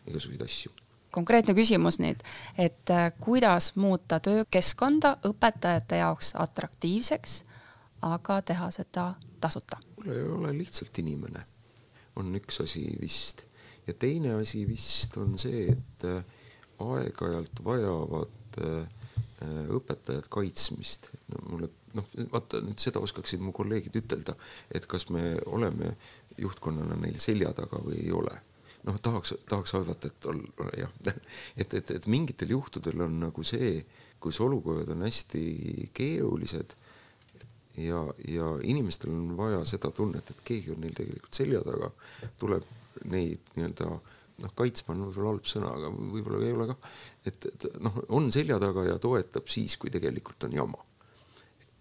igasuguseid 0.07 0.45
asju 0.45 0.77
konkreetne 1.11 1.55
küsimus 1.57 2.01
nüüd, 2.03 2.23
et 2.59 2.91
äh, 2.91 3.11
kuidas 3.21 3.73
muuta 3.77 4.21
töökeskkonda 4.21 5.17
õpetajate 5.27 6.01
jaoks 6.03 6.35
atraktiivseks, 6.39 7.43
aga 8.07 8.41
teha 8.43 8.71
seda 8.75 9.13
tasuta? 9.41 9.81
mul 9.97 10.13
ei 10.15 10.25
ole 10.39 10.53
lihtsalt 10.59 10.99
inimene, 11.03 11.45
on 12.17 12.35
üks 12.39 12.61
asi 12.65 12.87
vist 13.01 13.47
ja 13.87 13.95
teine 13.95 14.35
asi 14.41 14.67
vist 14.69 15.17
on 15.17 15.39
see, 15.39 15.67
et 15.73 16.07
äh, 16.09 16.23
aeg-ajalt 16.83 17.65
vajavad 17.65 18.61
äh, 18.65 18.85
õpetajad 19.77 20.29
kaitsmist. 20.33 21.11
no 21.33 21.43
mulle 21.51 21.71
noh, 21.97 22.07
vaata 22.33 22.61
nüüd 22.65 22.81
seda 22.83 23.01
oskaksid 23.05 23.43
mu 23.45 23.53
kolleegid 23.57 23.97
ütelda, 24.03 24.37
et 24.75 24.87
kas 24.91 25.09
me 25.13 25.37
oleme 25.47 25.95
juhtkonnana 26.41 26.99
neil 27.01 27.19
selja 27.23 27.53
taga 27.57 27.81
või 27.85 28.01
ei 28.03 28.13
ole 28.13 28.35
noh, 28.87 28.99
tahaks, 29.03 29.35
tahaks 29.49 29.75
arvata, 29.79 30.11
et 30.11 30.29
ol, 30.31 30.43
jah, 30.79 30.93
et, 31.57 31.75
et, 31.75 31.95
et 31.99 32.11
mingitel 32.11 32.55
juhtudel 32.55 33.07
on 33.07 33.21
nagu 33.27 33.47
see, 33.47 33.81
kus 34.23 34.41
olukorrad 34.45 34.91
on 34.95 35.05
hästi 35.07 35.45
keerulised 35.97 36.77
ja, 37.83 38.03
ja 38.29 38.51
inimestel 38.63 39.13
on 39.13 39.37
vaja 39.39 39.63
seda 39.69 39.91
tunnet, 39.95 40.31
et 40.31 40.45
keegi 40.47 40.73
on 40.75 40.83
neil 40.85 40.95
tegelikult 40.97 41.37
selja 41.37 41.63
taga, 41.67 41.91
tuleb 42.41 42.67
neid 43.13 43.53
nii-öelda 43.57 43.91
noh, 43.91 44.53
kaitsma 44.57 44.95
on 44.95 45.05
võib-olla 45.07 45.35
halb 45.35 45.49
sõna, 45.49 45.73
aga 45.79 45.91
võib-olla 45.93 46.41
ei 46.45 46.55
ole 46.57 46.69
kah, 46.71 46.95
et, 47.29 47.49
et 47.51 47.69
noh, 47.85 48.01
on 48.17 48.31
selja 48.35 48.59
taga 48.63 48.87
ja 48.89 48.97
toetab 49.03 49.49
siis, 49.53 49.77
kui 49.81 49.93
tegelikult 49.93 50.49
on 50.49 50.57
jama. 50.57 50.83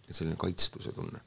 selline 0.09 0.37
kaitstuse 0.37 0.93
tunne. 0.93 1.19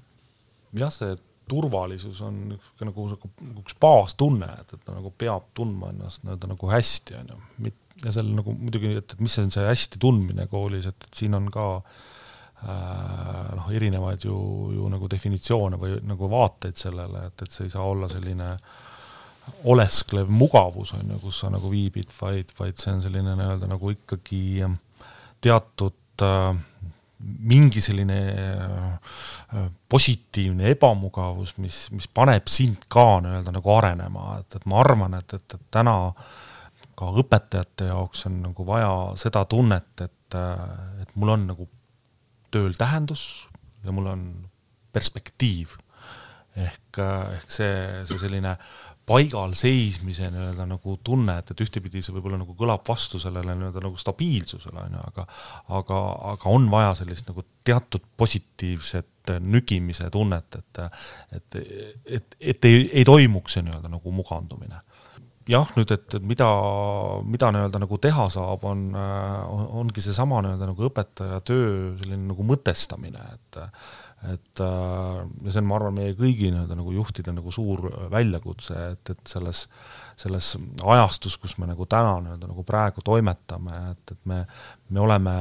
jah, 0.78 0.92
see 0.94 1.16
turvalisus 1.50 2.22
on 2.26 2.40
niisugune 2.52 2.90
nagu, 2.90 3.06
nagu 3.48 3.62
üks 3.64 3.76
baastunne, 3.80 4.50
et, 4.62 4.74
et 4.74 4.84
ta 4.84 4.96
nagu 4.96 5.12
peab 5.18 5.50
tundma 5.56 5.92
ennast 5.94 6.24
nii-öelda 6.24 6.52
nagu 6.52 6.72
hästi, 6.72 7.18
on 7.22 7.32
ju. 7.32 7.72
ja 8.04 8.14
seal 8.14 8.30
nagu 8.34 8.54
muidugi, 8.54 8.94
et, 9.00 9.16
et 9.16 9.24
mis 9.24 9.38
on 9.42 9.50
see 9.54 9.66
hästi 9.66 10.00
tundmine 10.02 10.46
koolis, 10.50 10.86
et, 10.90 11.08
et 11.08 11.22
siin 11.22 11.34
on 11.38 11.48
ka 11.54 11.68
äh, 11.78 13.54
noh, 13.58 13.70
erinevaid 13.74 14.28
ju, 14.28 14.36
ju 14.76 14.90
nagu 14.92 15.10
definitsioone 15.10 15.80
või 15.80 15.98
nagu 16.06 16.30
vaateid 16.30 16.78
sellele, 16.78 17.26
et, 17.30 17.46
et 17.46 17.54
see 17.54 17.66
ei 17.68 17.74
saa 17.74 17.88
olla 17.88 18.10
selline 18.12 18.52
olesklev 19.68 20.28
mugavus, 20.28 20.92
on 20.96 21.14
ju, 21.14 21.22
kus 21.22 21.42
sa 21.42 21.50
nagu 21.52 21.70
viibid, 21.72 22.10
vaid, 22.20 22.52
vaid 22.58 22.80
see 22.80 22.92
on 22.94 23.04
selline 23.04 23.34
nii-öelda 23.38 23.70
nagu 23.70 23.94
ikkagi 23.94 24.42
teatud 25.44 26.26
äh, 26.26 26.52
mingi 27.18 27.80
selline 27.82 28.18
äh, 28.34 29.64
positiivne 29.90 30.68
ebamugavus, 30.70 31.56
mis, 31.62 31.86
mis 31.94 32.06
paneb 32.14 32.46
sind 32.50 32.86
ka 32.92 33.18
nii-öelda 33.24 33.54
nagu 33.54 33.74
arenema, 33.74 34.38
et, 34.42 34.58
et 34.60 34.68
ma 34.70 34.82
arvan, 34.84 35.18
et, 35.18 35.34
et, 35.34 35.56
et 35.56 35.66
täna 35.74 35.96
ka 36.98 37.10
õpetajate 37.22 37.90
jaoks 37.90 38.26
on 38.28 38.40
nagu 38.48 38.66
vaja 38.66 38.92
seda 39.20 39.44
tunnet, 39.50 39.90
et, 40.02 40.38
et 41.02 41.12
mul 41.18 41.34
on 41.34 41.46
nagu 41.52 41.68
tööl 42.54 42.74
tähendus 42.78 43.48
ja 43.84 43.94
mul 43.94 44.08
on 44.10 44.24
perspektiiv. 44.94 45.76
ehk, 46.58 46.98
ehk 46.98 47.52
see, 47.54 47.74
see 48.08 48.18
selline 48.18 48.56
paigal 49.08 49.54
seismise 49.58 50.28
nii-öelda 50.32 50.66
nagu 50.68 50.98
tunne, 51.04 51.38
et, 51.40 51.52
et 51.52 51.62
ühtepidi 51.64 52.02
see 52.04 52.14
võib-olla 52.16 52.40
nagu 52.42 52.54
kõlab 52.58 52.84
vastu 52.88 53.20
sellele 53.22 53.56
nii-öelda 53.56 53.82
nagu 53.84 53.98
stabiilsusele, 54.00 54.84
on 54.84 54.98
ju, 54.98 55.04
aga 55.12 55.26
aga, 55.80 56.02
aga 56.34 56.52
on 56.52 56.68
vaja 56.72 56.92
sellist 57.00 57.30
nagu 57.30 57.44
teatud 57.66 58.04
positiivset 58.20 59.34
nügimise 59.44 60.10
tunnet, 60.12 60.60
et 60.60 60.84
et, 61.36 61.58
et, 62.06 62.38
et 62.40 62.70
ei, 62.70 62.84
ei 63.00 63.08
toimuks 63.08 63.58
see 63.58 63.66
nii-öelda 63.66 63.90
nagu 63.92 64.12
mugandumine. 64.14 64.84
Jah, 65.48 65.70
nüüd, 65.78 65.88
et 65.94 66.14
mida, 66.28 66.46
mida 67.24 67.48
nii-öelda 67.54 67.80
nagu 67.80 67.96
teha 68.04 68.26
saab, 68.28 68.66
on, 68.68 68.82
on, 68.92 69.62
ongi 69.80 70.02
seesama 70.04 70.42
nii-öelda 70.44 70.68
nagu 70.68 70.84
õpetaja 70.90 71.38
töö 71.40 71.70
selline 71.96 72.28
nagu 72.28 72.44
mõtestamine, 72.44 73.22
et 73.32 73.60
et 74.26 74.60
äh, 74.64 75.18
ja 75.44 75.52
see 75.52 75.60
on, 75.60 75.68
ma 75.68 75.76
arvan, 75.78 75.94
meie 75.94 76.16
kõigi 76.18 76.50
nii-öelda 76.50 76.78
nagu 76.78 76.94
juhtide 76.96 77.34
nagu 77.36 77.52
suur 77.54 77.84
väljakutse, 78.10 78.78
et, 78.94 79.12
et 79.14 79.30
selles, 79.30 79.64
selles 80.18 80.48
ajastus, 80.82 81.36
kus 81.38 81.54
me 81.62 81.68
nagu 81.70 81.86
täna 81.86 82.16
nii-öelda 82.24 82.50
nagu 82.50 82.64
praegu 82.66 83.04
toimetame, 83.06 83.82
et, 83.92 84.16
et 84.16 84.30
me, 84.30 84.40
me 84.90 85.04
oleme 85.04 85.36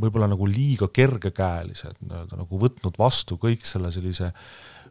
võib-olla 0.00 0.30
nagu 0.32 0.48
liiga 0.48 0.88
kergekäelised 0.88 2.00
nii-öelda 2.00 2.40
nagu 2.40 2.62
võtnud 2.64 2.96
vastu 2.98 3.36
kõik 3.42 3.68
selle 3.68 3.92
sellise 3.94 4.32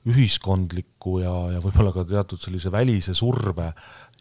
ühiskondliku 0.10 1.18
ja, 1.24 1.34
ja 1.56 1.64
võib-olla 1.64 1.96
ka 1.96 2.06
teatud 2.08 2.40
sellise 2.40 2.72
välise 2.72 3.16
surve 3.18 3.72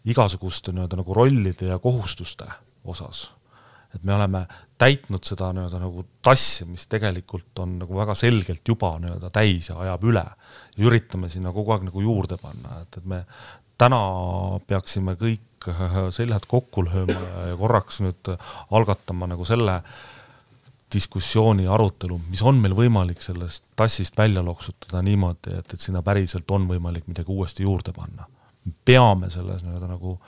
igasuguste 0.09 0.73
nii-öelda 0.73 0.99
nagu 0.99 1.15
rollide 1.15 1.69
ja 1.69 1.79
kohustuste 1.83 2.49
osas 2.89 3.27
et 3.93 4.03
me 4.03 4.15
oleme 4.15 4.43
täitnud 4.81 5.23
seda 5.25 5.51
nii-öelda 5.53 5.79
nagu 5.83 6.05
tassi, 6.25 6.65
mis 6.69 6.87
tegelikult 6.91 7.59
on 7.63 7.77
nagu 7.83 7.97
väga 7.97 8.15
selgelt 8.17 8.67
juba 8.67 8.95
nii-öelda 9.01 9.29
täis 9.33 9.69
ja 9.69 9.77
ajab 9.85 10.07
üle. 10.09 10.25
üritame 10.81 11.29
sinna 11.29 11.53
kogu 11.53 11.71
aeg 11.75 11.85
nagu 11.89 12.01
juurde 12.01 12.37
panna, 12.41 12.81
et, 12.81 12.97
et 12.97 13.05
me 13.05 13.23
täna 13.77 14.01
peaksime 14.67 15.15
kõik 15.19 15.69
seljad 16.17 16.47
kokku 16.49 16.83
lööma 16.87 17.47
ja 17.49 17.55
korraks 17.59 18.01
nüüd 18.03 18.33
algatama 18.71 19.29
nagu 19.31 19.45
selle 19.47 19.79
diskussiooni, 20.93 21.65
arutelu, 21.67 22.19
mis 22.29 22.43
on 22.45 22.59
meil 22.61 22.75
võimalik 22.77 23.21
sellest 23.23 23.63
tassist 23.79 24.17
välja 24.17 24.43
loksutada 24.45 25.01
niimoodi, 25.01 25.55
et, 25.57 25.73
et 25.73 25.81
sinna 25.81 26.03
päriselt 26.05 26.51
on 26.53 26.67
võimalik 26.69 27.07
midagi 27.09 27.33
uuesti 27.33 27.65
juurde 27.65 27.93
panna. 27.95 28.27
peame 28.85 29.29
selles 29.29 29.63
nii-öelda 29.63 29.87
nagu 29.89 30.19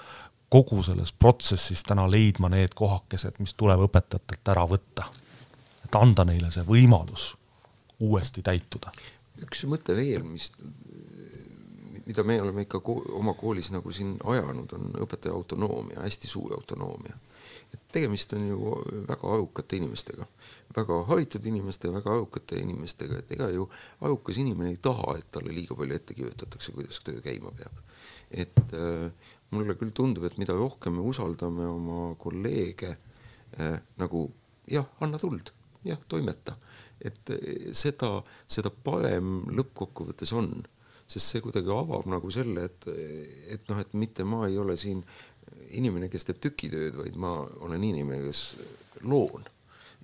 kogu 0.55 0.83
selles 0.83 1.11
protsessis 1.11 1.83
täna 1.83 2.05
leidma 2.11 2.49
need 2.53 2.75
kohakesed, 2.75 3.41
mis 3.43 3.53
tuleb 3.59 3.81
õpetajatelt 3.89 4.53
ära 4.53 4.63
võtta. 4.69 5.09
et 5.85 5.95
anda 5.99 6.23
neile 6.25 6.49
see 6.51 6.63
võimalus 6.65 7.33
uuesti 7.99 8.43
täituda. 8.45 8.91
üks 9.43 9.65
mõte 9.67 9.95
veel, 9.95 10.23
mis, 10.23 10.51
mida 12.05 12.23
me 12.23 12.39
oleme 12.41 12.63
ikka 12.65 12.79
ko 12.79 13.01
oma 13.19 13.33
koolis 13.35 13.71
nagu 13.75 13.91
siin 13.91 14.15
ajanud, 14.23 14.77
on 14.77 14.95
õpetaja 15.03 15.35
autonoomia, 15.35 15.99
hästi 16.07 16.31
suur 16.31 16.55
autonoomia. 16.55 17.19
et 17.73 17.81
tegemist 17.91 18.33
on 18.33 18.47
ju 18.47 18.75
väga 19.07 19.33
arukate 19.35 19.75
inimestega, 19.77 20.25
väga 20.77 21.03
haritud 21.09 21.45
inimeste, 21.45 21.91
väga 21.91 22.13
arukate 22.13 22.59
inimestega, 22.63 23.19
et 23.19 23.31
ega 23.31 23.49
ju 23.49 23.67
arukas 24.01 24.37
inimene 24.37 24.69
ei 24.69 24.77
taha, 24.81 25.17
et 25.19 25.31
talle 25.31 25.51
liiga 25.51 25.75
palju 25.75 25.95
ette 25.95 26.13
kirjutatakse, 26.13 26.71
kuidas 26.71 27.03
töö 27.03 27.19
käima 27.21 27.51
peab. 27.51 27.83
et 28.31 28.73
äh, 28.73 29.11
mulle 29.53 29.75
küll 29.79 29.93
tundub, 29.95 30.25
et 30.25 30.39
mida 30.41 30.55
rohkem 30.57 30.97
me 30.97 31.05
usaldame 31.05 31.67
oma 31.69 32.15
kolleege 32.19 32.95
äh, 33.59 33.77
nagu 34.01 34.25
jah, 34.71 34.87
anna 34.99 35.19
tuld, 35.21 35.51
jah, 35.85 35.99
toimeta, 36.09 36.55
et 37.05 37.33
eh, 37.35 37.69
seda, 37.77 38.17
seda 38.47 38.71
parem 38.71 39.43
lõppkokkuvõttes 39.55 40.33
on, 40.37 40.51
sest 41.05 41.29
see 41.35 41.43
kuidagi 41.45 41.69
avab 41.69 42.07
nagu 42.09 42.31
selle, 42.33 42.65
et, 42.65 42.87
et 43.53 43.65
noh, 43.69 43.81
et 43.81 43.93
mitte 43.93 44.25
ma 44.25 44.45
ei 44.49 44.57
ole 44.57 44.77
siin 44.79 45.03
inimene, 45.77 46.09
kes 46.09 46.25
teeb 46.25 46.39
tükitööd, 46.41 46.97
vaid 46.97 47.19
ma 47.21 47.37
olen 47.65 47.83
inimene, 47.85 48.23
kes 48.25 48.41
loon, 49.05 49.45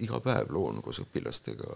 iga 0.01 0.21
päev 0.23 0.53
loon 0.53 0.81
koos 0.85 1.01
õpilastega 1.03 1.69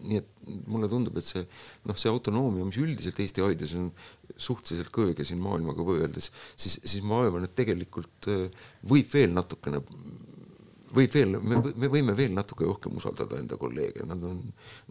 nii 0.00 0.20
et 0.20 0.48
mulle 0.70 0.88
tundub, 0.90 1.18
et 1.20 1.26
see 1.26 1.42
noh, 1.88 1.98
see 1.98 2.10
autonoomia, 2.10 2.66
mis 2.68 2.78
üldiselt 2.80 3.20
Eesti 3.22 3.44
hariduses 3.44 3.78
on 3.80 3.90
suhteliselt 4.40 4.90
kõrge 4.94 5.26
siin 5.26 5.40
maailmaga 5.42 5.84
võrreldes, 5.86 6.30
siis, 6.56 6.78
siis 6.84 7.04
ma 7.06 7.20
arvan, 7.24 7.46
et 7.46 7.56
tegelikult 7.58 8.30
äh, 8.32 8.66
võib 8.90 9.10
veel 9.12 9.34
natukene, 9.34 9.82
võib 10.96 11.14
veel, 11.14 11.36
me, 11.38 11.60
me 11.60 11.90
võime 11.92 12.14
veel 12.18 12.34
natuke 12.36 12.66
rohkem 12.68 12.96
usaldada 12.98 13.38
enda 13.40 13.58
kolleege, 13.60 14.06
nad 14.08 14.22
on, 14.26 14.40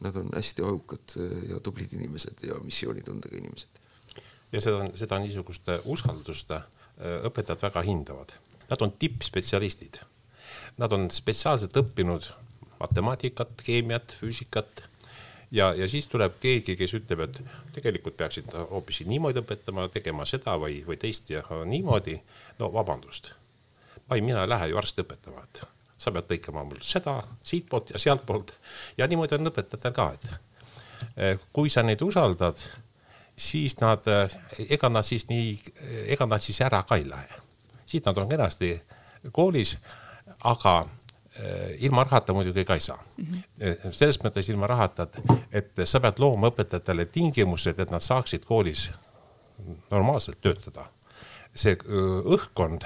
nad 0.03 0.19
on 0.21 0.29
hästi 0.35 0.65
arukad 0.65 1.15
äh, 1.21 1.37
ja 1.53 1.61
tublid 1.65 1.95
inimesed 1.97 2.45
ja 2.49 2.59
missioonitundega 2.65 3.39
inimesed. 3.41 3.81
ja 4.53 4.61
seda, 4.65 4.91
seda 4.97 5.21
niisugust 5.23 5.73
usaldust 5.89 6.53
äh, 6.55 6.67
õpetajad 7.29 7.65
väga 7.69 7.83
hindavad. 7.87 8.35
Nad 8.69 8.83
on 8.85 8.91
tippspetsialistid. 9.01 9.97
Nad 10.77 10.93
on 10.93 11.07
spetsiaalselt 11.11 11.73
õppinud 11.81 12.27
matemaatikat, 12.79 13.57
keemiat, 13.65 14.13
füüsikat 14.19 14.83
ja, 15.51 15.73
ja 15.73 15.87
siis 15.87 16.07
tuleb 16.07 16.37
keegi, 16.39 16.75
kes 16.77 16.93
ütleb, 16.99 17.23
et 17.25 17.41
tegelikult 17.73 18.17
peaksid 18.17 18.51
hoopis 18.69 19.01
niimoodi 19.07 19.41
õpetama, 19.41 19.87
tegema 19.93 20.25
seda 20.29 20.55
või, 20.61 20.81
või 20.87 20.97
teist 21.01 21.29
ja 21.29 21.43
niimoodi. 21.65 22.19
no 22.59 22.73
vabandust, 22.73 23.31
ai, 24.09 24.21
mina 24.21 24.43
ei 24.43 24.49
lähe 24.49 24.67
ju 24.69 24.77
arsti 24.77 25.05
õpetama, 25.05 25.43
et 25.43 25.63
sa 25.97 26.11
pead 26.11 26.29
lõikama 26.31 26.63
mul 26.63 26.83
seda 26.85 27.21
siitpoolt 27.43 27.89
ja 27.93 27.99
sealtpoolt 27.99 28.53
ja 28.97 29.07
niimoodi 29.07 29.35
on 29.35 29.51
õpetajatel 29.51 29.95
ka, 29.95 30.11
et 30.13 30.29
eh, 31.17 31.39
kui 31.53 31.69
sa 31.69 31.83
neid 31.83 32.01
usaldad, 32.01 32.61
siis 33.39 33.77
nad, 33.81 34.07
eh, 34.07 34.37
ega 34.69 34.89
nad 34.89 35.07
siis 35.07 35.27
nii, 35.29 35.57
ega 36.13 36.27
nad 36.29 36.43
siis 36.43 36.61
ära 36.61 36.83
ka 36.83 36.99
ei 36.99 37.09
lähe. 37.09 37.45
siit 37.85 38.05
nad 38.05 38.17
on 38.17 38.29
kenasti 38.29 38.81
koolis, 39.31 39.77
aga 40.43 40.85
ilma 41.79 42.03
rahata 42.03 42.33
muidugi 42.33 42.65
ka 42.65 42.75
ei 42.75 42.81
saa 42.81 42.97
mm. 43.17 43.25
-hmm. 43.25 43.91
selles 43.91 44.19
mõttes 44.23 44.49
ilma 44.49 44.67
rahata, 44.67 45.03
et, 45.03 45.19
et 45.51 45.87
sa 45.87 45.99
pead 45.99 46.19
looma 46.19 46.49
õpetajatele 46.49 47.05
tingimused, 47.05 47.79
et 47.79 47.91
nad 47.91 48.01
saaksid 48.01 48.45
koolis 48.45 48.89
normaalselt 49.91 50.41
töötada. 50.41 50.85
see 51.55 51.77
õhkkond 52.23 52.85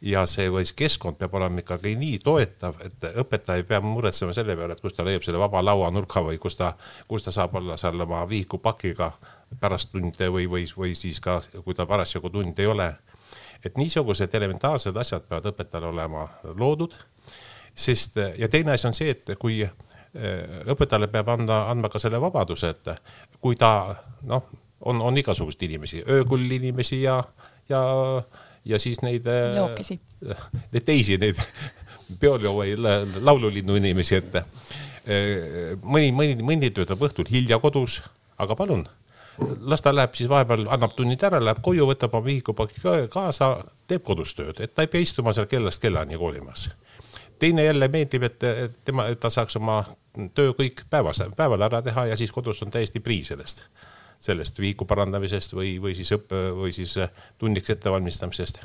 ja 0.00 0.26
see 0.26 0.50
või 0.52 0.64
see 0.66 0.76
keskkond 0.76 1.18
peab 1.18 1.34
olema 1.34 1.60
ikkagi 1.60 1.94
nii 1.98 2.18
toetav, 2.24 2.76
et 2.84 3.06
õpetaja 3.22 3.62
ei 3.62 3.66
pea 3.66 3.80
muretsema 3.80 4.34
selle 4.36 4.56
peale, 4.56 4.76
et 4.76 4.80
kus 4.80 4.94
ta 4.94 5.04
leiab 5.04 5.24
selle 5.26 5.40
vaba 5.40 5.62
lauanurka 5.64 6.22
või 6.24 6.38
kus 6.38 6.58
ta, 6.58 6.74
kus 7.08 7.26
ta 7.26 7.34
saab 7.34 7.56
olla 7.58 7.76
seal 7.80 8.00
oma 8.00 8.22
vihikupakiga 8.28 9.10
pärast 9.60 9.92
tunde 9.92 10.28
või, 10.32 10.46
või, 10.50 10.66
või 10.76 10.94
siis 10.94 11.20
ka, 11.20 11.40
kui 11.64 11.74
ta 11.74 11.86
parasjagu 11.86 12.30
tund 12.30 12.58
ei 12.58 12.66
ole. 12.66 12.94
et 13.64 13.78
niisugused 13.78 14.34
elementaarsed 14.34 14.96
asjad 14.96 15.24
peavad 15.26 15.46
õpetajal 15.50 15.88
olema 15.88 16.28
loodud, 16.54 16.94
sest 17.76 18.16
ja 18.38 18.48
teine 18.48 18.72
asi 18.72 18.88
on 18.88 18.96
see, 18.96 19.12
et 19.12 19.36
kui 19.40 19.60
eh, 19.62 19.72
õpetajale 20.72 21.10
peab 21.12 21.28
anda, 21.34 21.66
andma 21.70 21.90
ka 21.92 22.00
selle 22.02 22.20
vabaduse, 22.22 22.72
et 22.72 23.38
kui 23.40 23.58
ta 23.60 23.70
noh, 24.26 24.48
on, 24.88 25.02
on 25.04 25.18
igasuguseid 25.20 25.68
inimesi, 25.68 26.02
öökull 26.08 26.50
inimesi 26.58 27.02
ja, 27.02 27.20
ja 27.68 27.84
ja 28.66 28.78
siis 28.78 29.02
neid. 29.02 29.26
Lookesi. 29.54 30.00
Neid 30.72 30.84
teisi, 30.84 31.18
neid 31.22 31.38
peoleo 32.20 32.54
või 32.56 32.74
laululinnu 32.78 33.76
inimesi, 33.78 34.18
et 34.18 34.38
mõni, 35.82 36.12
mõni, 36.14 36.36
mõni 36.42 36.70
töötab 36.74 37.02
õhtul 37.06 37.28
hilja 37.30 37.58
kodus, 37.62 38.00
aga 38.42 38.56
palun, 38.58 38.84
las 39.60 39.84
ta 39.84 39.92
läheb 39.94 40.14
siis 40.18 40.30
vahepeal, 40.30 40.66
annab 40.72 40.96
tunnid 40.96 41.22
ära, 41.26 41.40
läheb 41.42 41.62
koju, 41.62 41.86
võtab 41.90 42.14
oma 42.14 42.26
vihikupaki 42.26 42.82
kaasa, 43.12 43.52
teeb 43.86 44.04
kodus 44.06 44.34
tööd, 44.38 44.60
et 44.62 44.74
ta 44.74 44.86
ei 44.86 44.90
pea 44.92 45.04
istuma 45.04 45.34
seal 45.36 45.48
kellast 45.50 45.82
kellani 45.82 46.18
koolimas. 46.18 46.68
Teine 47.38 47.64
jälle 47.64 47.88
meeldib, 47.88 48.22
et 48.22 48.40
tema, 48.84 49.06
et 49.12 49.20
ta 49.20 49.30
saaks 49.30 49.56
oma 49.60 49.82
töö 50.34 50.54
kõik 50.56 50.86
päevas, 50.90 51.22
päeval 51.36 51.66
ära 51.68 51.82
teha 51.82 52.06
ja 52.12 52.16
siis 52.16 52.32
kodus 52.32 52.62
on 52.62 52.72
täiesti 52.74 53.00
prii 53.00 53.24
sellest 53.24 53.64
sellest 54.20 54.58
vihiku 54.58 54.86
parandamisest 54.88 55.54
või, 55.54 55.76
või 55.82 55.94
siis 55.94 56.12
õppe 56.16 56.38
või 56.56 56.72
siis 56.72 56.94
tunniks 57.38 57.70
ettevalmistamisest. 57.70 58.60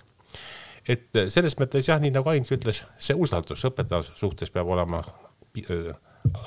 et 0.87 1.19
selles 1.27 1.57
mõttes 1.59 1.87
jah, 1.87 1.99
nii 2.01 2.13
nagu 2.15 2.29
Ain 2.29 2.45
ütles, 2.51 2.83
see 2.97 3.15
usaldus 3.15 3.65
õpetaja 3.67 4.15
suhtes 4.15 4.51
peab 4.51 4.67
olema 4.67 5.03
äh, 5.03 5.91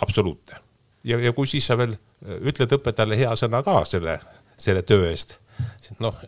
absoluutne. 0.00 0.60
ja, 1.04 1.18
ja 1.20 1.32
kui 1.32 1.46
siis 1.46 1.66
sa 1.66 1.78
veel 1.78 1.96
ütled 2.24 2.72
õpetajale 2.72 3.18
hea 3.18 3.36
sõna 3.36 3.62
ka 3.62 3.84
selle, 3.84 4.20
selle 4.58 4.82
töö 4.82 5.10
eest, 5.10 5.38
noh 6.00 6.24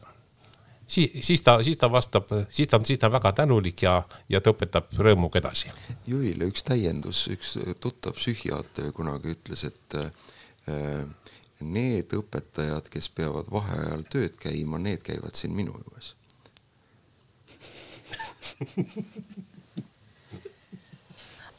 siis, 0.87 1.27
siis 1.27 1.43
ta, 1.43 1.59
siis 1.63 1.79
ta 1.79 1.91
vastab, 1.93 2.31
siis 2.49 2.69
ta 2.69 2.81
siis 2.85 2.99
ta 2.99 3.07
on 3.07 3.13
väga 3.13 3.33
tänulik 3.33 3.83
ja, 3.83 4.03
ja 4.29 4.41
ta 4.41 4.53
õpetab 4.55 4.93
rõõmuga 4.99 5.41
edasi. 5.43 5.73
Juhile 6.07 6.49
üks 6.51 6.65
täiendus, 6.67 7.27
üks 7.33 7.57
tuttav 7.81 8.17
psühhiaater 8.19 8.93
kunagi 8.97 9.35
ütles, 9.37 9.65
et 9.69 9.99
äh, 10.01 11.07
need 11.61 12.13
õpetajad, 12.17 12.89
kes 12.93 13.09
peavad 13.17 13.51
vaheajal 13.53 14.07
tööd 14.13 14.39
käima, 14.41 14.79
need 14.79 15.03
käivad 15.07 15.35
siin 15.39 15.55
minu 15.57 15.75
juures 15.87 16.15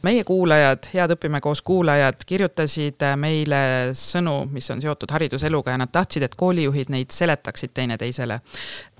meie 0.06 0.24
kuulajad, 0.24 0.89
head 0.93 1.14
Õpime 1.16 1.39
koos 1.41 1.62
kuulajad, 1.66 2.22
kirjutasid 2.28 3.04
meile 3.18 3.62
sõnu, 3.98 4.36
mis 4.52 4.70
on 4.74 4.82
seotud 4.82 5.12
hariduseluga 5.14 5.74
ja 5.74 5.80
nad 5.82 5.91
tahtsid, 5.93 6.28
et 6.28 6.36
koolijuhid 6.38 6.91
neid 6.93 7.14
seletaksid 7.14 7.74
teineteisele. 7.78 8.39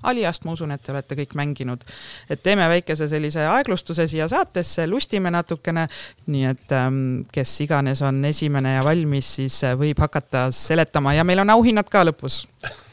Aliast 0.08 0.46
ma 0.46 0.54
usun, 0.54 0.72
et 0.74 0.82
te 0.82 0.92
olete 0.94 1.18
kõik 1.18 1.34
mänginud. 1.38 1.84
et 2.30 2.42
teeme 2.42 2.68
väikese 2.68 3.08
sellise 3.08 3.46
aeglustuse 3.46 4.06
siia 4.06 4.28
saatesse, 4.28 4.86
lustime 4.86 5.30
natukene, 5.30 5.88
nii 6.26 6.44
et 6.44 6.72
ähm, 6.72 7.22
kes 7.32 7.60
iganes 7.60 8.02
on 8.02 8.24
esimene 8.24 8.74
ja 8.74 8.84
valmis, 8.84 9.34
siis 9.36 9.62
võib 9.78 9.98
hakata 9.98 10.48
seletama 10.50 11.14
ja 11.14 11.24
meil 11.24 11.38
on 11.44 11.50
auhinnad 11.50 11.88
ka 11.90 12.04
lõpus 12.04 12.46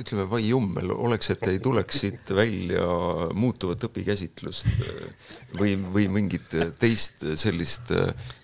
ütleme, 0.00 0.26
vai 0.30 0.42
jummel, 0.48 0.92
oleks, 0.94 1.32
et 1.34 1.46
ei 1.50 1.58
tuleks 1.62 2.02
siit 2.02 2.32
välja 2.36 2.86
muutuvat 3.36 3.84
õpikäsitlust 3.88 4.68
või, 5.58 5.74
või 5.92 6.06
mingit 6.12 6.54
teist 6.80 7.24
sellist 7.40 7.92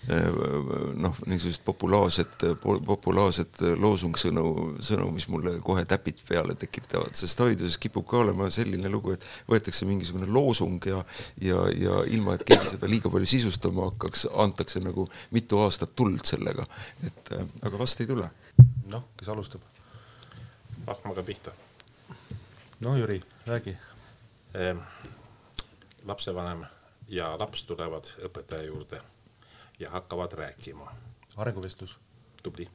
noh, 0.07 1.17
niisugust 1.27 1.63
populaarset, 1.67 2.45
populaarset 2.61 3.61
loosungsõnu, 3.79 4.45
sõnu, 4.83 5.09
mis 5.15 5.27
mulle 5.31 5.57
kohe 5.65 5.83
täpid 5.89 6.21
peale 6.27 6.55
tekitavad, 6.59 7.15
sest 7.17 7.43
hariduses 7.43 7.79
kipub 7.81 8.07
ka 8.07 8.21
olema 8.23 8.49
selline 8.53 8.91
lugu, 8.91 9.15
et 9.17 9.25
võetakse 9.49 9.87
mingisugune 9.89 10.29
loosung 10.31 10.83
ja, 10.87 11.03
ja, 11.43 11.63
ja 11.75 12.01
ilma, 12.13 12.37
et 12.37 12.45
keegi 12.47 12.75
seda 12.75 12.91
liiga 12.91 13.11
palju 13.13 13.29
sisustama 13.29 13.89
hakkaks, 13.91 14.27
antakse 14.45 14.83
nagu 14.83 15.07
mitu 15.35 15.59
aastat 15.63 15.95
tuld 15.97 16.23
sellega, 16.27 16.67
et 17.07 17.35
äh, 17.35 17.47
aga 17.67 17.81
vast 17.81 18.03
ei 18.03 18.09
tule. 18.09 18.29
noh, 18.87 19.11
kes 19.19 19.33
alustab? 19.33 19.76
Hakkame 20.87 21.15
ka 21.15 21.23
pihta. 21.23 21.51
no 22.79 22.95
Jüri, 22.97 23.23
räägi 23.47 23.77
ehm,. 24.53 24.77
lapsevanem 26.05 26.65
ja 27.07 27.39
laps 27.39 27.63
tulevad 27.63 28.05
õpetaja 28.23 28.63
juurde 28.63 29.01
ja 29.79 29.91
hakkavad 29.91 30.33
rääkima. 30.33 30.95
arenguvestlus. 31.35 31.97
tubli. 32.43 32.69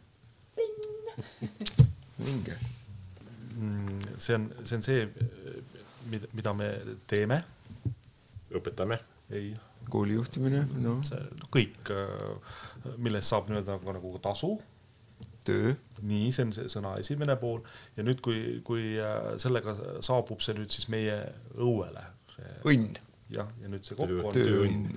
vinge. 2.24 2.58
Mm, 3.54 4.00
see 4.18 4.34
on, 4.34 4.54
see 4.64 4.76
on 4.76 4.82
see, 4.82 5.08
mida, 6.06 6.26
mida 6.32 6.52
me 6.52 6.70
teeme. 7.06 7.44
õpetame. 8.54 8.98
ei. 9.30 9.54
kooli 9.90 10.14
juhtimine, 10.14 10.66
noh. 10.78 11.00
kõik, 11.50 11.90
millest 12.96 13.28
saab 13.28 13.48
nii-öelda 13.48 13.80
nagu 13.92 14.18
tasu 14.22 14.58
töö. 15.46 15.72
nii, 16.02 16.30
see 16.34 16.46
on 16.46 16.52
see 16.56 16.70
sõna 16.72 16.96
esimene 17.00 17.36
pool 17.40 17.60
ja 17.96 18.04
nüüd, 18.06 18.20
kui, 18.24 18.60
kui 18.66 18.96
äh, 19.00 19.34
sellega 19.42 19.74
saabub 20.04 20.42
see 20.42 20.56
nüüd 20.58 20.72
siis 20.74 20.88
meie 20.92 21.18
õuele. 21.54 22.04
õnn. 22.68 22.96
jah, 23.32 23.50
ja 23.62 23.72
nüüd 23.72 23.86
see 23.86 23.98
kokku 23.98 24.30
on. 24.30 24.36
tööõnn. 24.36 24.88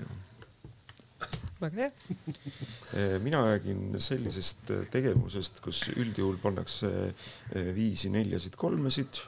väga 1.61 1.85
hea. 1.85 1.91
Äh, 2.95 3.17
mina 3.19 3.41
räägin 3.43 3.97
sellisest 3.99 4.69
äh, 4.71 4.85
tegevusest, 4.93 5.57
kus 5.59 5.81
üldjuhul 5.91 6.37
pannakse 6.39 6.87
viisi, 7.75 8.07
neljasid, 8.13 8.55
kolmesid, 8.55 9.19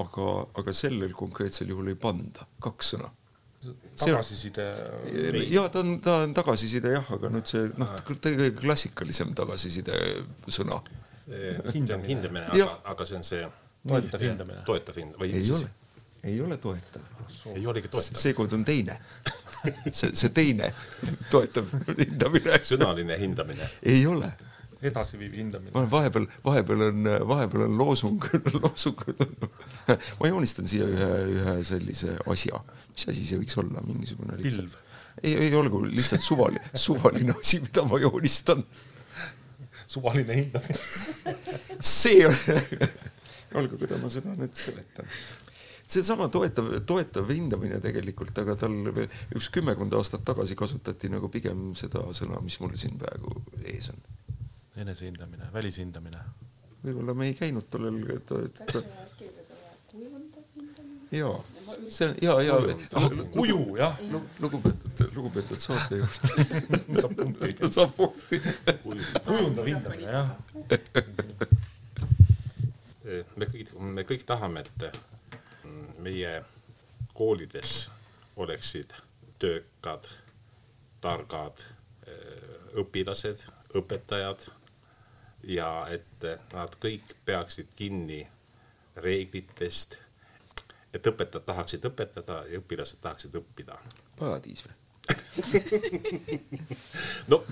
aga, 0.00 0.28
aga 0.56 0.72
sellel 0.72 1.12
konkreetsel 1.18 1.74
juhul 1.74 1.90
ei 1.92 1.98
panda, 2.00 2.46
kaks 2.64 2.94
sõna 2.94 3.10
tagasiside. 3.98 4.66
ja 5.50 5.68
ta 5.68 5.80
on, 5.80 6.00
ta 6.00 6.16
on 6.22 6.34
tagasiside 6.34 6.92
jah, 6.94 7.10
aga 7.16 7.30
nüüd 7.32 7.50
see 7.50 7.66
noh, 7.80 7.94
kõige 8.08 8.52
klassikalisem 8.58 9.34
tagasiside 9.38 9.98
sõna. 10.46 10.80
hindamine, 11.74 12.08
hindamine, 12.08 12.46
aga, 12.54 12.78
aga 12.94 13.08
see 13.08 13.18
on 13.18 13.26
see. 13.26 13.48
toetav 13.88 14.24
hindamine. 14.24 14.62
toetav 14.68 15.00
hind- 15.00 15.18
või 15.20 15.32
ei 15.32 15.42
siis... 15.42 15.58
ole, 15.58 15.72
ei 16.30 16.40
ole 16.44 16.58
toetav. 16.62 17.02
ei 17.54 17.66
olegi 17.66 17.90
toetav. 17.90 18.20
seekord 18.22 18.54
on 18.56 18.64
teine 18.68 18.98
see, 19.98 20.14
see 20.14 20.30
teine 20.34 20.70
toetav 21.32 21.74
hindamine. 21.98 22.60
sõnaline 22.62 23.18
hindamine. 23.20 23.72
ei 23.82 24.06
ole 24.06 24.30
edasiviiv 24.82 25.32
hindamine. 25.34 25.86
vahepeal, 25.90 26.26
vahepeal 26.44 26.82
on, 26.88 27.08
vahepeal 27.28 27.64
on 27.66 27.78
loosung, 27.78 28.24
loosung. 28.62 29.00
ma 30.20 30.30
joonistan 30.30 30.68
siia 30.70 30.86
ühe, 30.86 31.08
ühe 31.38 31.56
sellise 31.66 32.14
asja. 32.26 32.62
mis 32.92 33.08
asi 33.10 33.26
see 33.26 33.40
võiks 33.40 33.58
olla, 33.60 33.82
mingisugune 33.86 34.38
pilv? 34.42 34.76
ei, 35.22 35.34
ei 35.34 35.54
olgu 35.58 35.82
lihtsalt 35.88 36.22
suvaline, 36.22 36.70
suvaline 36.78 37.34
asi, 37.40 37.62
mida 37.64 37.84
ma 37.88 37.98
joonistan. 38.02 38.62
suvaline 39.86 40.38
hindamine 40.42 41.36
see 41.80 42.22
on 42.28 42.38
olgu, 43.58 43.78
kuidas 43.80 44.02
ma 44.02 44.12
seda 44.12 44.36
nüüd 44.38 44.54
seletan 44.58 45.10
seesama 45.88 46.28
toetav, 46.28 46.68
toetav 46.86 47.30
hindamine 47.32 47.80
tegelikult, 47.80 48.36
aga 48.42 48.58
tal 48.60 48.74
üks 48.92 49.48
kümmekond 49.54 49.94
aastat 49.96 50.26
tagasi 50.28 50.56
kasutati 50.58 51.08
nagu 51.10 51.30
pigem 51.32 51.72
seda 51.78 52.04
sõna, 52.16 52.42
mis 52.44 52.60
mul 52.60 52.76
siin 52.76 53.00
praegu 53.00 53.32
ees 53.64 53.88
on 53.94 54.04
enesehindamine, 54.78 55.52
välishindamine. 55.52 56.24
võib-olla 56.84 57.14
me 57.14 57.30
ei 57.30 57.38
käinud 57.38 57.70
tollel 57.70 58.20
to, 58.28 58.42
to... 58.72 58.82
ja 61.10 61.32
see 61.88 62.08
on 62.08 62.14
ja, 62.22 62.42
ja 62.42 62.58
kuju. 63.32 63.76
Jah. 63.76 63.98
Lu, 64.10 64.22
lugupeetud, 64.38 65.14
lugupeetud 65.16 65.58
saatejuht. 65.58 66.20
Saab 67.00 67.14
punkti. 67.16 67.68
Saab 67.74 67.96
punkti. 67.96 68.42
kujundav 69.24 69.66
hindamine 69.66 70.12
jah. 70.12 70.28
me 73.38 73.44
kõik, 73.48 73.72
me 73.80 74.04
kõik 74.08 74.24
tahame, 74.28 74.60
et 74.66 74.82
meie 76.04 76.44
koolides 77.16 77.90
oleksid 78.38 78.92
töökad, 79.42 80.04
targad 81.02 81.56
õpilased, 82.78 83.38
õpetajad 83.78 84.40
ja 85.42 85.86
et 85.90 86.26
nad 86.52 86.76
kõik 86.82 87.14
peaksid 87.24 87.66
kinni 87.76 88.26
reeglitest 88.96 89.98
et 90.94 91.06
õpetajad 91.06 91.44
tahaksid 91.46 91.84
õpetada 91.84 92.42
ja 92.48 92.58
õpilased 92.62 93.00
tahaksid 93.02 93.34
õppida. 93.38 93.78
paradiis 94.18 94.64
või? 94.66 94.74
No 97.32 97.44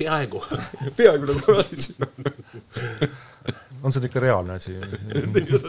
peaaegu. 0.00 0.40
Peaaegu 0.96 1.24
nagu 1.28 1.40
paradiis. 1.44 1.90
On 3.82 3.92
see 3.92 4.06
ikka 4.08 4.20
reaalne 4.24 4.52
asi? 4.56 4.72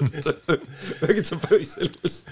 Räägid 1.03 1.25
sa 1.27 1.35
päris 1.43 1.71
sellest? 1.75 2.25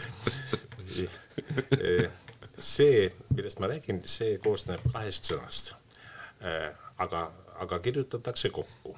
See, 2.59 3.11
millest 3.35 3.59
ma 3.63 3.67
räägin, 3.71 3.97
see 4.07 4.37
koosneb 4.43 4.81
kahest 4.91 5.23
sõnast. 5.29 5.65
aga, 6.99 7.19
aga 7.60 7.80
kirjutatakse 7.80 8.49
kokku. 8.49 8.97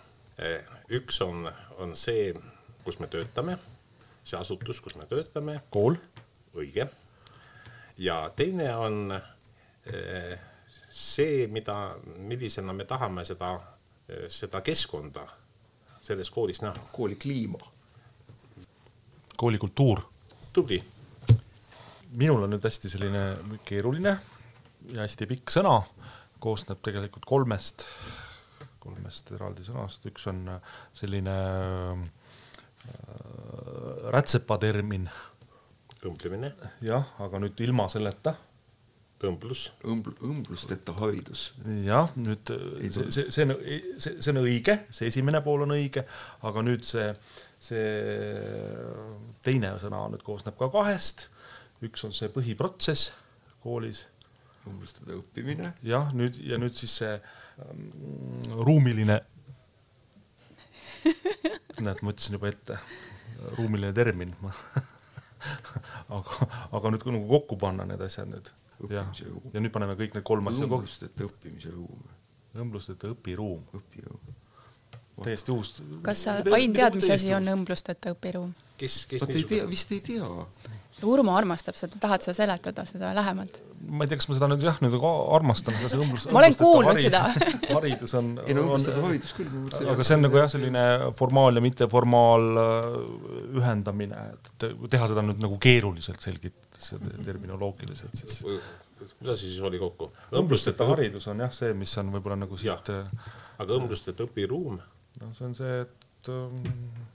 üks 0.89 1.21
on, 1.21 1.51
on 1.77 1.95
see, 1.95 2.33
kus 2.83 2.99
me 2.99 3.07
töötame 3.07 3.57
see 4.23 4.39
asutus, 4.39 4.81
kus 4.81 4.95
me 4.95 5.05
töötame. 5.05 5.61
kool. 5.69 5.95
õige. 6.55 6.87
ja 7.97 8.29
teine 8.35 8.75
on 8.75 9.13
eh, 9.13 10.39
see, 10.89 11.47
mida, 11.47 11.95
millisena 12.17 12.73
me 12.73 12.85
tahame 12.85 13.25
seda, 13.25 13.53
eh, 14.09 14.27
seda 14.27 14.61
keskkonda 14.61 15.27
selles 16.01 16.31
koolis 16.31 16.61
näha. 16.61 16.89
kooli 16.91 17.15
kliima. 17.15 17.59
koolikultuur. 19.37 20.01
tubli. 20.53 20.83
minul 22.11 22.43
on 22.43 22.53
nüüd 22.53 22.63
hästi 22.63 22.89
selline 22.89 23.25
keeruline 23.65 24.17
ja 24.91 25.05
hästi 25.05 25.27
pikk 25.29 25.53
sõna, 25.53 25.79
koosneb 26.41 26.81
tegelikult 26.83 27.25
kolmest, 27.25 27.85
kolmest 28.81 29.31
eraldi 29.35 29.65
sõnast, 29.65 30.05
üks 30.09 30.27
on 30.31 30.45
selline 30.97 31.35
äh, 31.37 32.05
rätsepa 34.13 34.57
termin. 34.61 35.09
õmblemine. 36.01 36.53
jah, 36.81 37.11
aga 37.21 37.41
nüüd 37.43 37.59
ilma 37.61 37.87
selleta. 37.93 38.35
õmblus. 39.21 39.67
õmbl-, 39.85 40.17
õmblusteta 40.25 40.95
haridus. 40.97 41.51
jah, 41.85 42.09
nüüd 42.17 42.49
see, 42.49 43.11
see, 43.11 43.27
see 43.29 43.45
on, 43.45 43.53
see, 43.97 44.15
see 44.17 44.31
on 44.33 44.41
õige, 44.41 44.79
see 44.89 45.11
esimene 45.11 45.43
pool 45.45 45.67
on 45.67 45.75
õige, 45.77 46.05
aga 46.47 46.65
nüüd 46.65 46.87
see, 46.87 47.11
see 47.61 47.85
teine 49.45 49.75
sõna 49.83 50.07
nüüd 50.13 50.25
koosneb 50.25 50.57
ka 50.57 50.71
kahest. 50.73 51.27
üks 51.85 52.03
on 52.05 52.17
see 52.17 52.33
põhiprotsess 52.33 53.13
koolis. 53.61 54.07
õmblustada 54.65 55.13
õppimine. 55.19 55.75
jah, 55.85 56.09
nüüd 56.17 56.41
ja 56.41 56.57
nüüd 56.61 56.73
siis 56.77 56.97
see 57.03 57.13
um, 57.13 57.39
ruumiline 58.51 59.19
näed, 61.81 62.01
ma 62.01 62.13
ütlesin 62.13 62.37
juba 62.37 62.49
ette, 62.51 62.77
ruumiline 63.57 63.93
termin 63.97 64.33
aga, 66.17 66.47
aga 66.77 66.91
nüüd 66.93 67.05
nagu 67.15 67.23
kokku 67.29 67.57
panna 67.61 67.87
need 67.89 68.01
asjad 68.05 68.29
nüüd. 68.29 68.51
jah, 68.91 69.09
ja 69.53 69.63
nüüd 69.63 69.73
paneme 69.73 69.97
kõik 69.99 70.17
need 70.17 70.27
kolm 70.27 70.51
asja 70.51 70.67
kokku. 70.67 70.83
õmblusteta 70.83 71.27
õppimise 71.27 71.73
ruum. 71.73 72.03
õmblusteta 72.65 73.13
õpiruum. 73.15 73.63
õpiruum. 73.79 74.35
täiesti 75.23 75.55
uus. 75.55 75.79
kas 76.05 76.25
sa, 76.27 76.37
Ain, 76.57 76.75
tead, 76.77 76.97
mis 76.99 77.09
asi 77.13 77.33
on 77.37 77.49
õmblusteta 77.55 78.13
õpiruum? 78.15 78.53
kes, 78.81 79.03
kes 79.09 79.25
vot 79.25 79.35
ei 79.35 79.47
tea, 79.49 79.67
vist 79.69 79.91
ei 79.95 80.01
tea 80.05 80.29
Urmo 81.07 81.33
armastab 81.37 81.77
seda, 81.77 81.97
tahad 82.01 82.23
sa 82.25 82.33
seletada 82.35 82.85
seda 82.87 83.11
lähemalt? 83.17 83.59
ma 83.81 84.05
ei 84.05 84.11
tea, 84.11 84.19
kas 84.21 84.29
ma 84.29 84.37
seda 84.37 84.49
nüüd 84.51 84.63
jah, 84.65 84.77
nüüd 84.83 84.95
armastan, 85.01 85.75
aga 85.79 85.89
see 85.89 86.01
õmblus. 86.01 86.27
ma 86.31 86.41
olen 86.41 86.57
kuulnud 86.59 86.91
haridus, 86.91 87.07
seda 87.07 87.21
haridus 87.77 88.13
on. 88.19 88.29
ei 88.45 88.55
no 88.57 88.65
õmblustada 88.67 89.03
haridus 89.05 89.33
küll. 89.37 89.55
aga 89.93 90.05
see 90.07 90.17
on 90.17 90.25
nagu 90.27 90.39
jah, 90.41 90.51
selline 90.53 90.83
formaal 91.19 91.57
ja 91.57 91.63
mitteformaal 91.65 92.61
äh, 92.61 92.85
ühendamine, 93.61 94.27
et 94.35 94.67
teha 94.93 95.09
seda 95.11 95.25
nüüd 95.25 95.41
nagu 95.43 95.57
keeruliselt 95.61 96.21
selgitada, 96.23 97.01
terminoloogiliselt 97.25 98.21
siis. 98.21 98.41
kuidas 99.17 99.41
siis 99.41 99.57
oli 99.65 99.81
kokku? 99.81 100.11
õmblusteta 100.37 100.87
haridus 100.91 101.29
on 101.31 101.41
jah 101.45 101.53
see, 101.55 101.73
mis 101.77 101.93
on 102.01 102.13
võib-olla 102.13 102.43
nagu 102.43 102.59
siit. 102.59 102.93
Äh, 102.93 103.31
aga 103.61 103.79
õmblusteta 103.79 104.29
õpiruum? 104.29 104.77
noh, 105.21 105.33
see 105.37 105.49
on 105.49 105.57
see, 105.57 105.81
et 105.85 106.31
ähm, 106.31 107.09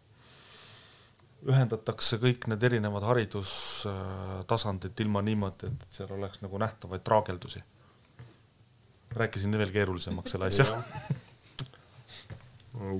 ühendatakse 1.46 2.18
kõik 2.22 2.46
need 2.50 2.64
erinevad 2.68 3.04
haridustasandid 3.06 5.02
ilma 5.04 5.22
niimoodi, 5.26 5.70
et 5.70 5.98
seal 5.98 6.12
oleks 6.16 6.42
nagu 6.42 6.58
nähtavaid 6.62 7.04
traageldusi. 7.06 7.62
rääkisin 9.16 9.58
veel 9.58 9.72
keerulisemaks 9.72 10.34
selle 10.34 10.46
asja. 10.46 10.66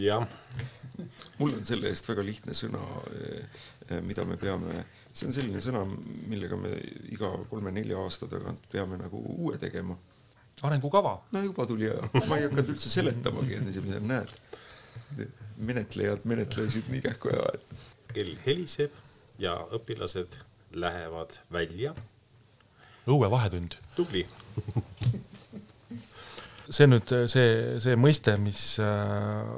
jah. 0.09 0.27
mul 1.39 1.57
on 1.59 1.67
selle 1.67 1.91
eest 1.93 2.09
väga 2.09 2.25
lihtne 2.25 2.55
sõna, 2.57 2.81
eh, 3.21 4.01
mida 4.03 4.25
me 4.25 4.37
peame, 4.41 4.85
see 5.13 5.29
on 5.29 5.35
selline 5.37 5.61
sõna, 5.61 5.85
millega 6.31 6.57
me 6.57 6.71
iga 7.13 7.33
kolme-nelja 7.51 7.99
aasta 8.01 8.29
tagant 8.31 8.65
peame 8.73 8.97
nagu 9.01 9.21
uue 9.37 9.59
tegema. 9.59 9.99
arengukava. 10.63 11.19
no 11.33 11.43
juba 11.43 11.67
tuli 11.67 11.91
ma 12.29 12.39
ei 12.39 12.47
hakanud 12.47 12.73
üldse 12.77 12.93
seletamagi, 12.93 13.59
et 13.59 13.75
esimesel 13.75 14.07
näed, 14.07 14.31
menetlejad 15.57 16.25
menetlesid 16.25 16.89
nii 16.93 17.03
kähku 17.05 17.35
ja 17.35 17.45
kell 18.17 18.37
heliseb 18.47 18.95
ja 19.43 19.57
õpilased 19.77 20.39
lähevad 20.77 21.37
välja. 21.53 21.95
õue 23.07 23.31
vahetund. 23.31 23.77
tubli 23.97 24.25
see 26.77 26.89
nüüd 26.89 27.13
see, 27.31 27.49
see 27.83 27.97
mõiste, 28.01 28.35
mis 28.43 28.63
äh, 28.83 29.53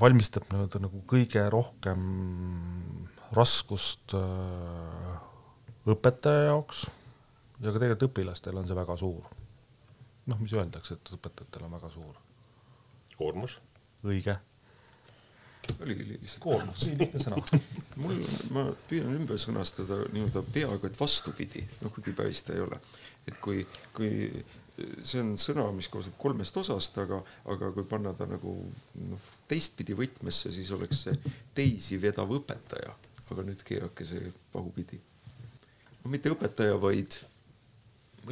valmistab 0.00 0.46
nii-öelda 0.50 0.80
nagu 0.86 1.02
kõige 1.10 1.44
rohkem 1.52 2.00
raskust 3.34 4.14
äh, 4.16 5.14
õpetaja 5.90 6.48
jaoks 6.48 6.86
ja 7.60 7.70
ka 7.70 7.78
tegelikult 7.78 8.08
õpilastel 8.08 8.56
on 8.58 8.68
see 8.68 8.78
väga 8.78 8.96
suur. 9.00 9.28
noh, 10.24 10.40
mis 10.40 10.54
öeldakse, 10.56 10.96
et 10.96 11.14
õpetajatel 11.18 11.66
on 11.66 11.76
väga 11.76 11.92
suur. 11.92 12.14
koormus. 13.18 13.58
õige 14.04 14.38
oligi 15.80 16.06
lihtsalt 16.10 16.42
koormus, 16.42 16.88
nii 16.88 16.98
lihtne 17.00 17.22
sõna. 17.22 17.40
Mul, 18.02 18.20
ma 18.54 18.66
püüan 18.90 19.14
ümber 19.14 19.40
sõnastada 19.40 20.02
nii-öelda 20.14 20.42
peaaegu 20.54 20.90
et 20.90 21.00
vastupidi, 21.00 21.64
noh 21.82 21.94
kuigi 21.94 22.14
päris 22.16 22.42
ta 22.46 22.56
ei 22.56 22.62
ole. 22.64 22.80
et 23.28 23.38
kui, 23.40 23.62
kui 23.96 24.10
see 25.06 25.22
on 25.22 25.34
sõna, 25.40 25.66
mis 25.74 25.88
koosneb 25.92 26.16
kolmest 26.20 26.56
osast, 26.60 26.96
aga, 27.02 27.20
aga 27.52 27.70
kui 27.76 27.86
panna 27.88 28.12
ta 28.16 28.26
nagu 28.28 28.56
noh, 29.10 29.28
teistpidi 29.50 29.96
võtmesse, 29.96 30.52
siis 30.54 30.72
oleks 30.74 31.04
see 31.06 31.34
teisi 31.56 31.98
vedav 32.02 32.32
õpetaja, 32.34 32.96
aga 33.30 33.46
nüüd 33.46 33.62
keerake 33.66 34.06
see 34.08 34.32
pahupidi. 34.52 34.98
no 36.02 36.10
mitte 36.12 36.32
õpetaja, 36.34 36.76
vaid 36.82 37.20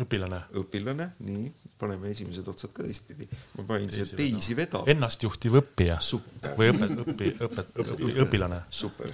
õpilane. 0.00 0.40
õpilane, 0.62 1.10
nii 1.26 1.50
paneme 1.82 2.12
esimesed 2.14 2.46
otsad 2.48 2.72
ka 2.74 2.86
teistpidi. 2.86 3.26
ma 3.58 3.64
panin 3.66 3.90
siia 3.90 4.06
teisi 4.06 4.56
vedav. 4.56 4.88
ennastjuhtiv 4.88 5.58
õppija. 5.62 5.98
või 6.58 6.70
õpet-, 6.72 6.98
õpi-, 7.04 7.32
õpet-, 7.48 7.72
õpi-, 7.84 8.16
õpilane. 8.26 8.62
super 8.70 9.10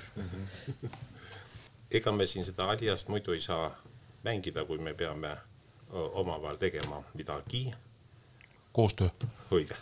ega 1.90 2.12
me 2.12 2.26
siin 2.28 2.44
seda 2.44 2.68
aliast 2.74 3.08
muidu 3.08 3.32
ei 3.32 3.40
saa 3.40 3.70
mängida, 4.26 4.64
kui 4.68 4.78
me 4.82 4.92
peame 4.94 5.36
omavahel 5.90 6.58
tegema 6.60 7.00
midagi. 7.16 7.70
koostöö. 8.72 9.08
õige 9.50 9.76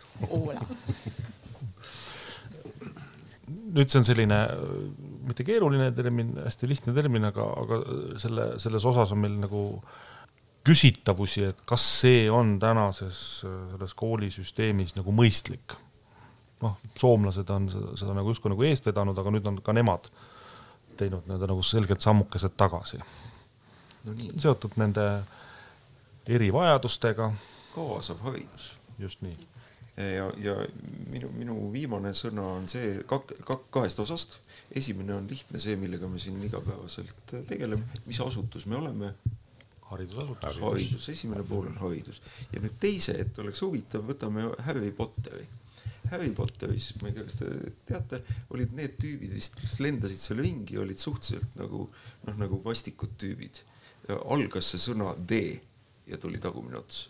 nüüd 3.46 3.90
see 3.90 3.98
on 4.00 4.06
selline 4.06 4.38
mitte 5.26 5.44
keeruline 5.46 5.90
termin, 5.94 6.32
hästi 6.44 6.68
lihtne 6.70 6.94
termin, 6.94 7.26
aga, 7.28 7.44
aga 7.62 7.78
selle, 8.22 8.46
selles 8.62 8.86
osas 8.86 9.12
on 9.14 9.20
meil 9.22 9.34
nagu 9.42 9.60
äh, 9.76 10.15
küsitavusi, 10.66 11.44
et 11.50 11.60
kas 11.68 11.84
see 12.02 12.24
on 12.32 12.56
tänases 12.62 13.18
selles 13.42 13.94
koolisüsteemis 13.94 14.96
nagu 14.98 15.14
mõistlik. 15.14 15.76
noh, 16.62 16.78
soomlased 16.96 17.50
on 17.52 17.68
seda, 17.68 17.92
seda 18.00 18.14
nagu 18.16 18.32
justkui 18.32 18.50
nagu 18.50 18.64
eest 18.64 18.86
vedanud, 18.88 19.18
aga 19.18 19.32
nüüd 19.34 19.46
on 19.46 19.60
ka 19.62 19.74
nemad 19.76 20.08
teinud 20.96 21.26
nii-öelda 21.28 21.50
nagu 21.50 21.62
selgelt 21.62 22.00
sammukesed 22.00 22.54
tagasi 22.56 23.00
no. 24.06 24.14
seotud 24.38 24.78
nende 24.80 25.04
erivajadustega. 26.28 27.32
kaasav 27.74 28.22
haridus. 28.24 28.76
just 28.98 29.22
nii. 29.22 29.36
ja, 29.96 30.30
ja 30.42 30.56
minu, 31.10 31.30
minu 31.36 31.56
viimane 31.72 32.12
sõna 32.16 32.44
on 32.58 32.68
see 32.68 32.96
kak-, 33.08 33.36
kak-, 33.46 33.68
kahest 33.70 34.00
osast. 34.02 34.38
esimene 34.70 35.14
on 35.14 35.28
lihtne, 35.30 35.60
see, 35.62 35.76
millega 35.76 36.08
me 36.08 36.18
siin 36.18 36.42
igapäevaselt 36.44 37.34
tegeleme, 37.48 37.84
mis 38.06 38.20
asutus 38.20 38.66
me 38.66 38.76
oleme. 38.76 39.14
Haridusasutus. 39.90 40.58
haridus, 40.62 41.08
esimene 41.12 41.44
pool 41.46 41.70
on 41.70 41.78
haridus 41.84 42.22
ja 42.52 42.62
nüüd 42.62 42.76
teise, 42.82 43.16
et 43.22 43.38
oleks 43.42 43.62
huvitav, 43.64 44.04
võtame 44.08 44.48
Harry 44.66 44.90
Potteri. 44.94 45.46
Harry 46.10 46.30
Potteris, 46.30 46.92
ma 47.00 47.10
ei 47.10 47.16
tea, 47.16 47.24
kas 47.26 47.38
te 47.40 47.48
teate, 47.88 48.20
olid 48.54 48.76
need 48.78 48.94
tüübid 49.02 49.32
vist, 49.34 49.56
kes 49.58 49.80
lendasid 49.82 50.20
seal 50.22 50.38
ringi, 50.38 50.78
olid 50.78 51.02
suhteliselt 51.02 51.58
nagu 51.58 51.88
noh, 51.90 52.38
nagu 52.38 52.60
vastikud 52.62 53.18
tüübid. 53.18 53.64
algas 54.14 54.70
see 54.70 54.78
sõna 54.78 55.16
D 55.18 55.40
ja 56.06 56.18
tuli 56.22 56.38
tagumine 56.38 56.78
ots 56.78 57.08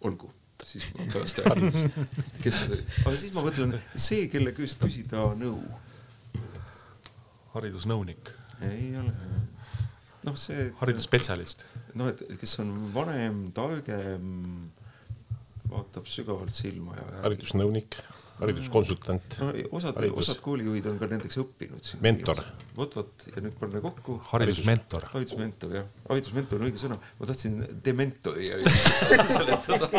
olgu, 0.00 0.32
siis 0.64 0.90
ma 0.96 1.04
pärast 1.12 1.38
räägin, 1.44 1.92
kes 2.42 2.58
aga 3.04 3.16
siis 3.18 3.34
ma 3.36 3.44
mõtlen, 3.44 3.76
see, 3.94 4.28
kelle 4.32 4.52
käest 4.56 4.82
küsida 4.82 5.30
nõu. 5.38 5.60
haridusnõunik. 7.54 8.30
Ei 8.68 8.90
ole. 9.00 9.14
noh, 10.26 10.36
see. 10.36 10.70
haridusspetsialist. 10.80 11.64
noh, 11.98 12.10
et 12.12 12.24
kes 12.40 12.58
on 12.62 12.72
vanem, 12.94 13.42
targem, 13.56 14.70
vaatab 15.70 16.08
sügavalt 16.10 16.54
silma 16.54 16.98
ja. 16.98 17.06
haridusnõunik 17.24 18.00
hariduskonsultant. 18.40 19.36
no 19.40 19.52
osad 19.70 19.94
Haridus..., 19.96 20.18
osad 20.18 20.40
koolijuhid 20.44 20.86
on 20.90 20.98
ka 20.98 21.08
nendeks 21.10 21.38
õppinud. 21.42 21.90
mentor. 22.00 22.40
vot, 22.76 22.96
vot 22.96 23.26
ja 23.34 23.42
nüüd 23.44 23.56
paneme 23.60 23.82
kokku. 23.84 24.16
haridusmentor. 24.30 25.06
haridusmentor 25.12 25.74
jah, 25.74 25.90
haridusmentor 26.08 26.60
on 26.60 26.68
õige 26.68 26.80
sõna, 26.82 26.98
ma 27.18 27.28
tahtsin 27.30 27.60
dementori 27.84 28.50
seletada 29.36 29.90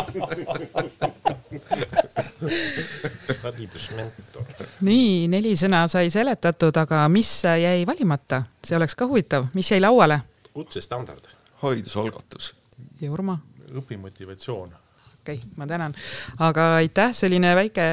haridusmentor. 3.43 4.67
nii, 4.87 5.27
neli 5.31 5.53
sõna 5.59 5.85
sai 5.91 6.09
seletatud, 6.13 6.81
aga 6.83 7.05
mis 7.13 7.31
jäi 7.45 7.85
valimata, 7.89 8.43
see 8.65 8.77
oleks 8.79 8.97
ka 8.97 9.09
huvitav, 9.09 9.51
mis 9.57 9.71
jäi 9.71 9.81
lauale? 9.83 10.21
kutsestandard. 10.53 11.29
haridusalgatus. 11.63 12.53
ja 13.01 13.11
Urmo? 13.11 13.39
õpimotivatsioon 13.71 14.80
okei 15.21 15.37
okay,, 15.37 15.49
ma 15.57 15.67
tänan. 15.67 15.93
aga 16.39 16.67
aitäh, 16.79 17.13
selline 17.13 17.53
väike 17.55 17.85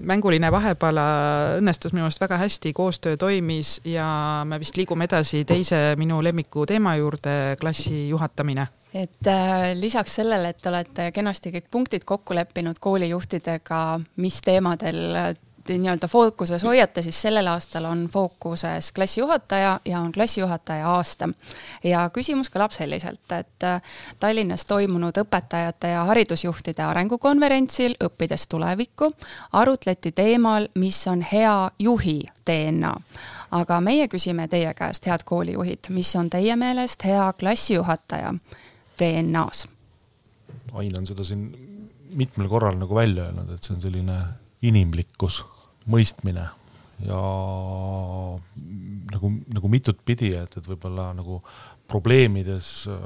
mänguline 0.00 0.50
vahepala 0.52 1.06
õnnestus 1.58 1.94
minu 1.94 2.06
arust 2.06 2.22
väga 2.22 2.38
hästi, 2.38 2.72
koostöö 2.72 3.16
toimis 3.16 3.80
ja 3.84 4.06
me 4.46 4.60
vist 4.62 4.78
liigume 4.78 5.08
edasi 5.08 5.44
teise 5.48 5.94
minu 5.98 6.22
lemmiku 6.22 6.66
teema 6.66 6.96
juurde, 7.00 7.56
klassi 7.60 8.08
juhatamine 8.08 8.68
et 8.94 9.26
äh, 9.26 9.72
lisaks 9.74 10.20
sellele, 10.20 10.52
et 10.54 10.60
te 10.62 10.70
olete 10.70 11.08
kenasti 11.14 11.50
kõik 11.56 11.66
punktid 11.70 12.04
kokku 12.06 12.34
leppinud 12.38 12.78
koolijuhtidega, 12.78 13.80
mis 14.22 14.38
teemadel 14.46 15.34
nii-öelda 15.68 16.08
fookuses 16.08 16.64
hoiate, 16.64 17.02
siis 17.02 17.22
sellel 17.22 17.46
aastal 17.46 17.84
on 17.84 18.08
fookuses 18.12 18.92
klassijuhataja 18.92 19.80
ja 19.84 20.00
on 20.00 20.12
klassijuhataja 20.12 20.88
aasta. 20.88 21.28
ja 21.84 22.10
küsimus 22.12 22.50
kõlab 22.50 22.70
selliselt, 22.70 23.32
et 23.32 23.64
äh, 23.64 23.82
Tallinnas 24.20 24.66
toimunud 24.66 25.16
õpetajate 25.24 25.88
ja 25.94 26.04
haridusjuhtide 26.04 26.82
arengukonverentsil 26.82 27.96
Õppides 28.04 28.48
tulevikku 28.48 29.12
arutleti 29.52 30.12
teemal, 30.12 30.68
mis 30.74 31.06
on 31.06 31.22
hea 31.32 31.70
juhi 31.78 32.20
DNA. 32.46 32.94
aga 33.50 33.80
meie 33.80 34.08
küsime 34.08 34.48
teie 34.48 34.74
käest, 34.74 35.06
head 35.06 35.22
koolijuhid, 35.24 35.88
mis 35.88 36.16
on 36.16 36.30
teie 36.30 36.56
meelest 36.56 37.04
hea 37.04 37.32
klassijuhataja 37.38 38.34
DNA-s? 38.98 39.68
Ain 40.74 40.96
on 40.98 41.06
seda 41.06 41.24
siin 41.24 41.50
mitmel 42.14 42.48
korral 42.48 42.78
nagu 42.78 42.94
välja 42.94 43.28
öelnud, 43.28 43.50
et 43.54 43.62
see 43.62 43.74
on 43.76 43.82
selline 43.82 44.18
inimlikkus 44.62 45.44
mõistmine 45.90 46.48
ja 47.04 47.20
nagu, 49.12 49.30
nagu 49.54 49.70
mitut 49.70 49.98
pidi, 50.06 50.30
et, 50.38 50.58
et 50.58 50.68
võib-olla 50.68 51.10
nagu 51.16 51.40
probleemides 51.90 52.68
öö, 52.88 52.98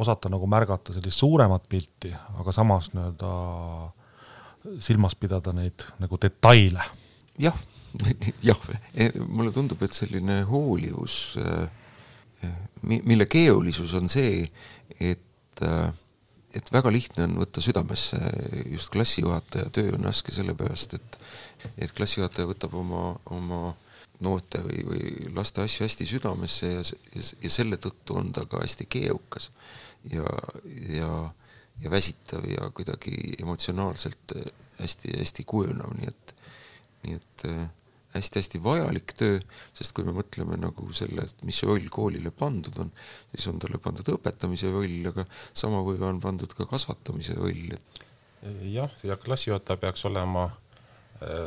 osata 0.00 0.30
nagu 0.32 0.46
märgata 0.48 0.94
sellist 0.96 1.20
suuremat 1.20 1.66
pilti, 1.68 2.12
aga 2.40 2.54
samas 2.56 2.92
nii-öelda 2.94 3.32
silmas 4.80 5.16
pidada 5.16 5.52
neid 5.56 5.84
nagu 6.00 6.18
detaile. 6.20 6.84
jah, 7.40 7.56
jah, 8.48 8.60
e, 8.94 9.10
mulle 9.26 9.52
tundub, 9.52 9.82
et 9.82 9.96
selline 9.96 10.42
hoolivus, 10.48 11.36
mille 12.82 13.26
keerulisus 13.28 13.94
on 13.98 14.08
see, 14.08 14.44
et 15.00 15.64
et 16.56 16.70
väga 16.72 16.90
lihtne 16.90 17.26
on 17.28 17.36
võtta 17.38 17.62
südamesse 17.62 18.18
just 18.72 18.90
klassijuhataja 18.90 19.70
töö 19.74 19.92
on 19.94 20.06
raske 20.08 20.32
sellepärast, 20.34 20.96
et 20.98 21.18
et 21.78 21.92
klassijuhataja 21.96 22.48
võtab 22.50 22.74
oma, 22.78 23.04
oma 23.30 23.60
noorte 24.24 24.60
või, 24.64 24.84
või 24.86 25.32
laste 25.36 25.64
asju 25.64 25.86
hästi 25.86 26.06
südamesse 26.08 26.72
ja, 26.72 26.84
ja, 27.14 27.24
ja 27.44 27.52
selle 27.52 27.80
tõttu 27.80 28.18
on 28.20 28.32
ta 28.36 28.44
ka 28.48 28.62
hästi 28.62 28.86
keerukas 28.90 29.50
ja, 30.12 30.26
ja, 30.92 31.10
ja 31.80 31.92
väsitav 31.92 32.46
ja 32.48 32.70
kuidagi 32.76 33.16
emotsionaalselt 33.40 34.36
hästi-hästi 34.80 35.44
kujunev, 35.48 35.92
nii 35.98 36.08
et, 36.12 36.34
nii 37.04 37.18
et 37.18 37.46
hästi-hästi 38.14 38.60
vajalik 38.64 39.14
töö, 39.16 39.40
sest 39.76 39.94
kui 39.96 40.04
me 40.04 40.14
mõtleme 40.16 40.56
nagu 40.60 40.88
selle, 40.96 41.24
et 41.24 41.44
mis 41.46 41.60
roll 41.68 41.86
koolile 41.92 42.32
pandud 42.34 42.76
on, 42.82 42.90
siis 43.34 43.48
on 43.52 43.60
talle 43.62 43.80
pandud 43.82 44.08
õpetamise 44.16 44.72
roll, 44.74 45.04
aga 45.12 45.24
samavõrra 45.52 46.10
on 46.10 46.20
pandud 46.22 46.56
ka 46.56 46.66
kasvatamise 46.68 47.38
roll. 47.38 47.76
jah, 48.66 48.90
ja 49.04 49.16
klassijuhataja 49.20 49.80
peaks 49.80 50.04
olema 50.08 50.48
Äh, 50.48 50.69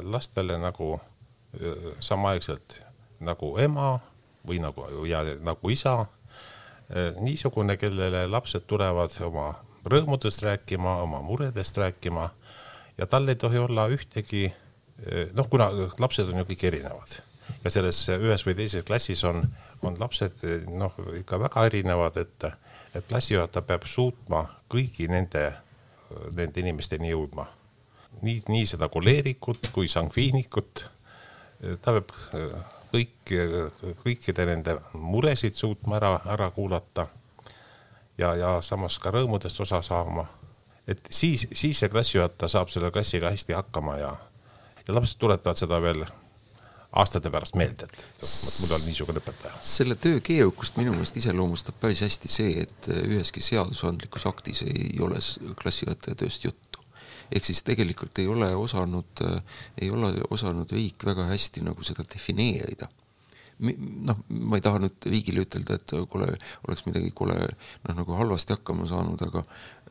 lastele 0.02 0.58
nagu 0.58 0.94
äh, 1.00 1.94
samaaegselt 2.00 2.82
nagu 3.24 3.58
ema 3.58 4.00
või 4.48 4.60
nagu 4.62 4.86
ja 5.08 5.24
nagu 5.42 5.70
isa, 5.70 6.06
äh, 6.92 7.14
niisugune, 7.22 7.78
kellele 7.78 8.28
lapsed 8.28 8.68
tulevad 8.68 9.16
oma 9.26 9.54
rõõmudest 9.90 10.44
rääkima, 10.46 11.02
oma 11.04 11.22
muredest 11.22 11.78
rääkima 11.78 12.30
ja 12.98 13.08
tal 13.08 13.28
ei 13.28 13.36
tohi 13.36 13.58
olla 13.58 13.88
ühtegi 13.92 14.52
noh, 15.34 15.48
kuna 15.50 15.72
lapsed 16.00 16.30
on 16.30 16.38
ju 16.40 16.46
kõik 16.48 16.68
erinevad 16.70 17.16
ja 17.64 17.72
selles 17.74 17.98
ühes 18.14 18.46
või 18.46 18.56
teises 18.56 18.86
klassis 18.88 19.24
on, 19.28 19.42
on 19.82 19.98
lapsed 20.00 20.46
noh, 20.70 20.94
ikka 21.18 21.40
väga 21.42 21.66
erinevad, 21.68 22.22
et, 22.22 22.46
et 22.96 23.10
klassijuhataja 23.10 23.66
peab 23.74 23.90
suutma 23.90 24.46
kõigi 24.72 25.10
nende, 25.12 25.50
nende 26.38 26.64
inimesteni 26.64 27.12
jõudma 27.12 27.50
nii, 28.22 28.42
nii 28.48 28.66
seda 28.68 28.90
koleerikut 28.90 29.70
kui 29.74 29.88
sangviinikut. 29.88 30.86
ta 31.82 31.96
peab 31.96 32.12
äh, 32.36 32.74
kõik, 32.94 33.34
kõikide 34.04 34.46
nende 34.48 34.78
muresid 34.94 35.58
suutma 35.58 35.98
ära, 36.00 36.14
ära 36.36 36.50
kuulata. 36.52 37.08
ja, 38.18 38.36
ja 38.36 38.62
samas 38.62 39.00
ka 39.00 39.12
rõõmudest 39.12 39.62
osa 39.62 39.82
saama. 39.82 40.28
et 40.88 41.00
siis, 41.10 41.48
siis 41.52 41.80
see 41.80 41.90
klassijuhataja 41.90 42.50
saab 42.50 42.70
selle 42.70 42.92
klassiga 42.92 43.32
hästi 43.32 43.54
hakkama 43.54 43.98
ja, 43.98 44.16
ja 44.88 44.94
lapsed 44.94 45.18
tuletavad 45.20 45.58
seda 45.58 45.82
veel 45.82 46.06
aastate 46.94 47.32
pärast 47.34 47.56
meelde, 47.58 47.88
et 47.90 48.26
mul 48.62 48.76
on 48.76 48.84
niisugune 48.86 49.22
õpetaja. 49.24 49.54
selle 49.66 49.96
töö 49.96 50.20
keerukust 50.22 50.78
minu 50.78 50.94
meelest 50.94 51.18
iseloomustab 51.18 51.80
päris 51.82 52.04
hästi 52.06 52.30
see, 52.30 52.68
et 52.68 52.90
üheski 52.94 53.42
seadusandlikus 53.42 54.28
aktis 54.30 54.62
ei 54.68 55.00
ole 55.02 55.18
klassijuhataja 55.62 56.20
tööst 56.22 56.46
juttu 56.46 56.63
ehk 57.34 57.48
siis 57.50 57.64
tegelikult 57.66 58.20
ei 58.22 58.28
ole 58.30 58.50
osanud, 58.56 59.24
ei 59.82 59.90
ole 59.94 60.14
osanud 60.34 60.72
riik 60.76 61.06
väga 61.08 61.28
hästi 61.32 61.64
nagu 61.66 61.86
seda 61.86 62.06
defineerida. 62.08 62.90
Noh, 63.64 64.20
ma 64.28 64.58
ei 64.58 64.64
taha 64.66 64.82
nüüd 64.84 65.08
riigile 65.08 65.44
ütelda, 65.46 65.78
et 65.78 65.94
kole, 66.12 66.28
oleks 66.68 66.86
midagi 66.88 67.12
kole 67.16 67.38
noh, 67.38 67.96
nagu 67.96 68.18
halvasti 68.18 68.58
hakkama 68.58 68.88
saanud, 68.90 69.22
aga 69.28 69.44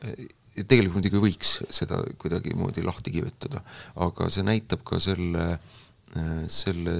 eh, 0.03 0.25
tegelikult 0.61 0.99
muidugi 0.99 1.21
võiks 1.23 1.53
seda 1.73 2.01
kuidagimoodi 2.21 2.83
lahti 2.85 3.15
kirjutada, 3.15 3.63
aga 4.05 4.27
see 4.33 4.45
näitab 4.45 4.83
ka 4.87 4.99
selle, 5.01 5.47
eh, 6.13 6.43
selle 6.51 6.97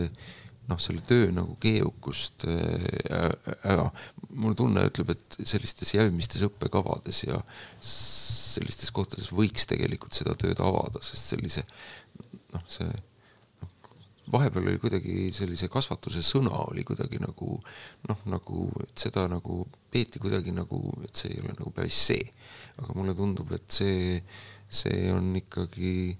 noh, 0.70 0.80
selle 0.80 1.04
töö 1.06 1.32
nagu 1.36 1.56
keerukust 1.62 2.46
eh, 2.48 3.32
ära. 3.68 3.90
mul 4.34 4.56
tunne 4.58 4.86
ütleb, 4.90 5.14
et 5.14 5.40
sellistes 5.46 5.94
järgmistes 5.94 6.44
õppekavades 6.48 7.24
ja 7.28 7.40
sellistes 7.84 8.92
kohtades 8.96 9.32
võiks 9.36 9.68
tegelikult 9.70 10.16
seda 10.16 10.36
tööd 10.40 10.62
avada, 10.64 11.02
sest 11.04 11.34
sellise 11.34 11.66
noh, 12.54 12.64
see 12.70 12.88
noh, 12.88 13.72
vahepeal 14.34 14.70
oli 14.72 14.82
kuidagi 14.82 15.30
sellise 15.36 15.70
kasvatuse 15.74 16.24
sõna 16.26 16.56
oli 16.70 16.86
kuidagi 16.88 17.20
nagu 17.24 17.58
noh, 18.10 18.26
nagu, 18.32 18.70
et 18.86 19.06
seda 19.08 19.28
nagu 19.32 19.64
peeti 19.94 20.22
kuidagi 20.24 20.56
nagu, 20.56 20.80
et 21.04 21.16
see 21.18 21.34
ei 21.36 21.44
ole 21.44 21.58
nagu 21.58 21.74
päris 21.76 22.00
see. 22.08 22.30
aga 22.82 22.96
mulle 22.98 23.14
tundub, 23.18 23.52
et 23.54 23.68
see, 23.72 24.22
see 24.70 25.12
on 25.14 25.34
ikkagi 25.44 26.16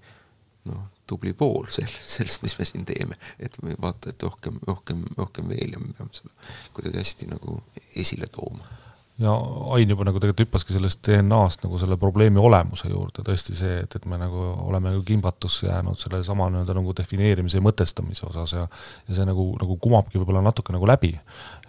noh, 0.70 0.90
tubli 1.08 1.34
pool 1.38 1.68
sellest, 1.72 2.44
mis 2.46 2.56
me 2.60 2.68
siin 2.68 2.86
teeme, 2.88 3.18
et 3.40 3.58
me 3.64 3.76
vaata, 3.82 4.14
et 4.14 4.24
rohkem, 4.24 4.62
rohkem, 4.68 5.04
rohkem 5.18 5.52
veel 5.52 5.76
ja 5.76 5.82
me 5.82 5.92
peame 5.98 6.16
seda 6.16 6.32
kuidagi 6.76 7.02
hästi 7.02 7.30
nagu 7.34 7.60
esile 8.00 8.30
tooma. 8.32 8.82
Ja 9.22 9.34
Ain 9.76 9.92
juba 9.92 10.08
nagu 10.08 10.18
tegelikult 10.18 10.48
hüppaski 10.48 10.74
sellest 10.74 11.04
DNA-st 11.06 11.68
nagu 11.68 11.78
selle 11.78 12.00
probleemi 12.02 12.42
olemuse 12.42 12.90
juurde, 12.90 13.22
tõesti 13.26 13.54
see, 13.54 13.76
et, 13.84 13.98
et 14.00 14.08
me 14.10 14.18
nagu 14.18 14.48
oleme 14.66 14.90
nagu 14.90 15.04
kimbatusse 15.06 15.68
jäänud 15.68 16.02
sellesama 16.02 16.48
nii-öelda 16.50 16.74
nagu 16.80 16.96
defineerimise 16.98 17.60
ja 17.60 17.66
mõtestamise 17.66 18.26
osas 18.26 18.56
ja 18.58 18.66
ja 18.66 19.20
see 19.20 19.28
nagu, 19.30 19.46
nagu 19.62 19.78
kumabki 19.78 20.18
võib-olla 20.18 20.42
natuke 20.42 20.74
nagu 20.74 20.90
läbi. 20.90 21.14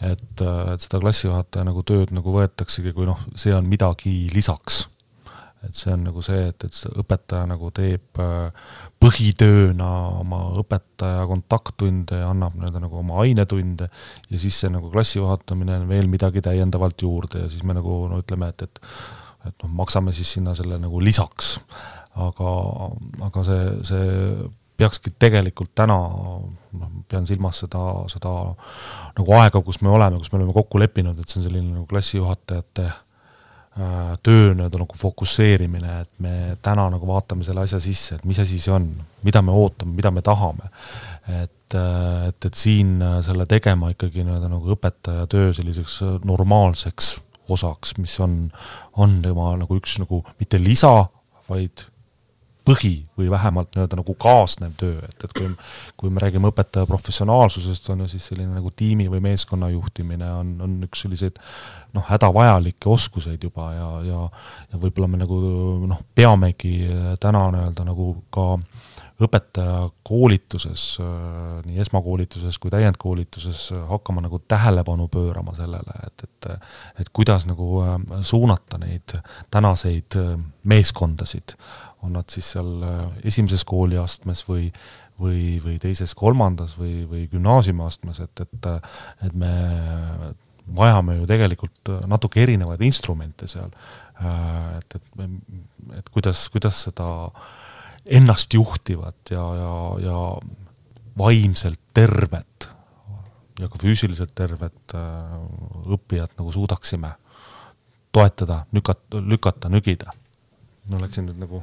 et, 0.01 0.41
et 0.41 0.87
seda 0.87 1.03
klassijuhataja 1.05 1.69
nagu 1.69 1.85
tööd 1.85 2.17
nagu 2.17 2.33
võetaksegi, 2.33 2.97
kui 2.97 3.05
noh, 3.13 3.21
see 3.37 3.53
on 3.53 3.69
midagi 3.69 4.17
lisaks 4.33 4.87
et 5.69 5.79
see 5.79 5.93
on 5.95 6.05
nagu 6.07 6.23
see, 6.25 6.47
et, 6.51 6.67
et 6.67 6.99
õpetaja 7.03 7.49
nagu 7.51 7.71
teeb 7.75 8.21
äh, 8.23 8.71
põhitööna 9.03 9.91
oma 10.21 10.41
õpetaja 10.63 11.27
kontakttunde 11.31 12.23
ja 12.23 12.31
annab 12.33 12.57
nii-öelda 12.59 12.85
nagu 12.85 13.01
oma 13.01 13.21
ainetunde 13.25 13.89
ja 13.89 14.41
siis 14.41 14.61
see 14.63 14.73
nagu 14.73 14.93
klassi 14.93 15.21
juhatamine 15.21 15.81
on 15.81 15.89
veel 15.91 16.11
midagi 16.13 16.45
täiendavalt 16.45 17.07
juurde 17.07 17.45
ja 17.45 17.53
siis 17.53 17.65
me 17.67 17.77
nagu 17.77 18.05
no 18.11 18.23
ütleme, 18.23 18.53
et, 18.55 18.67
et 18.69 18.83
et 19.45 19.65
noh, 19.65 19.73
maksame 19.83 20.13
siis 20.17 20.31
sinna 20.37 20.55
selle 20.57 20.79
nagu 20.81 21.01
lisaks. 21.05 21.59
aga, 22.15 22.51
aga 23.27 23.43
see, 23.43 23.63
see 23.89 24.05
peakski 24.79 25.13
tegelikult 25.19 25.73
täna, 25.77 25.97
noh, 26.79 26.93
pean 27.11 27.27
silmas 27.27 27.61
seda, 27.65 27.83
seda 28.11 28.33
nagu 29.19 29.35
aega, 29.39 29.63
kus 29.67 29.81
me 29.83 29.91
oleme, 29.91 30.21
kus 30.23 30.33
me 30.33 30.41
oleme 30.41 30.55
kokku 30.55 30.79
leppinud, 30.83 31.19
et 31.19 31.31
see 31.31 31.41
on 31.41 31.49
selline 31.49 31.73
nagu 31.73 31.87
klassijuhatajate 31.91 32.87
Äh, 32.87 33.04
töö 33.75 34.53
nii-öelda 34.55 34.79
nagu 34.79 34.95
fokusseerimine, 34.99 35.95
et 36.05 36.11
me 36.23 36.35
täna 36.63 36.87
nagu 36.93 37.09
vaatame 37.09 37.43
selle 37.47 37.65
asja 37.65 37.81
sisse, 37.83 38.19
et 38.19 38.27
mis 38.29 38.39
asi 38.39 38.59
see 38.63 38.71
on, 38.75 38.87
mida 39.27 39.43
me 39.43 39.55
ootame, 39.55 39.97
mida 39.97 40.13
me 40.15 40.23
tahame. 40.23 40.71
et, 41.27 41.75
äh, 41.75 42.29
et, 42.29 42.45
et 42.45 42.55
siin 42.55 43.01
äh, 43.03 43.19
selle 43.25 43.47
tegema 43.51 43.91
ikkagi 43.91 44.23
nii-öelda 44.23 44.51
nagu 44.53 44.77
õpetaja 44.77 45.27
töö 45.33 45.53
selliseks 45.57 46.03
normaalseks 46.23 47.17
osaks, 47.49 47.97
mis 47.99 48.15
on, 48.21 48.37
on 49.01 49.19
tema 49.25 49.51
nagu 49.59 49.81
üks 49.81 49.99
nagu 50.03 50.23
mitte 50.39 50.61
lisa, 50.63 50.95
vaid 51.49 51.87
põhi 52.65 52.95
või 53.19 53.29
vähemalt 53.33 53.75
nii-öelda 53.75 53.99
nagu 54.01 54.15
kaasnev 54.21 54.73
töö, 54.81 54.97
et, 55.05 55.27
et 55.27 55.35
kui, 55.37 55.51
kui 56.01 56.13
me 56.13 56.23
räägime 56.23 56.49
õpetaja 56.49 56.89
professionaalsusest, 56.89 57.91
on 57.93 58.05
ju 58.05 58.09
siis 58.15 58.29
selline 58.31 58.57
nagu 58.57 58.73
tiimi 58.77 59.09
või 59.13 59.21
meeskonna 59.25 59.69
juhtimine 59.75 60.31
on, 60.41 60.55
on 60.65 60.79
üks 60.87 61.05
selliseid 61.05 61.41
noh, 61.95 62.07
hädavajalikke 62.09 62.89
oskuseid 62.91 63.45
juba 63.45 63.69
ja, 63.77 63.91
ja, 64.09 64.23
ja 64.73 64.81
võib-olla 64.81 65.11
me 65.13 65.21
nagu 65.21 65.41
noh, 65.91 66.01
peamegi 66.17 66.77
täna 67.21 67.47
nii-öelda 67.55 67.89
nagu 67.91 68.11
ka 68.35 68.49
õpetaja 69.23 69.91
koolituses, 70.03 70.97
nii 71.65 71.79
esmakoolituses 71.85 72.59
kui 72.59 72.73
täiendkoolituses 72.75 73.69
hakkama 73.89 74.25
nagu 74.25 74.41
tähelepanu 74.49 75.07
pöörama 75.09 75.55
sellele, 75.55 75.95
et, 76.07 76.25
et 76.25 76.51
et 77.01 77.09
kuidas 77.15 77.47
nagu 77.47 77.83
suunata 78.27 78.79
neid 78.83 79.15
tänaseid 79.55 80.19
meeskondasid 80.67 81.55
on 82.05 82.13
nad 82.19 82.29
siis 82.33 82.53
seal 82.55 82.71
äh, 82.85 83.01
esimeses 83.33 83.65
kooliastmes 83.69 84.45
või 84.49 84.69
või, 85.15 85.61
või 85.63 85.77
teises-kolmandas 85.79 86.73
või, 86.75 87.05
või 87.07 87.29
gümnaasiumiastmes, 87.31 88.19
et, 88.25 88.41
et 88.43 88.67
et 89.23 89.37
me 89.39 89.53
vajame 90.75 91.21
ju 91.21 91.29
tegelikult 91.31 91.93
natuke 92.11 92.43
erinevaid 92.43 92.83
instrumente 92.83 93.47
seal. 93.51 93.71
Äh, 94.19 94.81
et, 94.81 94.97
et 94.99 96.01
et 96.01 96.09
kuidas, 96.11 96.49
kuidas 96.51 96.83
seda 96.89 97.07
ennastjuhtivat 98.07 99.31
ja, 99.31 99.45
ja, 99.57 99.75
ja 100.05 100.19
vaimselt 101.19 101.81
tervet 101.95 102.69
ja 103.61 103.69
ka 103.71 103.79
füüsiliselt 103.81 104.35
tervet 104.35 104.95
äh, 104.99 105.37
õppijat 105.95 106.35
nagu 106.39 106.53
suudaksime 106.53 107.15
toetada, 108.15 108.65
lükata, 108.73 109.21
lükata, 109.21 109.71
nügida. 109.71 110.13
no 110.91 111.01
läksin 111.01 111.27
nüüd 111.29 111.41
nagu 111.41 111.63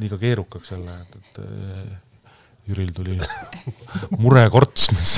liiga 0.00 0.18
keerukaks 0.18 0.72
jälle, 0.72 0.96
et, 1.02 1.16
et 1.16 1.40
äh, 1.44 1.94
Jüril 2.66 2.92
tuli 2.94 3.18
murekorts, 4.22 4.90
mis 4.96 5.12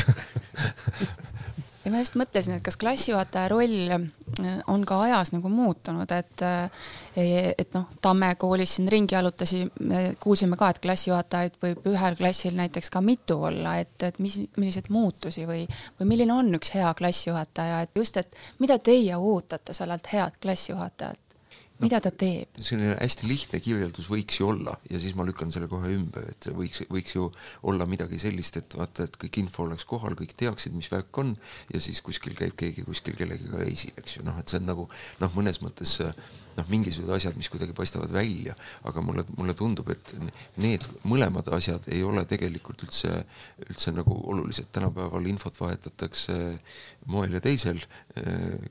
ja 1.88 1.92
ma 1.94 2.02
just 2.02 2.18
mõtlesin, 2.20 2.58
et 2.58 2.64
kas 2.64 2.76
klassijuhataja 2.76 3.48
roll 3.48 3.92
äh, 3.94 4.58
on 4.68 4.84
ka 4.88 5.00
ajas 5.06 5.32
nagu 5.32 5.48
muutunud, 5.52 6.10
et 6.12 6.44
äh, 6.44 6.88
et 7.18 7.72
noh, 7.74 7.88
Tamme 8.04 8.34
koolis 8.38 8.76
siin 8.76 8.90
ringi 8.92 9.16
jalutasime, 9.16 10.02
kuulsime 10.20 10.58
ka, 10.60 10.68
et 10.70 10.82
klassijuhatajaid 10.84 11.56
võib 11.62 11.86
ühel 11.90 12.18
klassil 12.18 12.54
näiteks 12.58 12.92
ka 12.94 13.02
mitu 13.02 13.40
olla, 13.48 13.78
et, 13.82 13.96
et 14.06 14.20
mis, 14.22 14.36
milliseid 14.56 14.92
muutusi 14.94 15.46
või, 15.48 15.64
või 15.98 16.12
milline 16.12 16.36
on 16.36 16.52
üks 16.60 16.74
hea 16.76 16.92
klassijuhataja, 16.98 17.80
et 17.86 17.96
just, 17.98 18.20
et 18.20 18.36
mida 18.62 18.78
teie 18.78 19.16
ootate 19.16 19.76
sellelt 19.76 20.12
head 20.12 20.38
klassijuhatajalt? 20.42 21.27
Mida 21.82 22.00
ta 22.02 22.10
teeb? 22.10 22.58
selline 22.58 22.96
hästi 22.96 23.28
lihtne 23.28 23.60
kirjeldus 23.64 24.08
võiks 24.10 24.40
ju 24.40 24.48
olla 24.52 24.74
ja 24.90 25.00
siis 25.00 25.14
ma 25.18 25.26
lükkan 25.28 25.52
selle 25.54 25.68
kohe 25.70 25.90
ümber, 25.94 26.26
et 26.32 26.50
võiks, 26.54 26.82
võiks 26.92 27.14
ju 27.16 27.28
olla 27.70 27.86
midagi 27.90 28.20
sellist, 28.22 28.58
et 28.60 28.78
vaata, 28.78 29.08
et 29.08 29.20
kõik 29.20 29.40
info 29.42 29.66
oleks 29.66 29.86
kohal, 29.88 30.16
kõik 30.18 30.34
teaksid, 30.38 30.74
mis 30.76 30.90
värk 30.92 31.22
on 31.22 31.34
ja 31.72 31.82
siis 31.84 32.02
kuskil 32.04 32.36
käib 32.38 32.56
keegi 32.58 32.86
kuskil 32.86 33.16
kellegagi 33.18 33.62
reisil, 33.62 33.94
eks 34.00 34.18
ju, 34.18 34.26
noh, 34.26 34.38
et 34.40 34.50
see 34.50 34.60
on 34.62 34.68
nagu 34.72 34.88
noh, 35.22 35.34
mõnes 35.38 35.62
mõttes 35.64 35.98
noh, 36.58 36.66
mingisugused 36.70 37.14
asjad, 37.14 37.36
mis 37.38 37.48
kuidagi 37.52 37.74
paistavad 37.76 38.12
välja, 38.12 38.54
aga 38.88 39.02
mulle, 39.04 39.24
mulle 39.38 39.54
tundub, 39.58 39.90
et 39.94 40.12
need 40.60 40.84
mõlemad 41.08 41.48
asjad 41.54 41.86
ei 41.94 42.02
ole 42.06 42.24
tegelikult 42.28 42.82
üldse, 42.86 43.12
üldse 43.68 43.94
nagu 43.94 44.16
olulised, 44.32 44.70
tänapäeval 44.74 45.28
infot 45.30 45.58
vahetatakse 45.60 46.38
moel 47.12 47.38
ja 47.38 47.42
teisel, 47.44 47.80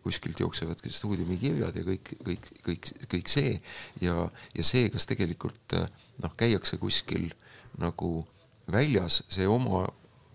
kuskilt 0.03 0.41
jooksevad 0.43 0.83
stuudiumikirjad 0.83 1.79
ja 1.79 1.85
kõik, 1.87 2.13
kõik, 2.27 2.49
kõik, 2.65 2.89
kõik 3.13 3.31
see. 3.31 3.55
Ja, 4.03 4.27
ja 4.57 4.65
see, 4.67 4.89
kas 4.93 5.07
tegelikult 5.09 5.77
noh, 5.77 6.33
käiakse 6.37 6.79
kuskil 6.81 7.29
nagu 7.81 8.11
väljas, 8.71 9.21
see 9.31 9.47
oma 9.49 9.85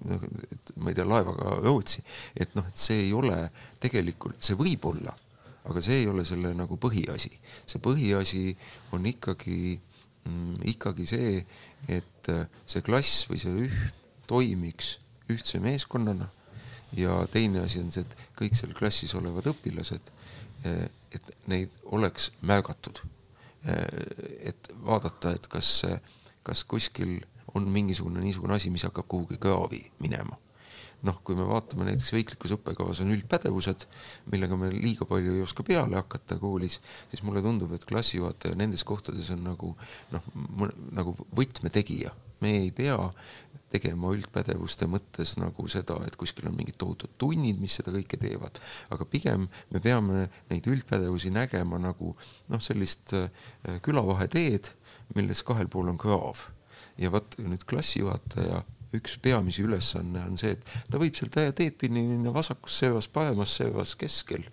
noh, 0.09 0.24
et 0.48 0.72
ma 0.80 0.90
ei 0.90 0.96
tea, 0.98 1.07
laevaga 1.07 1.59
Rootsi, 1.62 2.03
et 2.38 2.57
noh, 2.59 2.66
et 2.68 2.78
see 2.78 3.05
ei 3.07 3.12
ole 3.16 3.44
tegelikult, 3.82 4.40
see 4.42 4.59
võib 4.59 4.88
olla 4.92 5.14
aga 5.68 5.82
see 5.84 6.02
ei 6.02 6.08
ole 6.10 6.24
selle 6.26 6.52
nagu 6.58 6.78
põhiasi. 6.80 7.32
see 7.66 7.80
põhiasi 7.82 8.42
on 8.92 9.06
ikkagi 9.06 9.78
mm,, 10.26 10.62
ikkagi 10.74 11.06
see, 11.06 11.34
et 11.88 12.30
äh, 12.32 12.46
see 12.66 12.84
klass 12.84 13.26
või 13.30 13.40
see 13.42 13.66
üht 13.68 14.00
toimiks 14.30 14.96
ühtse 15.32 15.60
meeskonnana 15.62 16.28
ja 16.96 17.22
teine 17.32 17.64
asi 17.64 17.80
on 17.82 17.90
see, 17.94 18.04
et 18.04 18.28
kõik 18.38 18.58
seal 18.58 18.74
klassis 18.76 19.14
olevad 19.18 19.48
õpilased, 19.52 20.12
äh, 20.68 20.86
et 21.14 21.34
neid 21.50 21.82
oleks 21.94 22.30
märgatud. 22.42 23.02
Äh, 23.68 23.86
et 24.52 24.72
vaadata, 24.82 25.36
et 25.36 25.46
kas, 25.50 25.84
kas 26.42 26.64
kuskil 26.68 27.20
on 27.54 27.68
mingisugune 27.70 28.22
niisugune 28.24 28.56
asi, 28.56 28.72
mis 28.72 28.84
hakkab 28.88 29.06
kuhugi 29.08 29.38
kraavi 29.40 29.84
minema 30.02 30.41
noh, 31.07 31.18
kui 31.26 31.36
me 31.38 31.46
vaatame 31.48 31.86
näiteks 31.88 32.12
riiklikus 32.16 32.55
õppekavas 32.57 33.03
on 33.03 33.12
üldpädevused, 33.14 33.86
millega 34.32 34.59
me 34.59 34.70
liiga 34.74 35.07
palju 35.09 35.36
ei 35.36 35.44
oska 35.44 35.64
peale 35.66 35.98
hakata 35.98 36.38
koolis, 36.42 36.78
siis 37.11 37.24
mulle 37.26 37.42
tundub, 37.44 37.74
et 37.74 37.86
klassijuhataja 37.88 38.59
nendes 38.59 38.84
kohtades 38.86 39.30
on 39.34 39.42
nagu 39.46 39.72
noh, 40.14 40.28
nagu 40.94 41.16
võtmetegija. 41.36 42.14
me 42.42 42.57
ei 42.59 42.70
pea 42.74 42.96
tegema 43.72 44.11
üldpädevuste 44.12 44.88
mõttes 44.90 45.36
nagu 45.40 45.64
seda, 45.70 45.96
et 46.07 46.16
kuskil 46.20 46.48
on 46.50 46.57
mingid 46.57 46.76
tohutud 46.80 47.14
tunnid, 47.18 47.61
mis 47.62 47.76
seda 47.78 47.94
kõike 47.94 48.18
teevad, 48.20 48.59
aga 48.92 49.07
pigem 49.09 49.46
me 49.70 49.80
peame 49.80 50.26
neid 50.50 50.66
üldpädevusi 50.68 51.32
nägema 51.32 51.78
nagu 51.80 52.12
noh, 52.53 52.62
sellist 52.62 53.14
äh, 53.16 53.30
külavaheteed, 53.86 54.72
milles 55.16 55.44
kahel 55.46 55.70
pool 55.72 55.92
on 55.92 56.00
kraav 56.00 56.48
ja 57.00 57.12
vot 57.12 57.38
nüüd 57.40 57.64
klassijuhataja 57.68 58.62
üks 58.97 59.16
peamisi 59.22 59.64
ülesanne 59.66 60.24
on 60.26 60.36
see, 60.40 60.57
et 60.57 60.90
ta 60.90 61.01
võib 61.01 61.16
seal 61.16 61.32
teed 61.32 61.78
pidi 61.80 62.03
minna 62.03 62.32
vasakus 62.34 62.80
servas, 62.82 63.09
paremas 63.12 63.57
servas, 63.61 63.97
keskel. 63.99 64.45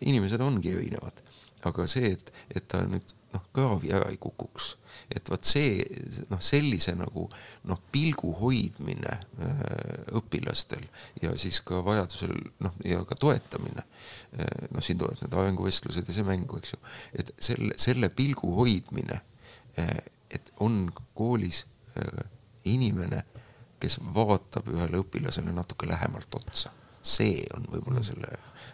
inimesed 0.00 0.42
ongi 0.42 0.74
erinevad, 0.74 1.22
aga 1.64 1.86
see, 1.88 2.10
et, 2.12 2.32
et 2.52 2.66
ta 2.68 2.82
nüüd 2.88 3.14
noh, 3.36 3.44
kraavi 3.54 3.92
ära 3.94 4.10
ei 4.12 4.18
kukuks, 4.20 4.74
et 5.12 5.30
vot 5.30 5.46
see 5.46 5.84
noh, 6.30 6.40
sellise 6.42 6.94
nagu 6.98 7.26
noh, 7.70 7.80
pilgu 7.92 8.32
hoidmine 8.40 9.12
äh, 9.12 9.62
õpilastel 10.18 10.84
ja 11.22 11.34
siis 11.38 11.60
ka 11.66 11.82
vajadusel 11.86 12.34
noh, 12.64 12.76
ja 12.84 13.02
ka 13.08 13.18
toetamine 13.20 13.84
äh,. 13.84 14.68
noh, 14.72 14.82
siin 14.84 15.00
tulevad 15.00 15.22
need 15.22 15.38
arenguvestlused 15.40 16.08
ja 16.08 16.16
see 16.16 16.26
mängu, 16.26 16.60
eks 16.60 16.74
ju, 16.74 16.82
et 17.22 17.32
selle, 17.48 17.76
selle 17.80 18.10
pilgu 18.14 18.52
hoidmine 18.58 19.20
äh,, 19.80 19.96
et 20.30 20.52
on 20.64 20.86
koolis 21.14 21.64
äh, 21.96 22.24
inimene 22.66 23.22
kes 23.86 24.00
vaatab 24.14 24.68
ühele 24.74 25.00
õpilasele 25.04 25.54
natuke 25.54 25.88
lähemalt 25.88 26.40
otsa. 26.40 26.74
see 27.06 27.44
on 27.54 27.66
võib-olla 27.70 28.02
selle 28.02 28.32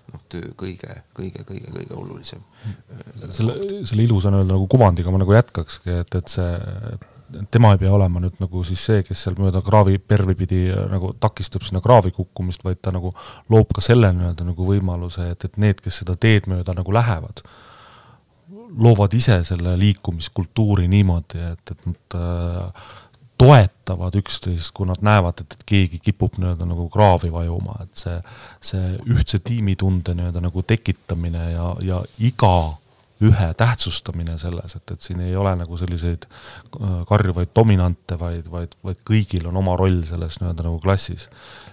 noh, 0.09 0.21
töö 0.33 0.55
kõige, 0.57 0.95
kõige, 1.15 1.45
kõige, 1.45 1.69
kõige 1.69 1.97
olulisem. 2.01 2.41
selle, 3.31 3.57
selle 3.85 4.07
ilusa 4.07 4.33
nii-öelda 4.33 4.55
nagu 4.55 4.69
kuvandiga 4.73 5.13
ma 5.13 5.21
nagu 5.21 5.35
jätkakski, 5.37 6.01
et, 6.03 6.15
et 6.17 6.33
see 6.33 6.53
tema 7.51 7.73
ei 7.73 7.81
pea 7.81 7.93
olema 7.95 8.21
nüüd 8.23 8.39
nagu 8.43 8.63
siis 8.67 8.83
see, 8.89 9.03
kes 9.07 9.25
seal 9.25 9.37
mööda 9.41 9.63
kraavi 9.65 9.99
pervi 9.99 10.37
pidi 10.39 10.63
äh, 10.71 10.85
nagu 10.91 11.13
takistab 11.21 11.65
sinna 11.67 11.83
kraavi 11.85 12.13
kukkumist, 12.15 12.65
vaid 12.65 12.81
ta 12.83 12.93
nagu 12.95 13.13
loob 13.53 13.73
ka 13.75 13.85
selle 13.85 14.13
nii-öelda 14.17 14.47
nagu 14.49 14.67
võimaluse, 14.69 15.31
et, 15.35 15.47
et 15.49 15.61
need, 15.63 15.81
kes 15.85 16.03
seda 16.03 16.17
teed 16.21 16.49
mööda 16.53 16.75
nagu 16.77 16.95
lähevad, 16.95 17.45
loovad 18.83 19.15
ise 19.17 19.39
selle 19.49 19.75
liikumiskultuuri 19.81 20.89
niimoodi, 20.93 21.41
et, 21.53 21.75
et 21.75 21.89
nad 21.89 22.19
äh, 22.19 22.91
toetavad 23.43 24.15
üksteist, 24.19 24.71
kui 24.77 24.87
nad 24.89 25.03
näevad, 25.05 25.43
et, 25.43 25.57
et 25.57 25.65
keegi 25.67 25.99
kipub 26.03 26.39
nii-öelda 26.39 26.67
nagu 26.69 26.87
kraavi 26.93 27.33
vajuma, 27.33 27.81
et 27.83 28.05
see, 28.05 28.19
see 28.63 28.93
ühtse 29.11 29.43
tiimitunde 29.43 30.15
nii-öelda 30.19 30.45
nagu 30.45 30.63
tekitamine 30.67 31.49
ja, 31.53 31.73
ja 31.87 32.03
iga 32.23 32.55
ühe 33.23 33.49
tähtsustamine 33.59 34.37
selles, 34.41 34.77
et, 34.79 34.95
et 34.95 35.01
siin 35.05 35.21
ei 35.25 35.37
ole 35.39 35.55
nagu 35.59 35.79
selliseid 35.81 36.27
äh, 36.29 37.03
karjuvaid 37.09 37.53
dominante, 37.57 38.19
vaid, 38.21 38.49
vaid, 38.53 38.77
vaid 38.85 39.03
kõigil 39.09 39.49
on 39.51 39.61
oma 39.63 39.77
roll 39.79 40.03
selles 40.09 40.41
nii-öelda 40.41 40.67
nagu 40.67 40.81
klassis. 40.83 41.29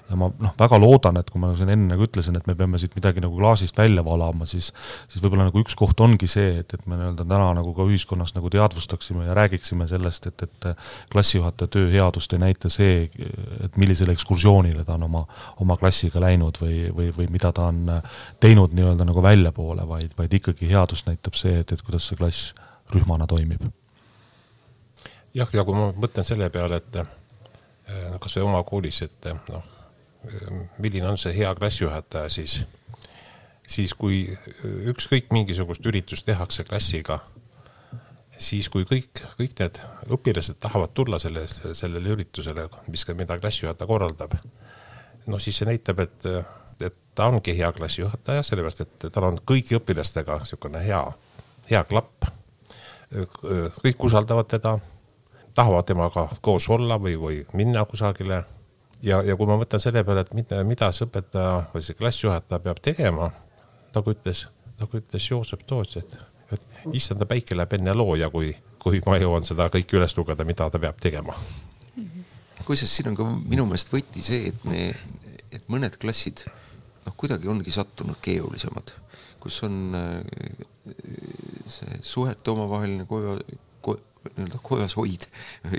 Ja 0.09 0.17
ma 0.17 0.31
noh, 0.41 0.55
väga 0.57 0.79
loodan, 0.81 1.19
et 1.21 1.29
kui 1.29 1.41
ma 1.41 1.51
siin 1.57 1.69
enne 1.69 1.93
nagu 1.93 2.05
ütlesin, 2.05 2.37
et 2.39 2.47
me 2.49 2.55
peame 2.57 2.79
siit 2.81 2.95
midagi 2.97 3.21
nagu 3.21 3.37
klaasist 3.37 3.77
välja 3.77 4.01
valama, 4.05 4.47
siis 4.49 4.71
siis 5.09 5.21
võib-olla 5.23 5.47
nagu 5.47 5.61
üks 5.61 5.75
koht 5.77 5.99
ongi 6.03 6.27
see, 6.29 6.59
et, 6.61 6.73
et 6.73 6.87
me 6.89 6.97
nii-öelda 6.97 7.25
täna 7.25 7.49
nagu 7.57 7.73
ka 7.77 7.85
ühiskonnas 7.87 8.33
nagu 8.35 8.49
teadvustaksime 8.53 9.27
ja 9.27 9.35
räägiksime 9.37 9.87
sellest, 9.89 10.29
et, 10.31 10.43
et 10.45 10.67
klassijuhataja 11.13 11.71
töö 11.75 11.89
headust 11.93 12.33
ei 12.33 12.41
näita 12.41 12.71
see, 12.73 13.07
et 13.65 13.77
millisele 13.79 14.13
ekskursioonile 14.15 14.85
ta 14.87 14.97
on 14.97 15.07
oma, 15.09 15.23
oma 15.63 15.77
klassiga 15.79 16.21
läinud 16.23 16.59
või, 16.61 16.81
või, 16.95 17.09
või 17.15 17.29
mida 17.33 17.51
ta 17.55 17.69
on 17.71 17.85
teinud 18.41 18.75
nii-öelda 18.77 19.07
nagu 19.09 19.23
väljapoole, 19.23 19.87
vaid, 19.89 20.15
vaid 20.17 20.37
ikkagi 20.39 20.69
headust 20.71 21.09
näitab 21.09 21.37
see, 21.39 21.59
et, 21.63 21.71
et 21.71 21.81
kuidas 21.85 22.07
see 22.09 22.19
klass 22.19 22.53
rühmana 22.93 23.27
toimib. 23.29 23.65
jah, 25.33 25.49
ja 25.53 25.65
kui 25.65 25.75
ma 25.77 25.89
mõtlen 25.95 26.27
selle 26.27 26.49
peale, 26.53 26.81
et 26.81 27.01
eh, 27.03 28.15
kas 28.19 28.37
või 28.37 28.49
oma 28.51 28.63
koolis, 28.67 29.03
et 29.07 29.33
noh 29.49 29.75
milline 30.77 31.07
on 31.07 31.17
see 31.17 31.33
hea 31.37 31.51
klassijuhataja 31.55 32.29
siis, 32.29 32.59
siis 33.67 33.93
kui 33.93 34.21
ükskõik 34.91 35.31
mingisugust 35.31 35.85
üritust 35.85 36.25
tehakse 36.27 36.65
klassiga, 36.67 37.19
siis 38.37 38.69
kui 38.69 38.87
kõik, 38.89 39.23
kõik 39.39 39.55
need 39.59 39.79
õpilased 40.15 40.59
tahavad 40.59 40.93
tulla 40.93 41.19
selle, 41.19 41.45
sellele 41.47 42.15
üritusele, 42.15 42.67
mis, 42.87 43.05
mida 43.15 43.39
klassijuhataja 43.39 43.87
korraldab, 43.87 44.35
no 45.27 45.39
siis 45.39 45.61
see 45.61 45.69
näitab, 45.69 46.03
et, 46.03 46.29
et 46.83 46.99
ta 47.15 47.29
ongi 47.31 47.55
hea 47.55 47.71
klassijuhataja, 47.75 48.43
sellepärast 48.43 48.85
et 48.85 49.09
tal 49.13 49.31
on 49.31 49.39
kõigi 49.47 49.79
õpilastega 49.79 50.41
niisugune 50.43 50.83
hea, 50.83 51.03
hea 51.69 51.83
klapp. 51.89 52.29
kõik 53.81 54.03
usaldavad 54.05 54.45
teda, 54.45 54.77
tahavad 55.57 55.85
temaga 55.85 56.27
koos 56.41 56.69
olla 56.69 56.99
või, 57.01 57.15
või 57.17 57.39
minna 57.57 57.85
kusagile 57.89 58.43
ja, 59.03 59.21
ja 59.23 59.35
kui 59.35 59.47
ma 59.49 59.57
mõtlen 59.59 59.81
selle 59.81 60.03
peale, 60.05 60.23
et 60.25 60.33
mida, 60.37 60.63
mida 60.67 60.91
see 60.95 61.07
õpetaja 61.07 61.69
või 61.73 61.85
see 61.85 61.97
klassijuhataja 61.97 62.63
peab 62.63 62.81
tegema, 62.83 63.31
nagu 63.95 64.13
ütles, 64.13 64.45
nagu 64.79 65.01
ütles 65.01 65.29
Joosep 65.31 65.65
Toots, 65.67 65.97
et, 66.01 66.15
et 66.53 66.93
issanda 66.93 67.27
päike 67.29 67.57
läheb 67.57 67.75
enne 67.79 67.95
looja, 67.97 68.29
kui, 68.33 68.51
kui 68.81 69.01
ma 69.07 69.17
jõuan 69.21 69.47
seda 69.47 69.69
kõike 69.73 69.99
üles 69.99 70.15
lugeda, 70.17 70.47
mida 70.47 70.69
ta 70.69 70.81
peab 70.81 71.01
tegema. 71.01 71.35
kusjuures 72.65 72.95
siin 72.95 73.09
on 73.09 73.15
ka 73.17 73.25
minu 73.25 73.65
meelest 73.65 73.89
võti 73.89 74.21
see, 74.21 74.51
et 74.51 74.65
me, 74.69 74.89
et 75.51 75.63
mõned 75.71 75.95
klassid 75.97 76.45
noh, 77.05 77.15
kuidagi 77.17 77.49
ongi 77.49 77.73
sattunud 77.73 78.19
keerulisemad, 78.21 78.93
kus 79.39 79.63
on 79.67 79.95
äh, 79.97 80.21
see 81.69 81.99
suhete 82.05 82.51
omavaheline 82.51 83.05
koja, 83.09 83.37
nii-öelda 84.35 84.59
kojas 84.63 84.95
hoid, 84.99 85.25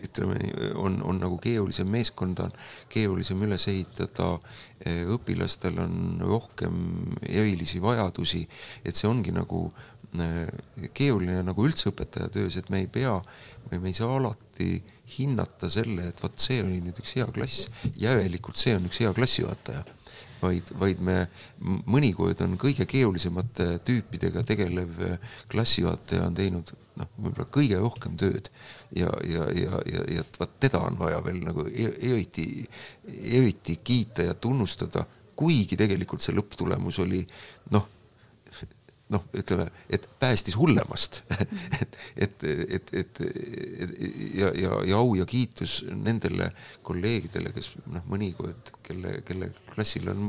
ütleme 0.01 0.39
nii, 0.41 0.71
on, 0.81 0.99
on 1.07 1.21
nagu 1.21 1.39
keerulisem, 1.43 1.89
meeskonda 1.93 2.49
on 2.49 2.55
keerulisem 2.93 3.43
üles 3.45 3.67
ehitada, 3.71 4.33
eh, 4.85 5.03
õpilastel 5.15 5.79
on 5.83 6.21
rohkem 6.25 6.81
erilisi 7.29 7.83
vajadusi, 7.83 8.47
et 8.85 8.97
see 8.97 9.09
ongi 9.11 9.35
nagu 9.37 9.67
eh, 10.17 10.49
keeruline 10.97 11.43
nagu 11.47 11.69
üldse 11.69 11.93
õpetaja 11.93 12.31
töös, 12.33 12.57
et 12.57 12.73
me 12.73 12.85
ei 12.85 12.91
pea 12.91 13.19
või 13.69 13.83
me 13.83 13.93
ei 13.93 14.01
saa 14.01 14.17
alati 14.17 14.73
hinnata 15.19 15.71
selle, 15.73 16.11
et 16.11 16.23
vot 16.23 16.37
see 16.41 16.63
oli 16.65 16.81
nüüd 16.85 17.01
üks 17.03 17.17
hea 17.19 17.29
klass, 17.35 17.69
järelikult 17.99 18.59
see 18.59 18.77
on 18.79 18.89
üks 18.91 19.03
hea 19.05 19.13
klassijuhataja 19.17 19.85
vaid, 20.43 20.71
vaid 20.81 21.01
me, 21.05 21.17
mõnikord 21.91 22.41
on 22.45 22.57
kõige 22.61 22.87
keerulisemate 22.89 23.73
tüüpidega 23.87 24.45
tegelev 24.49 25.03
klassijuhataja 25.53 26.29
on 26.29 26.39
teinud 26.39 26.73
noh, 27.01 27.11
võib-olla 27.17 27.47
kõige 27.53 27.79
rohkem 27.81 28.17
tööd. 28.21 28.51
Ja, 28.97 29.11
ja, 29.27 29.47
ja, 29.55 29.81
ja, 29.89 30.05
ja 30.17 30.27
vot 30.39 30.59
teda 30.63 30.83
on 30.87 30.99
vaja 31.01 31.21
veel 31.27 31.41
nagu 31.45 31.67
e-, 31.69 31.95
eriti, 32.11 32.47
eriti 33.07 33.79
kiita 33.85 34.27
ja 34.27 34.35
tunnustada, 34.35 35.07
kuigi 35.39 35.79
tegelikult 35.81 36.23
see 36.25 36.37
lõpptulemus 36.37 37.01
oli 37.05 37.23
noh, 37.75 37.87
noh, 39.11 39.25
ütleme, 39.37 39.67
et 39.91 40.07
päästis 40.23 40.57
hullemast. 40.59 41.23
Et, 42.21 42.43
et, 42.43 42.43
et, 42.75 42.91
et, 42.95 43.21
ja, 44.37 44.51
ja, 44.59 44.73
ja 44.87 44.99
au 44.99 45.15
ja 45.17 45.25
kiitus 45.29 45.81
nendele 45.89 46.51
kolleegidele, 46.85 47.53
kes 47.55 47.71
noh, 47.89 48.05
mõnikord, 48.11 48.73
kelle, 48.85 49.15
kelle 49.27 49.49
klassil 49.71 50.11
on 50.13 50.27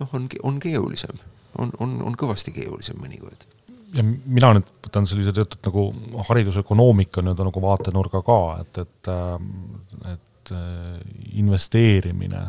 noh, 0.00 0.14
on, 0.16 0.26
on 0.48 0.58
keerulisem, 0.62 1.20
on, 1.62 1.72
on, 1.84 1.94
on 2.08 2.16
kõvasti 2.18 2.54
keerulisem 2.56 2.98
mõnikord. 3.00 3.46
Ja 3.94 4.04
mina 4.04 4.52
nüüd 4.56 4.70
võtan 4.84 5.06
sellise 5.08 5.32
teatud 5.36 5.62
nagu 5.64 5.84
haridusökonoomika 6.28 7.22
nii-öelda 7.24 7.46
nagu 7.48 7.62
vaatenurga 7.64 8.22
ka, 8.26 8.40
et, 8.64 8.80
et, 8.84 9.12
äh, 9.12 10.14
et 10.14 10.54
äh, 10.56 10.96
investeerimine 11.40 12.42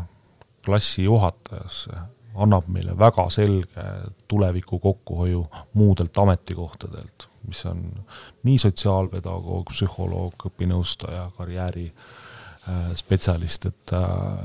klassijuhatajasse 0.65 2.01
annab 2.39 2.69
meile 2.71 2.95
väga 2.97 3.27
selge 3.33 3.85
tuleviku 4.27 4.79
kokkuhoiu 4.79 5.43
muudelt 5.73 6.17
ametikohtadelt, 6.17 7.27
mis 7.47 7.65
on 7.65 7.83
nii 8.47 8.57
sotsiaalpedagoog, 8.61 9.71
psühholoog, 9.73 10.47
õpinõustaja, 10.51 11.29
karjääri 11.37 11.89
äh, 11.89 12.89
et, 13.69 13.93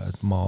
et 0.09 0.23
ma 0.23 0.43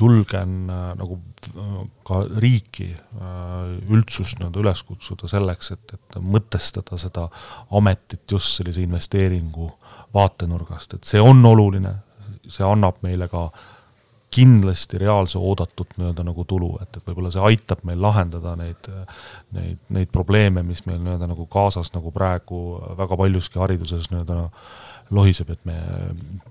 julgen 0.00 0.70
äh, 0.70 0.94
nagu 0.98 1.18
äh, 1.56 1.76
ka 2.06 2.22
riiki, 2.42 2.90
äh, 2.94 3.92
üldsust 3.92 4.40
nii-öelda 4.40 4.62
üles 4.64 4.82
kutsuda 4.86 5.30
selleks, 5.30 5.70
et, 5.76 5.94
et 5.94 6.18
mõtestada 6.22 6.98
seda 7.00 7.28
ametit 7.74 8.26
just 8.30 8.58
sellise 8.58 8.82
investeeringu 8.84 9.70
vaatenurgast, 10.14 10.98
et 10.98 11.08
see 11.08 11.22
on 11.22 11.44
oluline, 11.46 11.96
see 12.46 12.66
annab 12.66 13.00
meile 13.06 13.28
ka 13.30 13.48
kindlasti 14.34 14.98
reaalse 14.98 15.38
oodatud 15.38 15.94
nii-öelda 15.96 16.24
nagu 16.26 16.44
tulu, 16.48 16.72
et, 16.82 16.96
et 16.98 17.06
võib-olla 17.06 17.30
see 17.32 17.44
aitab 17.50 17.84
meil 17.86 18.00
lahendada 18.02 18.54
neid, 18.58 18.88
neid, 19.54 19.80
neid 19.94 20.10
probleeme, 20.14 20.64
mis 20.66 20.84
meil 20.88 21.00
nii-öelda 21.02 21.30
nagu 21.30 21.46
kaasas 21.50 21.92
nagu 21.94 22.12
praegu 22.14 22.64
väga 22.98 23.18
paljuski 23.20 23.62
hariduses 23.62 24.10
nii-öelda 24.12 24.48
lohiseb, 25.14 25.50
et 25.54 25.66
me 25.68 25.76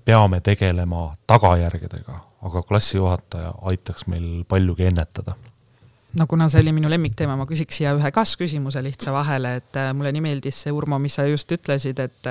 peame 0.04 0.40
tegelema 0.44 1.08
tagajärgedega, 1.26 2.20
aga 2.48 2.62
klassijuhataja 2.68 3.56
aitaks 3.70 4.06
meil 4.10 4.46
paljugi 4.48 4.88
ennetada. 4.90 5.36
No 6.14 6.28
kuna 6.30 6.46
see 6.48 6.62
oli 6.62 6.72
minu 6.72 6.90
lemmikteema, 6.90 7.34
ma 7.34 7.46
küsiks 7.48 7.80
siia 7.80 7.92
ühe 7.96 8.10
kas-küsimuse 8.14 8.82
lihtsa 8.86 9.12
vahele, 9.12 9.56
et 9.58 9.78
äh, 9.80 9.90
mulle 9.96 10.12
nii 10.14 10.22
meeldis 10.22 10.60
see, 10.62 10.72
Urmo, 10.72 11.00
mis 11.02 11.18
sa 11.18 11.26
just 11.26 11.50
ütlesid, 11.56 11.98
et 11.98 12.28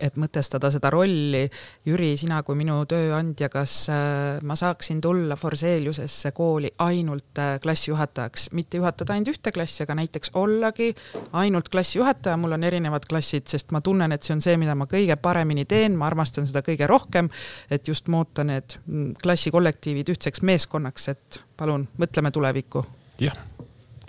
et 0.00 0.16
mõtestada 0.20 0.70
seda 0.72 0.90
rolli. 0.92 1.44
Jüri, 1.86 2.12
sina 2.18 2.40
kui 2.46 2.56
minu 2.58 2.78
tööandja, 2.88 3.50
kas 3.52 3.74
äh, 3.92 4.40
ma 4.46 4.56
saaksin 4.58 5.00
tulla 5.04 5.36
Forseliusesse 5.40 6.32
kooli 6.36 6.72
ainult 6.82 7.40
äh, 7.40 7.54
klassijuhatajaks, 7.62 8.50
mitte 8.56 8.80
juhatada 8.80 9.14
ainult 9.14 9.34
ühte 9.34 9.52
klassi, 9.54 9.84
aga 9.84 9.96
näiteks 10.00 10.34
ollagi 10.40 10.90
ainult 11.38 11.70
klassijuhataja, 11.72 12.38
mul 12.40 12.56
on 12.56 12.66
erinevad 12.66 13.06
klassid, 13.10 13.48
sest 13.50 13.74
ma 13.76 13.82
tunnen, 13.84 14.12
et 14.16 14.26
see 14.26 14.34
on 14.36 14.44
see, 14.44 14.56
mida 14.60 14.76
ma 14.78 14.88
kõige 14.90 15.16
paremini 15.20 15.66
teen, 15.68 15.98
ma 15.98 16.08
armastan 16.10 16.48
seda 16.48 16.64
kõige 16.66 16.88
rohkem, 16.90 17.30
et 17.70 17.88
just 17.88 18.10
muuta 18.12 18.44
need 18.46 18.78
mm, 18.86 19.14
klassikollektiivid 19.22 20.14
ühtseks 20.14 20.44
meeskonnaks, 20.46 21.10
et 21.14 21.42
palun 21.60 21.86
mõtleme 22.00 22.32
tulevikku. 22.34 22.84
jah, 23.20 23.36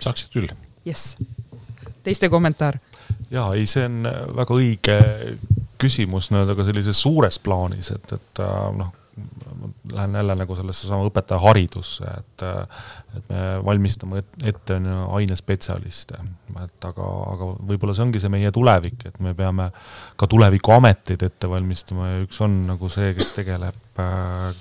saaksid 0.00 0.32
küll. 0.32 0.56
jess, 0.88 1.16
teiste 2.02 2.32
kommentaar 2.32 2.80
jaa, 3.32 3.52
ei, 3.56 3.66
see 3.68 3.84
on 3.88 4.02
väga 4.36 4.56
õige 4.56 4.96
küsimus 5.82 6.30
nii-öelda 6.32 6.56
ka 6.58 6.66
sellises 6.68 7.00
suures 7.02 7.38
plaanis, 7.42 7.92
et, 7.94 8.16
et 8.16 8.42
äh, 8.44 8.58
noh, 8.78 8.92
lähen 9.92 10.14
jälle 10.14 10.34
nagu 10.34 10.56
sellesse 10.56 10.88
sama 10.88 11.04
õpetaja 11.08 11.40
haridusse, 11.42 12.08
et, 12.18 12.44
äh, 12.48 12.84
et 13.16 13.28
me 13.28 13.42
valmistame 13.64 14.22
ette 14.42 14.78
on 14.78 14.88
ju 14.88 15.04
ainespetsialiste, 15.18 16.20
et 16.64 16.88
aga, 16.88 17.08
aga 17.34 17.50
võib-olla 17.70 17.96
see 17.96 18.06
ongi 18.06 18.22
see 18.22 18.32
meie 18.32 18.52
tulevik, 18.54 19.06
et 19.10 19.20
me 19.24 19.34
peame 19.36 19.68
ka 20.16 20.28
tulevikuameteid 20.30 21.26
ette 21.28 21.50
valmistama 21.50 22.14
ja 22.14 22.20
üks 22.24 22.40
on 22.44 22.62
nagu 22.70 22.92
see, 22.92 23.12
kes 23.18 23.36
tegeleb 23.36 24.02
äh, 24.02 24.52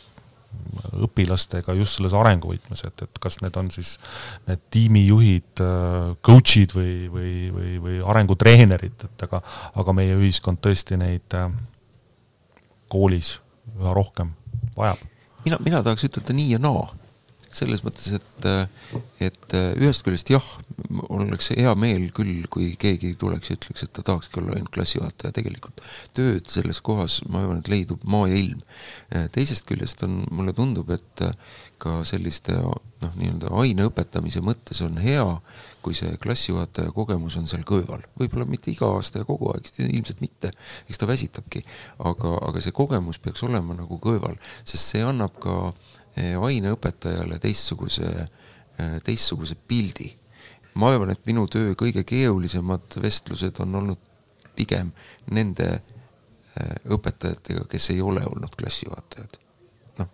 õpilastega 1.08 1.76
just 1.78 1.98
selles 1.98 2.16
arenguvõtmes, 2.18 2.84
et, 2.88 3.06
et 3.06 3.20
kas 3.24 3.40
need 3.44 3.58
on 3.60 3.72
siis 3.74 3.96
need 4.48 4.64
tiimijuhid, 4.74 5.64
coach'id 6.26 6.76
või, 6.78 6.96
või, 7.12 7.34
või, 7.56 7.76
või 7.84 8.00
arengutreenerid, 8.14 9.08
et 9.10 9.28
aga, 9.28 9.42
aga 9.82 9.96
meie 9.98 10.18
ühiskond 10.20 10.62
tõesti 10.64 11.00
neid, 11.02 11.38
äh, 11.38 11.50
koolis 12.92 13.38
üha 13.78 13.94
rohkem 13.96 14.34
vajab. 14.78 15.00
mina, 15.46 15.58
mina 15.64 15.84
tahaks 15.84 16.10
ütelda 16.10 16.36
nii 16.36 16.56
ja 16.56 16.60
naa 16.62 16.90
selles 17.56 17.84
mõttes, 17.86 18.14
et, 18.18 18.48
et 19.24 19.56
ühest 19.82 20.06
küljest 20.06 20.32
jah, 20.32 20.46
mul 20.90 21.26
oleks 21.26 21.52
hea 21.56 21.74
meel 21.80 22.10
küll, 22.16 22.46
kui 22.52 22.72
keegi 22.80 23.14
tuleks 23.20 23.52
ja 23.52 23.58
ütleks, 23.58 23.86
et 23.86 23.94
ta 23.96 24.06
tahakski 24.08 24.42
olla 24.42 24.56
ainult 24.58 24.74
klassijuhataja, 24.76 25.34
tegelikult 25.36 25.84
tööd 26.18 26.48
selles 26.52 26.82
kohas, 26.86 27.22
ma 27.30 27.44
arvan, 27.44 27.62
et 27.62 27.72
leidub 27.72 28.04
maa 28.08 28.30
ja 28.32 28.40
ilm. 28.40 28.64
teisest 29.36 29.68
küljest 29.70 30.04
on, 30.08 30.22
mulle 30.32 30.56
tundub, 30.58 30.90
et 30.96 31.26
ka 31.82 32.02
selliste 32.08 32.54
noh, 33.02 33.14
nii-öelda 33.18 33.52
aine 33.62 33.88
õpetamise 33.90 34.44
mõttes 34.46 34.82
on 34.86 35.00
hea, 35.02 35.26
kui 35.82 35.96
see 35.98 36.14
klassijuhataja 36.22 36.94
kogemus 36.94 37.38
on 37.40 37.48
seal 37.50 37.64
kõrval, 37.68 38.04
võib-olla 38.20 38.46
mitte 38.50 38.72
iga 38.74 38.90
aasta 38.98 39.24
ja 39.24 39.28
kogu 39.28 39.50
aeg, 39.54 39.72
ilmselt 39.88 40.22
mitte, 40.22 40.52
eks 40.88 41.02
ta 41.02 41.10
väsitabki, 41.10 41.64
aga, 42.12 42.36
aga 42.50 42.62
see 42.62 42.76
kogemus 42.78 43.18
peaks 43.24 43.42
olema 43.48 43.78
nagu 43.78 43.98
kõrval, 44.04 44.38
sest 44.62 44.94
see 44.94 45.04
annab 45.06 45.40
ka 45.42 45.58
eh, 45.72 46.01
aineõpetajale 46.18 47.40
teistsuguse, 47.40 48.28
eh, 48.80 48.98
teistsuguse 49.04 49.56
pildi. 49.56 50.18
ma 50.74 50.88
arvan, 50.88 51.10
et 51.12 51.26
minu 51.28 51.48
töö 51.52 51.74
kõige 51.76 52.06
keerulisemad 52.08 52.96
vestlused 53.04 53.60
on 53.60 53.76
olnud 53.76 54.00
pigem 54.56 54.92
nende 55.32 55.68
eh, 55.74 56.76
õpetajatega, 56.86 57.66
kes 57.68 57.90
ei 57.90 58.02
ole 58.02 58.24
olnud 58.26 58.56
klassijuhatajad. 58.56 59.38
noh, 60.00 60.08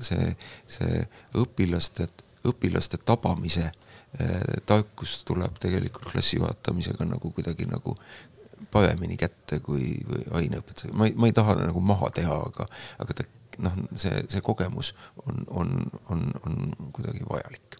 see, 0.00 0.36
see 0.66 1.06
õpilaste, 1.40 2.08
õpilaste 2.44 3.00
tabamise 3.04 3.70
Eh, 4.14 4.62
tarkus 4.66 5.24
tuleb 5.26 5.56
tegelikult 5.58 6.04
klassi 6.12 6.36
juhatamisega 6.36 7.02
nagu 7.08 7.32
kuidagi 7.34 7.64
nagu 7.66 7.96
paremini 8.70 9.16
kätte 9.18 9.58
kui, 9.58 9.88
kui 10.06 10.20
aineõpetusega, 10.38 10.94
ma 10.94 11.08
ei, 11.08 11.16
ma 11.18 11.26
ei 11.26 11.34
taha 11.34 11.56
nagu 11.58 11.82
maha 11.82 12.12
teha, 12.14 12.36
aga, 12.46 12.68
aga 13.02 13.16
ta 13.18 13.26
noh, 13.62 13.78
see, 13.94 14.24
see 14.28 14.44
kogemus 14.44 14.94
on, 15.26 15.44
on, 15.50 15.76
on, 16.10 16.26
on 16.46 16.90
kuidagi 16.92 17.26
vajalik 17.30 17.78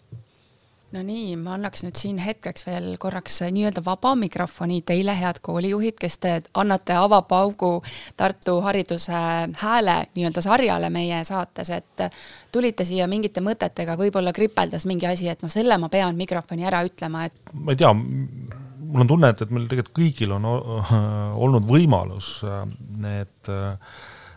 no 0.95 1.01
nii, 1.03 1.35
ma 1.39 1.55
annaks 1.55 1.83
nüüd 1.83 1.97
siin 1.99 2.19
hetkeks 2.21 2.65
veel 2.67 2.87
korraks 3.01 3.41
nii-öelda 3.43 3.83
vaba 3.85 4.13
mikrofoni 4.19 4.81
teile, 4.87 5.15
head 5.17 5.41
koolijuhid, 5.43 5.97
kes 5.99 6.17
te 6.23 6.33
annate 6.55 6.95
avapaugu 6.99 7.71
Tartu 8.17 8.59
hariduse 8.63 9.21
hääle 9.61 9.97
nii-öelda 10.15 10.43
sarjale 10.45 10.89
meie 10.93 11.23
saates, 11.27 11.71
et 11.75 12.05
tulite 12.53 12.85
siia 12.87 13.09
mingite 13.11 13.43
mõtetega, 13.43 13.97
võib-olla 13.99 14.33
kripeldas 14.35 14.87
mingi 14.89 15.09
asi, 15.09 15.29
et 15.31 15.43
noh, 15.43 15.51
selle 15.51 15.77
ma 15.81 15.89
pean 15.91 16.15
mikrofoni 16.19 16.67
ära 16.67 16.83
ütlema, 16.87 17.25
et. 17.27 17.53
ma 17.53 17.75
ei 17.75 17.81
tea, 17.81 17.91
mul 17.91 19.03
on 19.03 19.11
tunne, 19.11 19.33
et, 19.33 19.41
et 19.43 19.55
meil 19.55 19.67
tegelikult 19.71 19.97
kõigil 19.99 20.35
on 20.37 20.47
olnud 21.47 21.67
võimalus 21.69 22.37
äh, 22.47 22.63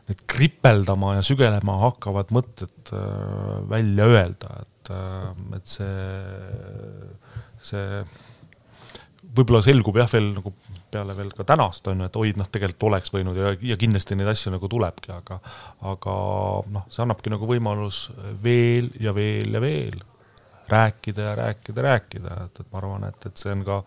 need 0.08 0.24
kripeldama 0.30 1.18
ja 1.18 1.26
sügelema 1.26 1.76
hakkavad 1.84 2.32
mõtted 2.34 2.94
äh, 2.96 3.52
välja 3.70 4.08
öelda, 4.08 4.56
et 4.64 4.92
äh, 4.94 5.28
et 5.58 5.76
see, 5.76 5.92
see 7.70 8.02
võib-olla 9.36 9.60
selgub 9.64 9.98
jah, 10.00 10.08
veel 10.12 10.32
nagu 10.38 10.52
peale 10.88 11.16
veel 11.16 11.32
ka 11.36 11.44
tänast 11.44 11.88
on 11.90 12.02
ju, 12.02 12.08
et 12.08 12.16
oi, 12.16 12.30
noh, 12.38 12.48
tegelikult 12.48 12.86
oleks 12.88 13.12
võinud 13.12 13.36
ja, 13.36 13.52
ja 13.72 13.76
kindlasti 13.80 14.16
neid 14.16 14.30
asju 14.32 14.54
nagu 14.54 14.70
tulebki, 14.72 15.12
aga, 15.12 15.40
aga 15.90 16.14
noh, 16.74 16.86
see 16.92 17.04
annabki 17.04 17.32
nagu 17.32 17.48
võimalus 17.48 18.06
veel 18.44 18.88
ja 19.02 19.12
veel 19.16 19.58
ja 19.58 19.62
veel 19.62 20.00
rääkida 20.68 21.28
ja 21.30 21.34
rääkida, 21.42 21.84
rääkida, 21.84 22.40
et, 22.46 22.62
et 22.62 22.72
ma 22.72 22.80
arvan, 22.80 23.06
et, 23.08 23.28
et 23.28 23.40
see 23.40 23.52
on 23.52 23.64
ka 23.68 23.82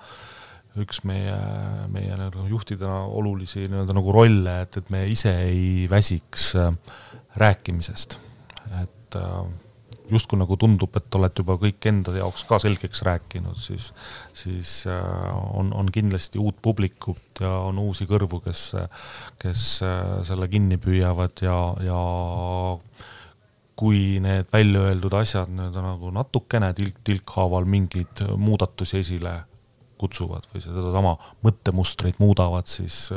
üks 0.80 1.02
meie, 1.08 1.36
meie 1.92 2.16
nagu 2.16 2.46
juhtidena 2.48 3.02
olulisi 3.12 3.66
nii-öelda 3.66 3.96
nagu 3.98 4.14
rolle, 4.16 4.62
et, 4.64 4.78
et 4.80 4.94
me 4.94 5.04
ise 5.12 5.34
ei 5.44 5.90
väsiks 5.92 6.54
äh, 6.60 6.72
rääkimisest. 7.42 8.18
et 8.80 9.18
äh, 9.20 9.42
justkui 10.12 10.40
nagu 10.40 10.56
tundub, 10.60 10.96
et 10.96 11.16
olete 11.16 11.44
juba 11.44 11.58
kõik 11.60 11.88
enda 11.92 12.16
jaoks 12.16 12.46
ka 12.48 12.60
selgeks 12.64 13.04
rääkinud, 13.08 13.60
siis, 13.60 13.92
siis 14.36 14.86
äh, 14.88 15.28
on, 15.60 15.74
on 15.76 15.92
kindlasti 15.92 16.40
uut 16.40 16.62
publikut 16.64 17.44
ja 17.44 17.52
on 17.68 17.80
uusi 17.80 18.08
kõrvu, 18.08 18.40
kes, 18.48 18.66
kes 19.44 19.68
selle 20.28 20.48
kinni 20.52 20.80
püüavad 20.80 21.44
ja, 21.44 21.58
ja 21.84 22.02
kui 23.76 24.20
need 24.24 24.48
välja 24.54 24.88
öeldud 24.88 25.20
asjad 25.20 25.52
nii-öelda 25.52 25.84
nagu 25.84 26.16
natukene 26.16 26.72
tilk 26.78 27.00
tilkhaaval 27.08 27.68
mingeid 27.68 28.24
muudatusi 28.40 29.02
esile 29.02 29.40
kutsuvad 30.02 30.50
või 30.50 30.64
sedasama 30.64 31.14
mõttemustreid 31.46 32.18
muudavad, 32.20 32.66
siis, 32.70 33.08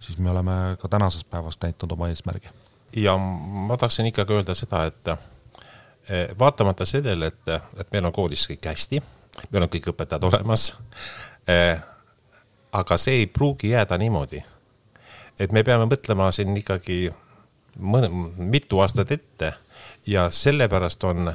siis 0.00 0.18
me 0.22 0.30
oleme 0.30 0.78
ka 0.80 0.88
tänasest 0.88 1.28
päevast 1.30 1.62
näitanud 1.66 1.98
oma 1.98 2.08
eesmärgi. 2.12 2.54
ja 2.96 3.16
ma 3.18 3.76
tahtsin 3.76 4.06
ikkagi 4.06 4.38
öelda 4.38 4.54
seda, 4.54 4.84
et 4.86 5.14
Eh, 6.08 6.28
vaatamata 6.38 6.84
sellele, 6.84 7.26
et, 7.26 7.48
et 7.78 7.92
meil 7.92 8.08
on 8.08 8.12
koolis 8.12 8.42
kõik 8.50 8.66
hästi, 8.66 8.98
meil 9.52 9.62
on 9.62 9.70
kõik 9.70 9.84
õpetajad 9.92 10.24
olemas. 10.26 10.72
Eh, 11.46 11.78
aga 12.74 12.98
see 12.98 13.20
ei 13.20 13.28
pruugi 13.30 13.70
jääda 13.70 13.98
niimoodi. 13.98 14.42
et 15.38 15.52
me 15.52 15.62
peame 15.64 15.86
mõtlema 15.88 16.28
siin 16.32 16.56
ikkagi 16.56 17.12
mõne, 17.78 18.08
mitu 18.36 18.80
aastat 18.80 19.10
ette 19.10 19.54
ja 20.06 20.26
sellepärast 20.30 21.04
on 21.04 21.32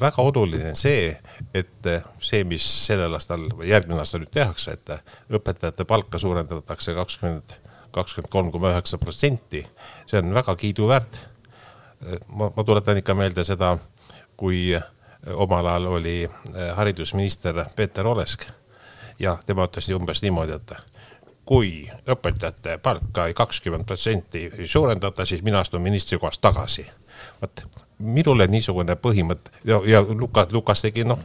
väga 0.00 0.22
oluline 0.22 0.74
see, 0.78 1.10
et 1.54 1.88
see, 2.22 2.44
mis 2.46 2.64
sellel 2.86 3.14
aastal 3.18 3.48
või 3.50 3.70
järgmine 3.72 3.98
aasta 3.98 4.20
nüüd 4.22 4.30
tehakse, 4.34 4.76
et 4.76 4.92
õpetajate 5.34 5.84
palka 5.88 6.20
suurendatakse 6.22 6.94
kakskümmend, 6.94 7.56
kakskümmend 7.94 8.30
kolm 8.30 8.52
koma 8.54 8.70
üheksa 8.74 9.00
protsenti, 9.02 9.64
see 10.06 10.22
on 10.22 10.34
väga 10.36 10.54
kiiduväärt 10.60 11.18
ma, 12.28 12.50
ma 12.56 12.64
tuletan 12.64 13.00
ikka 13.00 13.14
meelde 13.14 13.44
seda, 13.44 13.76
kui 14.36 14.76
omal 15.34 15.66
ajal 15.66 15.86
oli 15.98 16.18
haridusminister 16.76 17.64
Peeter 17.76 18.06
Olesk 18.06 18.46
ja 19.18 19.38
tema 19.46 19.66
ütles 19.66 19.88
umbes 19.96 20.22
niimoodi, 20.22 20.58
et 20.58 20.76
kui 21.46 21.86
õpetajate 22.10 22.78
palka 22.82 23.28
kakskümmend 23.34 23.86
protsenti 23.86 24.46
ei 24.58 24.68
suurendata, 24.68 25.26
siis 25.26 25.42
mina 25.46 25.60
astun 25.62 25.82
ministrikohast 25.82 26.40
tagasi. 26.40 26.86
vot 27.42 27.85
minule 27.98 28.46
niisugune 28.46 28.96
põhimõte 29.00 29.52
ja, 29.64 29.80
ja 29.86 30.02
Lukas, 30.02 30.52
Lukas 30.52 30.82
tegi 30.84 31.04
noh, 31.04 31.20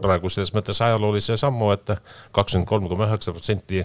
praegu 0.00 0.30
selles 0.32 0.52
mõttes 0.56 0.80
ajaloolise 0.80 1.36
sammu, 1.40 1.70
et 1.74 1.92
kakskümmend 2.32 2.68
kolm 2.68 2.88
koma 2.88 3.08
üheksa 3.08 3.34
protsenti 3.36 3.84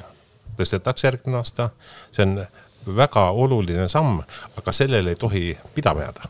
tõstetakse 0.56 1.08
järgmine 1.10 1.42
aasta. 1.42 1.70
see 2.12 2.24
on 2.24 2.46
väga 2.96 3.30
oluline 3.32 3.88
samm, 3.88 4.22
aga 4.58 4.72
sellele 4.72 5.16
ei 5.16 5.20
tohi 5.20 5.58
pidama 5.76 6.06
jääda. 6.06 6.30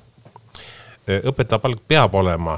õpetaja 1.29 1.59
palk 1.59 1.83
peab 1.87 2.15
olema 2.15 2.57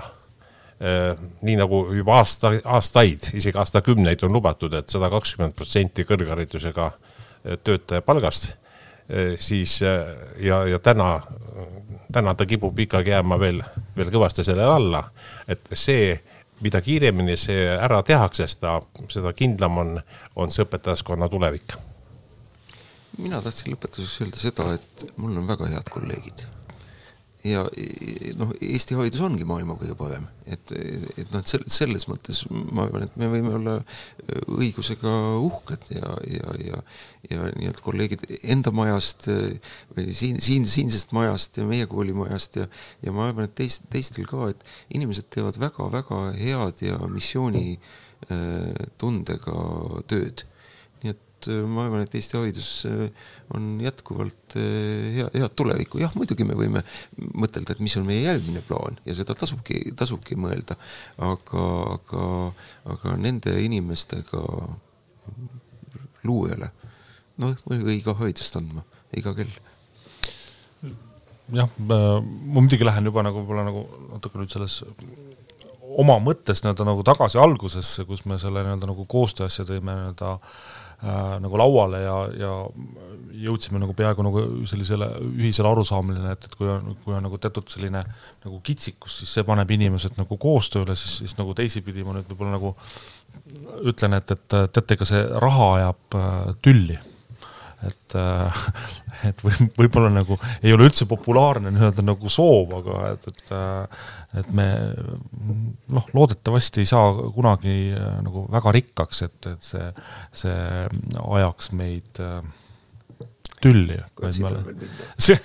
nii 1.42 1.56
nagu 1.58 1.88
juba 1.94 2.20
aasta, 2.22 2.52
aastaid, 2.64 3.32
isegi 3.34 3.58
aastakümneid 3.58 4.24
on 4.24 4.34
lubatud 4.34 4.74
et, 4.74 4.86
et 4.86 4.94
sada 4.94 5.10
kakskümmend 5.10 5.56
protsenti 5.58 6.06
kõrgharidusega 6.06 6.92
töötaja 7.64 8.02
palgast, 8.06 8.52
siis 9.42 9.82
ja, 9.82 10.60
ja 10.70 10.80
täna, 10.80 11.22
täna 12.14 12.34
ta 12.36 12.46
kipub 12.46 12.80
ikkagi 12.80 13.12
jääma 13.16 13.40
veel, 13.40 13.62
veel 13.96 14.14
kõvasti 14.14 14.46
sellele 14.46 14.74
alla, 14.80 15.04
et 15.48 15.68
see 15.74 16.16
mida 16.62 16.82
kiiremini 16.82 17.36
see 17.38 17.68
ära 17.76 18.02
tehakse, 18.04 18.48
seda, 18.50 18.80
seda 19.14 19.34
kindlam 19.34 19.78
on, 19.78 20.00
on 20.36 20.52
see 20.52 20.66
õpetajaskonna 20.66 21.30
tulevik 21.30 21.78
mina 23.18 23.42
tahtsin 23.42 23.74
lõpetuseks 23.74 24.22
öelda 24.22 24.42
seda, 24.42 24.68
et 24.78 25.06
mul 25.18 25.38
on 25.40 25.50
väga 25.50 25.70
head 25.72 25.90
kolleegid. 25.94 26.46
Ja 27.48 27.64
noh, 28.40 28.50
Eesti 28.64 28.96
haridus 28.98 29.22
ongi 29.26 29.46
maailma 29.48 29.76
kõige 29.80 29.96
parem, 30.00 30.26
et, 30.46 30.72
et 31.18 31.32
noh, 31.34 31.42
et 31.42 31.48
selles 31.72 32.08
mõttes 32.10 32.38
ma 32.50 32.82
arvan, 32.86 33.04
et 33.08 33.14
me 33.20 33.26
võime 33.32 33.52
olla 33.58 33.76
õigusega 34.58 35.14
uhked 35.44 35.84
ja, 35.96 36.10
ja, 36.32 36.48
ja, 36.66 36.78
ja 37.32 37.40
nii-öelda 37.54 37.82
kolleegid 37.86 38.22
enda 38.42 38.72
majast 38.76 39.22
või 39.30 40.06
siin, 40.16 40.38
siin, 40.44 40.64
siinsest 40.70 41.10
majast 41.18 41.52
ja 41.60 41.64
meie 41.68 41.86
koolimajast 41.90 42.52
ja, 42.62 42.66
ja 43.06 43.10
ma 43.16 43.22
arvan, 43.30 43.46
et 43.48 43.56
teist, 43.60 43.82
teistel 43.94 44.26
ka, 44.30 44.40
et 44.54 44.62
inimesed 44.98 45.28
teevad 45.34 45.56
väga-väga 45.62 46.18
head 46.40 46.78
ja 46.88 46.96
missioonitundega 47.12 49.58
tööd 50.12 50.38
et 51.38 51.50
äh, 51.52 51.62
ma 51.66 51.86
arvan, 51.86 52.04
et 52.06 52.16
Eesti 52.18 52.38
haridus 52.38 52.70
äh, 52.90 53.10
on 53.56 53.78
jätkuvalt 53.82 54.56
äh, 54.58 55.18
hea, 55.18 55.28
head 55.36 55.54
tulevikku, 55.58 56.02
jah, 56.02 56.14
muidugi 56.18 56.46
me 56.48 56.58
võime 56.58 56.84
mõtelda, 57.38 57.76
et 57.76 57.84
mis 57.84 57.96
on 58.00 58.08
meie 58.08 58.26
järgmine 58.26 58.64
plaan 58.66 58.98
ja 59.06 59.16
seda 59.18 59.36
tasubki, 59.38 59.94
tasubki 59.98 60.38
mõelda, 60.40 60.78
aga, 61.22 61.68
aga, 61.98 62.26
aga 62.94 63.16
nende 63.22 63.54
inimestega 63.64 64.44
luujale, 66.28 66.72
noh, 67.42 67.56
õige 67.70 68.18
haridust 68.18 68.58
andma 68.60 68.84
iga 69.16 69.36
kell. 69.38 69.54
Jah, 71.56 71.70
ma 71.80 72.20
muidugi 72.20 72.84
lähen 72.84 73.08
juba 73.08 73.24
nagu 73.24 73.40
võib-olla 73.40 73.64
nagu 73.70 73.86
natuke 74.10 74.42
nüüd 74.42 74.52
selles 74.52 74.82
oma 75.98 76.18
mõttes 76.20 76.60
nii-öelda 76.60 76.84
nagu 76.90 77.06
tagasi 77.08 77.40
algusesse, 77.40 78.04
kus 78.10 78.26
me 78.28 78.36
selle 78.42 78.66
nii-öelda 78.66 78.90
nagu 78.90 79.06
koostöö 79.08 79.48
asja 79.48 79.64
tõime 79.70 79.96
nii-öelda 79.96 80.34
äh, 80.36 80.58
nagu 80.98 81.60
lauale 81.62 82.00
ja, 82.02 82.16
ja 82.34 82.54
jõudsime 83.38 83.78
nagu 83.82 83.94
peaaegu 83.98 84.24
nagu 84.26 84.42
sellisele 84.66 85.10
ühisele 85.30 85.70
arusaamisele, 85.70 86.32
et, 86.34 86.48
et 86.50 86.56
kui 86.58 86.70
on, 86.74 86.96
kui 87.04 87.14
on 87.14 87.22
nagu 87.28 87.38
teatud 87.42 87.70
selline 87.70 88.02
nagu 88.02 88.62
kitsikus, 88.66 89.20
siis 89.22 89.36
see 89.38 89.46
paneb 89.46 89.70
inimesed 89.78 90.18
nagu 90.18 90.40
koostööle, 90.42 90.96
siis, 90.98 91.20
siis 91.22 91.38
nagu 91.38 91.54
teisipidi 91.58 92.06
ma 92.08 92.18
nüüd 92.18 92.32
võib-olla 92.32 92.56
nagu 92.56 92.74
ütlen, 93.88 94.18
et, 94.18 94.34
et 94.34 94.48
teate, 94.50 94.98
ega 94.98 95.08
see 95.08 95.22
raha 95.44 95.70
ajab 95.76 96.18
äh, 96.18 96.34
tülli 96.66 96.98
et, 97.86 98.16
äh, 98.18 98.62
et 99.30 99.42
või 99.46 99.70
võib-olla 99.78 100.10
nagu 100.14 100.38
ei 100.64 100.74
ole 100.74 100.88
üldse 100.90 101.08
populaarne 101.10 101.72
nii-öelda 101.74 102.06
nagu 102.06 102.32
soov, 102.32 102.74
aga 102.80 103.02
et, 103.14 103.28
et, 103.32 103.52
äh, 103.54 104.06
et 104.42 104.54
me 104.58 104.68
noh, 105.94 106.08
loodetavasti 106.18 106.84
ei 106.84 106.90
saa 106.90 107.12
kunagi 107.36 107.78
äh, 107.94 108.16
nagu 108.26 108.48
väga 108.54 108.74
rikkaks, 108.80 109.26
et, 109.28 109.52
et 109.54 109.68
see, 109.72 109.92
see 110.44 110.58
ajaks 111.22 111.72
meid 111.78 112.24
äh, 112.24 112.42
tülli. 113.62 113.98
see, 115.18 115.38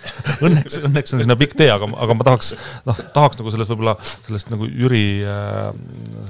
õnneks, 0.45 0.79
õnneks 0.85 1.15
on 1.15 1.23
sinna 1.23 1.37
pikk 1.41 1.57
tee, 1.59 1.69
aga, 1.73 1.89
aga 2.05 2.17
ma 2.17 2.27
tahaks, 2.29 2.53
noh, 2.89 3.01
tahaks 3.15 3.41
nagu 3.41 3.55
sellest 3.55 3.73
võib-olla, 3.73 3.95
sellest 4.27 4.53
nagu 4.53 4.69
Jüri 4.69 5.05
äh, 5.25 5.71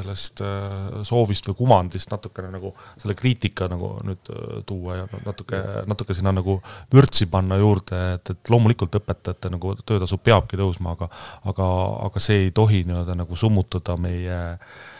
sellest 0.00 0.44
äh, 0.46 1.02
soovist 1.08 1.50
või 1.50 1.58
kuvandist 1.62 2.12
natukene 2.14 2.52
nagu 2.54 2.72
selle 3.00 3.16
kriitika 3.18 3.68
nagu 3.72 3.94
nüüd 4.06 4.32
äh, 4.32 4.54
tuua 4.68 5.02
ja 5.02 5.08
natuke, 5.26 5.62
natuke 5.90 6.16
sinna 6.18 6.34
nagu 6.36 6.60
vürtsi 6.92 7.28
panna 7.32 7.58
juurde, 7.60 8.02
et, 8.16 8.34
et 8.36 8.54
loomulikult 8.54 9.00
õpetajate 9.02 9.52
nagu 9.52 9.76
töötasu 9.82 10.20
peabki 10.22 10.60
tõusma, 10.60 10.96
aga 10.96 11.10
aga, 11.50 11.68
aga 12.08 12.22
see 12.22 12.46
ei 12.46 12.54
tohi 12.54 12.84
nii-öelda 12.86 13.18
nagu 13.18 13.38
summutada 13.38 13.98
meie 14.00 14.32
Äh, 14.32 14.91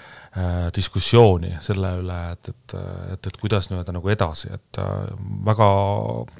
diskussiooni 0.73 1.51
selle 1.61 1.91
üle, 2.01 2.19
et, 2.33 2.49
et, 2.49 2.75
et, 3.13 3.27
et 3.29 3.35
kuidas 3.37 3.69
nii-öelda 3.69 3.93
nagu 3.93 4.09
edasi, 4.09 4.49
et 4.55 4.79
äh, 4.81 4.93
väga 5.45 5.69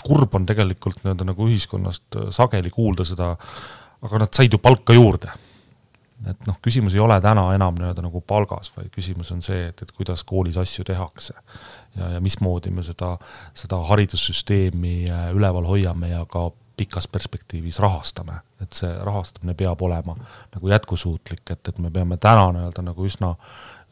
kurb 0.01 0.37
on 0.39 0.47
tegelikult 0.49 1.03
nii-öelda 1.03 1.27
nagu 1.29 1.49
ühiskonnast 1.49 2.17
äh, 2.17 2.31
sageli 2.33 2.73
kuulda 2.73 3.05
seda, 3.05 3.35
aga 4.03 4.23
nad 4.23 4.33
said 4.33 4.55
ju 4.55 4.61
palka 4.63 4.97
juurde. 4.97 5.29
et 6.23 6.47
noh, 6.47 6.57
küsimus 6.63 6.95
ei 6.95 7.03
ole 7.03 7.19
täna 7.21 7.49
enam 7.53 7.77
nii-öelda 7.77 8.07
nagu 8.07 8.23
palgas, 8.25 8.71
vaid 8.77 8.89
küsimus 8.95 9.33
on 9.35 9.45
see, 9.45 9.61
et, 9.69 9.83
et 9.83 9.93
kuidas 9.93 10.25
koolis 10.25 10.57
asju 10.57 10.87
tehakse. 10.89 11.35
ja, 11.97 12.15
ja 12.15 12.21
mismoodi 12.25 12.71
me 12.71 12.83
seda, 12.83 13.19
seda 13.53 13.83
haridussüsteemi 13.91 15.11
üleval 15.37 15.69
hoiame 15.69 16.15
ja 16.15 16.25
ka 16.25 16.49
pikas 16.77 17.09
perspektiivis 17.09 17.79
rahastame, 17.79 18.41
et 18.63 18.73
see 18.73 18.91
rahastamine 19.05 19.55
peab 19.59 19.83
olema 19.85 20.17
nagu 20.17 20.73
jätkusuutlik, 20.73 21.45
et, 21.51 21.69
et 21.69 21.79
me 21.79 21.91
peame 21.93 22.17
täna 22.17 22.49
nii-öelda 22.57 22.89
nagu 22.89 23.05
üsna 23.07 23.35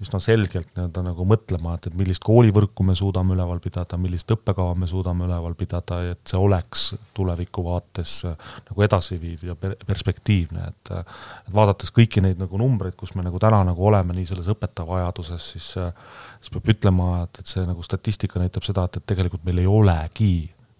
üsna 0.01 0.20
selgelt 0.22 0.70
nii-öelda 0.77 1.02
nagu 1.05 1.24
mõtlema, 1.28 1.74
et, 1.77 1.90
et 1.90 1.97
millist 1.98 2.24
koolivõrku 2.24 2.85
me 2.89 2.94
suudame 2.97 3.35
üleval 3.35 3.60
pidada, 3.60 3.98
millist 4.01 4.32
õppekava 4.32 4.72
me 4.81 4.89
suudame 4.89 5.27
üleval 5.27 5.56
pidada, 5.59 6.01
et 6.14 6.22
see 6.31 6.40
oleks 6.40 6.86
tuleviku 7.16 7.64
vaates 7.66 8.14
äh, 8.28 8.48
nagu 8.70 8.86
edasiviiv 8.86 9.44
ja 9.51 9.56
perspektiivne, 9.60 10.70
et 10.72 10.78
et 10.90 11.52
vaadates 11.55 11.93
kõiki 11.94 12.22
neid 12.24 12.40
nagu 12.40 12.59
numbreid, 12.59 12.97
kus 12.98 13.12
me 13.14 13.22
nagu 13.27 13.39
täna 13.43 13.60
nagu 13.68 13.85
oleme, 13.86 14.16
nii 14.16 14.28
selles 14.31 14.48
õpetaja 14.51 14.89
vajaduses, 14.89 15.51
siis 15.55 15.68
äh, 15.81 15.93
siis 16.40 16.55
peab 16.55 16.72
ütlema, 16.74 17.10
et, 17.27 17.43
et 17.43 17.52
see 17.52 17.66
nagu 17.68 17.85
statistika 17.86 18.40
näitab 18.40 18.64
seda, 18.66 18.86
et, 18.89 19.01
et 19.01 19.09
tegelikult 19.12 19.44
meil 19.47 19.60
ei 19.62 19.68
olegi 19.68 20.32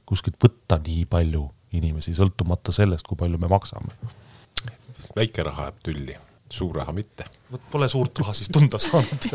kuskilt 0.09 0.41
võtta 0.43 0.81
nii 0.81 1.05
palju 1.11 1.45
inimesi, 1.77 2.17
sõltumata 2.17 2.73
sellest, 2.75 3.07
kui 3.07 3.21
palju 3.21 3.39
me 3.39 3.53
maksame. 3.53 3.95
väike 5.17 5.45
raha 5.47 5.69
jääb 5.69 5.87
tülli 5.87 6.19
suur 6.51 6.81
raha 6.81 6.95
mitte. 6.97 7.27
vot 7.53 7.67
pole 7.73 7.89
suurt 7.91 8.23
raha 8.23 8.35
siis 8.37 8.51
tunda 8.53 8.79
saanud 8.79 9.29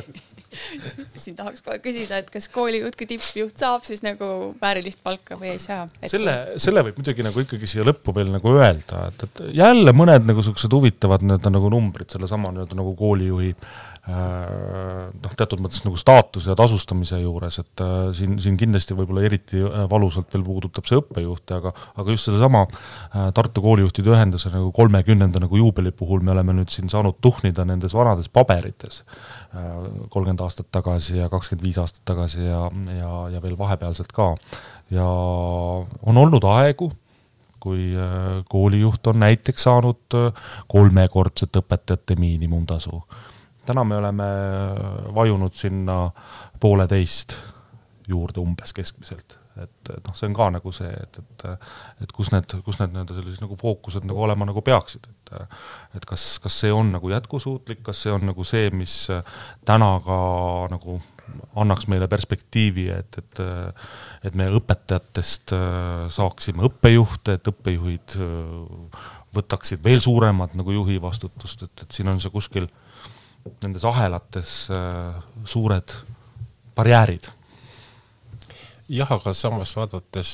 siin 1.24 1.36
tahaks 1.36 1.64
kohe 1.66 1.80
küsida, 1.84 2.20
et 2.22 2.30
kas 2.32 2.48
koolijuht, 2.54 2.96
kui 2.96 3.08
tippjuht 3.10 3.60
saab 3.60 3.84
siis 3.88 4.04
nagu 4.06 4.54
väärilist 4.62 5.02
palka 5.04 5.38
või 5.40 5.54
ei 5.56 5.60
saa 5.60 5.88
et...? 6.00 6.10
selle, 6.12 6.36
selle 6.62 6.84
võib 6.88 7.02
muidugi 7.02 7.26
nagu 7.26 7.44
ikkagi 7.44 7.70
siia 7.70 7.88
lõppu 7.88 8.16
veel 8.16 8.32
nagu 8.36 8.54
öelda, 8.56 9.08
et, 9.12 9.26
et 9.28 9.44
jälle 9.58 9.96
mõned 9.96 10.30
nagu 10.30 10.46
siuksed 10.46 10.72
huvitavad 10.78 11.26
nii-öelda 11.26 11.52
nagu 11.58 11.72
numbrid 11.74 12.16
sellesama 12.16 12.54
nii-öelda 12.56 12.80
nagu 12.80 12.96
koolijuhi 13.00 13.52
äh, 13.56 13.95
noh, 14.06 15.34
teatud 15.34 15.62
mõttes 15.64 15.82
nagu 15.82 15.98
staatuse 15.98 16.52
ja 16.52 16.56
tasustamise 16.58 17.18
juures, 17.24 17.58
et 17.64 17.82
äh, 17.82 17.94
siin, 18.14 18.36
siin 18.42 18.58
kindlasti 18.60 18.98
võib-olla 18.98 19.24
eriti 19.26 19.64
äh, 19.66 19.86
valusalt 19.90 20.30
veel 20.36 20.44
puudutab 20.46 20.86
see 20.86 21.00
õppejuhte, 21.02 21.58
aga 21.58 21.74
aga 21.74 22.14
just 22.14 22.30
sellesama 22.30 22.66
Tartu 23.36 23.64
Koolijuhtide 23.66 24.14
Ühenduse 24.14 24.52
nagu 24.54 24.70
kolmekümnenda 24.76 25.42
nagu 25.42 25.58
juubeli 25.58 25.94
puhul 25.96 26.22
me 26.22 26.36
oleme 26.36 26.54
nüüd 26.60 26.70
siin 26.74 26.92
saanud 26.92 27.18
tuhnida 27.24 27.66
nendes 27.66 27.96
vanades 27.98 28.30
paberites 28.30 29.02
kolmkümmend 29.56 30.42
aastat 30.44 30.68
tagasi 30.76 31.18
ja 31.22 31.30
kakskümmend 31.32 31.66
viis 31.66 31.78
aastat 31.82 32.04
tagasi 32.06 32.44
ja, 32.46 32.66
ja, 33.00 33.12
ja 33.34 33.42
veel 33.42 33.58
vahepealselt 33.58 34.12
ka. 34.14 34.34
ja 34.94 35.06
on 35.06 36.18
olnud 36.20 36.46
aegu, 36.52 36.92
kui 37.64 37.94
koolijuht 38.52 39.08
on 39.08 39.24
näiteks 39.24 39.66
saanud 39.66 40.20
kolmekordset 40.70 41.64
õpetajate 41.64 42.20
miinimumtasu 42.20 43.00
täna 43.66 43.84
me 43.88 43.98
oleme 43.98 44.28
vajunud 45.16 45.56
sinna 45.58 45.98
pooleteist 46.60 47.38
juurde 48.08 48.42
umbes 48.42 48.74
keskmiselt, 48.76 49.38
et, 49.58 49.90
et 49.90 50.06
noh, 50.06 50.14
see 50.18 50.28
on 50.30 50.36
ka 50.38 50.50
nagu 50.58 50.74
see, 50.76 50.92
et, 50.92 51.20
et 51.22 51.46
et 52.06 52.14
kus 52.14 52.30
need, 52.34 52.54
kus 52.66 52.78
need 52.82 52.94
nii-öelda 52.94 53.18
sellised 53.18 53.42
nagu 53.44 53.58
fookused 53.60 54.06
nagu 54.06 54.22
olema 54.28 54.48
nagu 54.50 54.62
peaksid, 54.66 55.10
et 55.10 55.34
et 55.98 56.06
kas, 56.06 56.28
kas 56.44 56.60
see 56.66 56.74
on 56.74 56.94
nagu 56.94 57.10
jätkusuutlik, 57.10 57.82
kas 57.86 58.06
see 58.06 58.14
on 58.14 58.28
nagu 58.30 58.46
see, 58.48 58.70
mis 58.76 59.08
täna 59.66 59.92
ka 60.06 60.20
nagu 60.74 61.00
annaks 61.58 61.88
meile 61.90 62.08
perspektiivi, 62.08 62.90
et, 62.94 63.18
et 63.18 63.44
et 64.30 64.38
me 64.38 64.48
õpetajatest 64.60 65.56
saaksime 66.14 66.66
õppejuhte, 66.70 67.40
et 67.40 67.50
õppejuhid 67.50 68.18
võtaksid 69.36 69.84
veel 69.84 70.02
suuremat 70.04 70.54
nagu 70.56 70.72
juhi 70.72 71.00
vastutust, 71.02 71.66
et, 71.66 71.86
et 71.86 71.98
siin 71.98 72.12
on 72.12 72.22
see 72.22 72.32
kuskil 72.34 72.70
nendes 73.64 73.86
ahelates 73.86 74.68
äh, 74.72 75.24
suured 75.46 75.96
barjäärid. 76.76 77.30
jah, 78.90 79.12
aga 79.12 79.34
samas 79.34 79.76
vaadates 79.76 80.32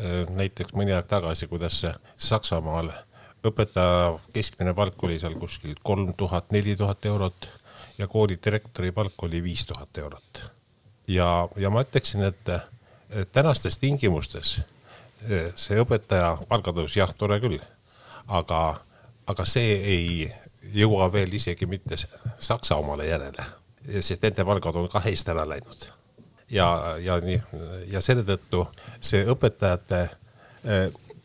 äh, 0.00 0.28
näiteks 0.30 0.74
mõni 0.76 0.94
aeg 0.96 1.08
tagasi, 1.08 1.48
kuidas 1.48 1.82
Saksamaal 2.16 2.90
õpetaja 3.46 4.16
keskmine 4.32 4.74
palk 4.74 5.02
oli 5.04 5.18
seal 5.18 5.36
kuskil 5.40 5.76
kolm 5.82 6.12
tuhat, 6.16 6.50
neli 6.52 6.76
tuhat 6.76 7.04
eurot 7.06 7.48
ja 7.98 8.06
kooli 8.06 8.38
direktori 8.44 8.92
palk 8.92 9.22
oli 9.22 9.42
viis 9.42 9.66
tuhat 9.66 9.98
eurot. 9.98 10.42
ja, 11.08 11.48
ja 11.56 11.70
ma 11.70 11.82
ütleksin, 11.82 12.24
et 12.24 13.32
tänastes 13.32 13.78
tingimustes 13.78 14.60
äh, 14.60 15.52
see 15.54 15.80
õpetaja 15.80 16.36
palgatõus, 16.48 16.96
jah, 16.96 17.12
tore 17.14 17.40
küll, 17.40 17.60
aga, 18.26 18.80
aga 19.26 19.44
see 19.44 19.78
ei 19.80 20.32
jõua 20.74 21.12
veel 21.12 21.32
isegi 21.34 21.66
mitte 21.66 21.96
Saksa 22.38 22.76
omale 22.76 23.06
järele, 23.08 23.46
sest 24.00 24.22
nende 24.22 24.44
palgad 24.44 24.76
on 24.76 24.88
ka 24.92 25.02
eest 25.10 25.28
ära 25.28 25.46
läinud. 25.48 25.88
ja, 26.50 26.96
ja 27.02 27.18
nii, 27.20 27.40
ja 27.90 28.00
selle 28.00 28.22
tõttu 28.26 28.66
see 29.00 29.24
õpetajate, 29.26 30.08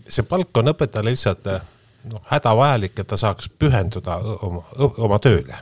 see 0.07 0.25
palk 0.27 0.57
on 0.57 0.73
õpetajale 0.73 1.13
lihtsalt 1.13 1.47
noh, 2.09 2.21
hädavajalik, 2.31 2.99
et 2.99 3.07
ta 3.07 3.17
saaks 3.17 3.49
pühenduda 3.59 4.17
oma, 4.47 4.63
oma 4.97 5.19
tööle, 5.19 5.57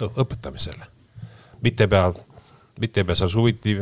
õpetamisele. 0.00 0.90
mitte 1.62 1.86
pea, 1.88 2.08
mitte 2.80 3.00
ei 3.00 3.04
pea 3.04 3.14
seal 3.14 3.30
suviti 3.30 3.76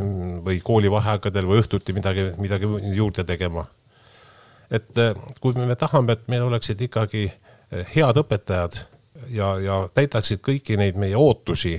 või 0.45 0.61
koolivaheaegadel 0.65 1.47
või 1.49 1.63
õhtuti 1.63 1.93
midagi, 1.97 2.31
midagi 2.39 2.69
juurde 2.95 3.25
tegema. 3.25 3.67
et 4.71 4.89
kui 5.41 5.53
me 5.53 5.77
tahame, 5.77 6.13
et 6.13 6.29
meil 6.29 6.43
oleksid 6.43 6.81
ikkagi 6.81 7.31
head 7.95 8.17
õpetajad 8.17 8.83
ja, 9.31 9.55
ja 9.61 9.79
täidaksid 9.95 10.43
kõiki 10.45 10.77
neid 10.81 10.99
meie 11.01 11.17
ootusi 11.17 11.77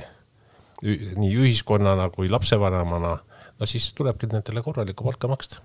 nii 0.84 1.36
ühiskonnana 1.40 2.10
kui 2.12 2.30
lapsevanemana, 2.32 3.14
no 3.60 3.70
siis 3.70 3.94
tulebki 3.96 4.28
nendele 4.32 4.64
korralikku 4.66 5.06
palka 5.06 5.30
maksta, 5.32 5.62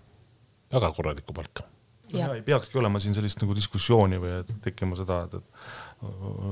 väga 0.73 0.93
korralikku 0.95 1.35
palka. 1.35 1.67
ja 2.13 2.31
ei 2.35 2.43
peakski 2.43 2.79
olema 2.79 3.01
siin 3.03 3.15
sellist 3.15 3.43
nagu 3.43 3.55
diskussiooni 3.57 4.17
või 4.23 4.31
et 4.39 4.53
tekkima 4.65 4.97
seda, 4.97 5.19
et, 5.27 5.35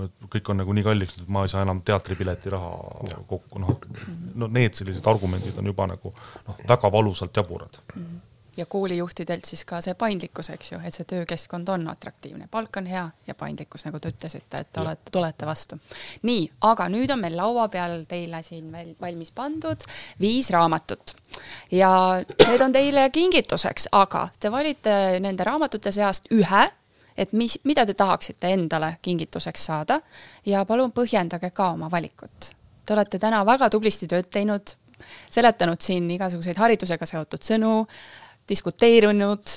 et 0.05 0.27
kõik 0.35 0.51
on 0.53 0.61
nagu 0.61 0.74
nii 0.77 0.85
kalliks, 0.85 1.20
et 1.23 1.31
ma 1.32 1.47
ei 1.47 1.53
saa 1.53 1.62
enam 1.65 1.81
teatripileti 1.86 2.53
raha 2.53 2.73
ja. 3.11 3.23
kokku, 3.31 3.62
noh, 3.62 3.78
no 4.35 4.51
need 4.53 4.77
sellised 4.77 5.07
argumendid 5.09 5.57
on 5.62 5.70
juba 5.73 5.86
nagu 5.94 6.12
noh, 6.12 6.65
väga 6.69 6.93
valusalt 6.93 7.36
jaburad 7.36 7.78
mm. 7.94 8.03
-hmm 8.03 8.35
ja 8.57 8.66
koolijuhtidelt 8.66 9.45
siis 9.45 9.65
ka 9.65 9.81
see 9.85 9.95
paindlikkus, 9.95 10.51
eks 10.55 10.73
ju, 10.73 10.81
et 10.85 10.95
see 10.95 11.09
töökeskkond 11.09 11.69
on 11.69 11.89
atraktiivne, 11.93 12.49
palk 12.51 12.77
on 12.77 12.87
hea 12.91 13.05
ja 13.27 13.35
paindlikkus, 13.35 13.85
nagu 13.87 14.01
te 14.01 14.12
ütlesite, 14.12 14.62
et 14.62 14.73
te 14.73 14.81
olete, 14.81 15.11
tulete 15.12 15.47
vastu. 15.47 15.78
nii, 16.23 16.49
aga 16.70 16.89
nüüd 16.93 17.12
on 17.12 17.20
meil 17.20 17.37
laua 17.37 17.69
peal 17.69 18.05
teile 18.09 18.43
siin 18.47 18.73
veel 18.73 18.95
valmis 19.01 19.31
pandud 19.37 19.85
viis 20.20 20.51
raamatut 20.51 21.16
ja 21.70 21.91
need 22.47 22.65
on 22.65 22.73
teile 22.73 23.11
kingituseks, 23.11 23.89
aga 23.93 24.28
te 24.41 24.53
valite 24.53 25.20
nende 25.20 25.45
raamatute 25.45 25.93
seast 25.93 26.33
ühe 26.33 26.66
et 27.16 27.33
mis, 27.33 27.59
mida 27.65 27.87
te 27.87 27.95
tahaksite 27.95 28.51
endale 28.53 28.97
kingituseks 29.03 29.65
saada 29.70 30.01
ja 30.47 30.65
palun 30.69 30.93
põhjendage 30.93 31.51
ka 31.57 31.70
oma 31.73 31.91
valikut. 31.91 32.53
Te 32.87 32.95
olete 32.95 33.19
täna 33.19 33.41
väga 33.47 33.70
tublisti 33.73 34.09
tööd 34.11 34.28
teinud, 34.31 34.74
seletanud 35.33 35.81
siin 35.83 36.11
igasuguseid 36.11 36.59
haridusega 36.61 37.09
seotud 37.09 37.45
sõnu, 37.45 37.73
diskuteerinud, 38.48 39.52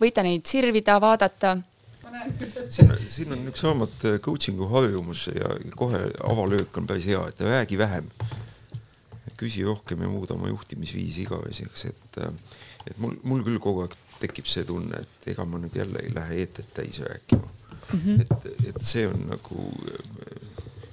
võite 0.00 0.22
neid 0.26 0.46
sirvida, 0.48 1.00
vaadata 1.02 1.56
siin, 2.68 2.92
siin 3.08 3.32
on 3.32 3.48
üks 3.50 3.64
raamat 3.66 4.06
Coaching'u 4.24 4.68
harjumus 4.72 5.26
ja 5.32 5.54
kohe 5.76 6.00
avalöök 6.28 6.76
on 6.78 6.86
päris 6.86 7.06
hea, 7.06 7.22
et 7.28 7.40
räägi 7.40 7.78
vähem. 7.78 8.10
küsi 9.42 9.64
rohkem 9.66 10.02
ja 10.02 10.08
muuda 10.08 10.34
oma 10.34 10.48
juhtimisviisi 10.48 11.24
igaveseks, 11.24 11.84
et, 11.88 12.18
et 12.86 12.98
mul, 13.02 13.16
mul 13.26 13.40
küll 13.42 13.58
kogu 13.58 13.82
aeg 13.82 13.96
tekib 14.22 14.46
see 14.46 14.62
tunne, 14.68 15.00
et 15.02 15.26
ega 15.32 15.42
ma 15.48 15.58
nüüd 15.58 15.74
jälle 15.74 15.98
ei 15.98 16.12
lähe 16.14 16.36
eetet 16.44 16.68
täis 16.76 17.00
rääkima 17.02 17.48
mm. 17.48 17.98
-hmm. 18.04 18.20
et, 18.20 18.68
et 18.68 18.78
see 18.86 19.08
on 19.08 19.24
nagu, 19.32 19.66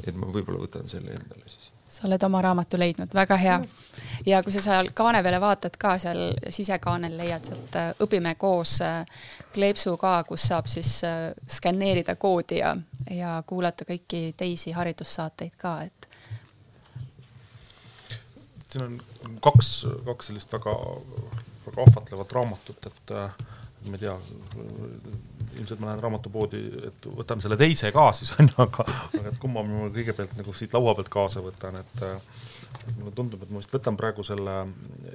et 0.07 0.15
ma 0.15 0.31
võib-olla 0.33 0.63
võtan 0.63 0.89
selle 0.89 1.13
endale 1.13 1.45
siis 1.45 1.68
sa 1.89 2.07
oled 2.07 2.23
oma 2.23 2.41
raamatu 2.41 2.77
leidnud, 2.77 3.13
väga 3.13 3.37
hea. 3.37 3.59
ja 4.25 4.43
kui 4.43 4.53
sa 4.53 4.61
seal 4.61 4.91
kaane 4.93 5.23
peale 5.23 5.39
vaatad 5.41 5.77
ka, 5.79 5.95
seal 5.99 6.21
sisekaanel 6.49 7.17
leiad 7.17 7.49
sealt 7.49 7.75
äh, 7.75 7.89
Õpime 8.05 8.35
koos 8.37 8.77
äh, 8.85 9.05
kleepsu 9.53 9.97
ka, 9.97 10.23
kus 10.23 10.47
saab 10.51 10.69
siis 10.69 10.99
äh, 11.03 11.31
skänneerida 11.47 12.15
koodi 12.15 12.61
ja, 12.61 12.75
ja 13.11 13.39
kuulata 13.47 13.87
kõiki 13.89 14.33
teisi 14.37 14.71
haridussaateid 14.77 15.57
ka, 15.57 15.73
et. 15.89 16.09
siin 18.69 18.85
on 18.85 19.39
kaks, 19.41 19.73
kaks 20.05 20.29
sellist 20.31 20.53
väga 20.53 20.77
väga 21.65 21.85
ahvatlevat 21.87 22.31
raamatut, 22.31 22.85
et 22.85 23.11
ma 23.89 23.97
ei 23.97 24.01
tea, 24.01 24.15
ilmselt 25.59 25.81
ma 25.81 25.89
lähen 25.89 26.03
raamatupoodi, 26.03 26.61
et 26.89 27.07
võtan 27.15 27.41
selle 27.43 27.57
teise 27.59 27.91
ka 27.95 28.09
siis 28.17 28.31
on 28.37 28.49
ju, 28.49 28.57
aga, 28.65 28.85
aga 29.19 29.31
et 29.31 29.39
kumma 29.41 29.63
ma 29.67 29.89
kõigepealt 29.93 30.37
nagu 30.39 30.55
siit 30.57 30.75
laua 30.77 30.95
pealt 30.97 31.11
kaasa 31.13 31.43
võtan, 31.45 31.79
et 31.81 32.05
mulle 32.97 33.13
tundub, 33.15 33.43
et 33.43 33.51
ma 33.51 33.61
vist 33.61 33.73
võtan 33.73 33.97
praegu 33.99 34.25
selle 34.25 34.55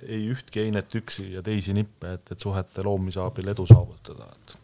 ei 0.03 0.27
ühtki 0.33 0.65
einet 0.65 0.99
üksi 1.01 1.31
ja 1.37 1.43
teisi 1.45 1.75
nippe, 1.77 2.16
et, 2.19 2.35
et 2.35 2.47
suhete 2.47 2.85
loomise 2.87 3.23
abil 3.23 3.51
edu 3.55 3.66
saavutada, 3.71 4.29
et, 4.35 4.57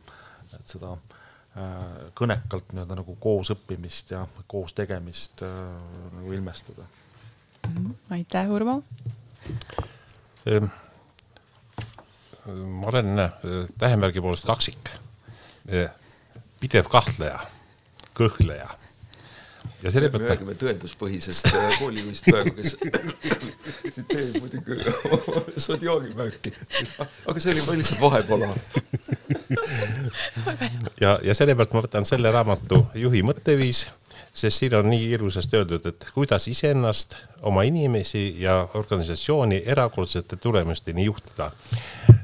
et 0.58 0.74
seda 0.76 0.92
äh, 0.94 1.72
kõnekalt 2.18 2.74
nii-öelda 2.74 3.00
nagu 3.02 3.16
koos 3.22 3.52
õppimist 3.56 4.14
ja 4.14 4.26
koos 4.50 4.76
tegemist 4.76 5.44
äh, 5.46 5.56
nagu 6.18 6.36
ilmestada. 6.36 6.86
-hmm. 7.66 7.96
aitäh, 8.16 8.50
Urmo 8.50 8.82
ehm 10.46 10.70
ma 12.56 12.86
olen 12.86 13.18
äh, 13.18 13.30
tähemärgi 13.78 14.20
poolest 14.20 14.46
kaksik, 14.46 14.90
pidev 16.60 16.88
kahtleja, 16.92 17.40
kõhkleja 18.18 18.68
ja 19.82 19.90
selle 19.90 20.08
pealt 20.12 20.24
me 20.24 20.28
räägime 20.28 20.54
tõenduspõhisest 20.60 21.48
äh, 21.52 21.68
koolijuhist 21.78 22.26
praegu, 22.28 22.52
kes 22.56 22.76
tsiteerib 23.94 24.42
muidugi 24.42 24.80
Sodjagi 25.64 26.12
märki, 26.16 26.52
aga 27.28 27.40
see 27.40 27.54
oli 27.54 27.64
meil 27.64 27.80
lihtsalt 27.80 28.02
vahepala. 28.02 28.50
ja, 31.00 31.16
ja 31.24 31.36
selle 31.36 31.56
pealt 31.56 31.76
ma 31.76 31.84
võtan 31.86 32.08
selle 32.08 32.32
raamatu 32.34 32.84
Juhi 33.00 33.24
mõtteviis 33.26 33.86
sest 34.32 34.60
siin 34.60 34.74
on 34.78 34.86
nii 34.90 35.08
ilusasti 35.16 35.58
öeldud, 35.58 35.86
et 35.90 36.06
kuidas 36.14 36.46
iseennast, 36.48 37.16
oma 37.42 37.64
inimesi 37.66 38.36
ja 38.38 38.60
organisatsiooni 38.78 39.62
erakordsete 39.66 40.36
tulemusteni 40.36 41.04
juhtida. 41.08 41.50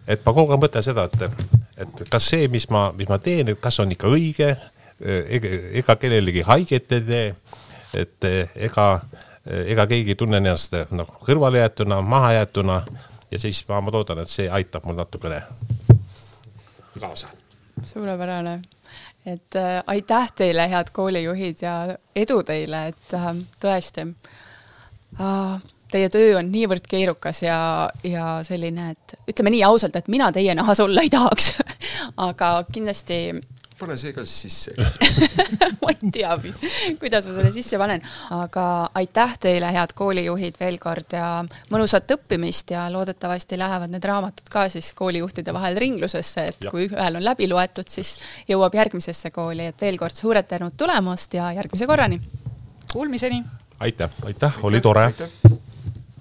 et 0.07 0.23
ma 0.27 0.33
kogu 0.33 0.53
aeg 0.53 0.63
mõtlen 0.63 0.85
seda, 0.87 1.09
et, 1.09 1.65
et 1.77 2.03
kas 2.11 2.31
see, 2.32 2.48
mis 2.53 2.69
ma, 2.73 2.89
mis 2.97 3.09
ma 3.09 3.19
teen, 3.23 3.55
kas 3.61 3.81
on 3.81 3.93
ikka 3.93 4.11
õige, 4.12 4.51
ega 5.01 5.97
kellelegi 6.01 6.44
haiget 6.47 6.93
ei 6.97 7.03
tee, 7.05 7.27
et 7.97 8.28
ega, 8.69 8.86
ega 9.44 9.85
keegi 9.90 10.15
ei 10.15 10.20
tunne 10.20 10.40
ennast 10.40 10.73
noh, 10.97 11.11
kõrvalejäetuna, 11.27 12.01
mahajäetuna 12.01 12.78
ja 13.31 13.40
siis 13.43 13.61
ma, 13.69 13.82
ma 13.85 13.93
loodan, 13.93 14.23
et 14.24 14.32
see 14.32 14.48
aitab 14.48 14.89
mul 14.89 14.97
natukene 14.97 15.43
kaasa. 16.97 17.28
suurepärane 17.85 18.61
et 19.27 19.57
äh, 19.57 19.82
aitäh 19.86 20.32
teile, 20.35 20.69
head 20.70 20.93
koolijuhid 20.93 21.62
ja 21.62 21.97
edu 22.16 22.43
teile, 22.47 22.86
et 22.93 23.15
äh, 23.15 23.32
tõesti 23.62 24.07
äh, 25.20 25.62
teie 25.97 26.12
töö 26.12 26.36
on 26.39 26.52
niivõrd 26.52 26.86
keerukas 26.90 27.43
ja, 27.47 27.59
ja 28.06 28.39
selline, 28.47 28.93
et 28.94 29.18
ütleme 29.32 29.56
nii 29.56 29.64
ausalt, 29.66 29.97
et 29.97 30.12
mina 30.12 30.31
teie 30.36 30.55
nahas 30.59 30.85
olla 30.85 31.05
ei 31.05 31.12
tahaks 31.12 31.55
aga 32.28 32.56
kindlasti 32.73 33.20
pane 33.77 33.97
see 34.01 34.12
ka 34.16 34.24
siis 34.24 34.56
sisse 34.64 34.73
ma 35.82 35.93
ei 35.93 36.10
tea, 36.12 36.32
kuidas 37.01 37.27
ma 37.28 37.35
selle 37.36 37.51
sisse 37.55 37.78
panen, 37.81 38.05
aga 38.35 38.64
aitäh 38.97 39.35
teile, 39.43 39.68
head 39.77 39.93
koolijuhid 39.98 40.56
veel 40.60 40.78
kord 40.82 41.16
ja 41.16 41.28
mõnusat 41.73 42.14
õppimist 42.16 42.73
ja 42.73 42.86
loodetavasti 42.93 43.59
lähevad 43.60 43.93
need 43.93 44.09
raamatud 44.09 44.48
ka 44.52 44.66
siis 44.73 44.93
koolijuhtide 44.97 45.55
vahel 45.56 45.77
ringlusesse, 45.82 46.47
et 46.52 46.66
ja. 46.68 46.73
kui 46.73 46.89
ühel 46.89 47.20
on 47.20 47.27
läbi 47.27 47.51
loetud, 47.52 47.89
siis 47.93 48.16
jõuab 48.48 48.77
järgmisesse 48.81 49.32
kooli, 49.35 49.68
et 49.73 49.86
veel 49.86 50.01
kord 50.01 50.16
suured 50.16 50.48
tänud 50.48 50.77
tulemast 50.77 51.36
ja 51.36 51.52
järgmise 51.59 51.89
korrani. 51.90 52.20
Kuulmiseni. 52.93 53.44
aitäh, 53.81 54.20
aitäh, 54.24 54.64
oli 54.64 54.81
tore. 54.81 55.10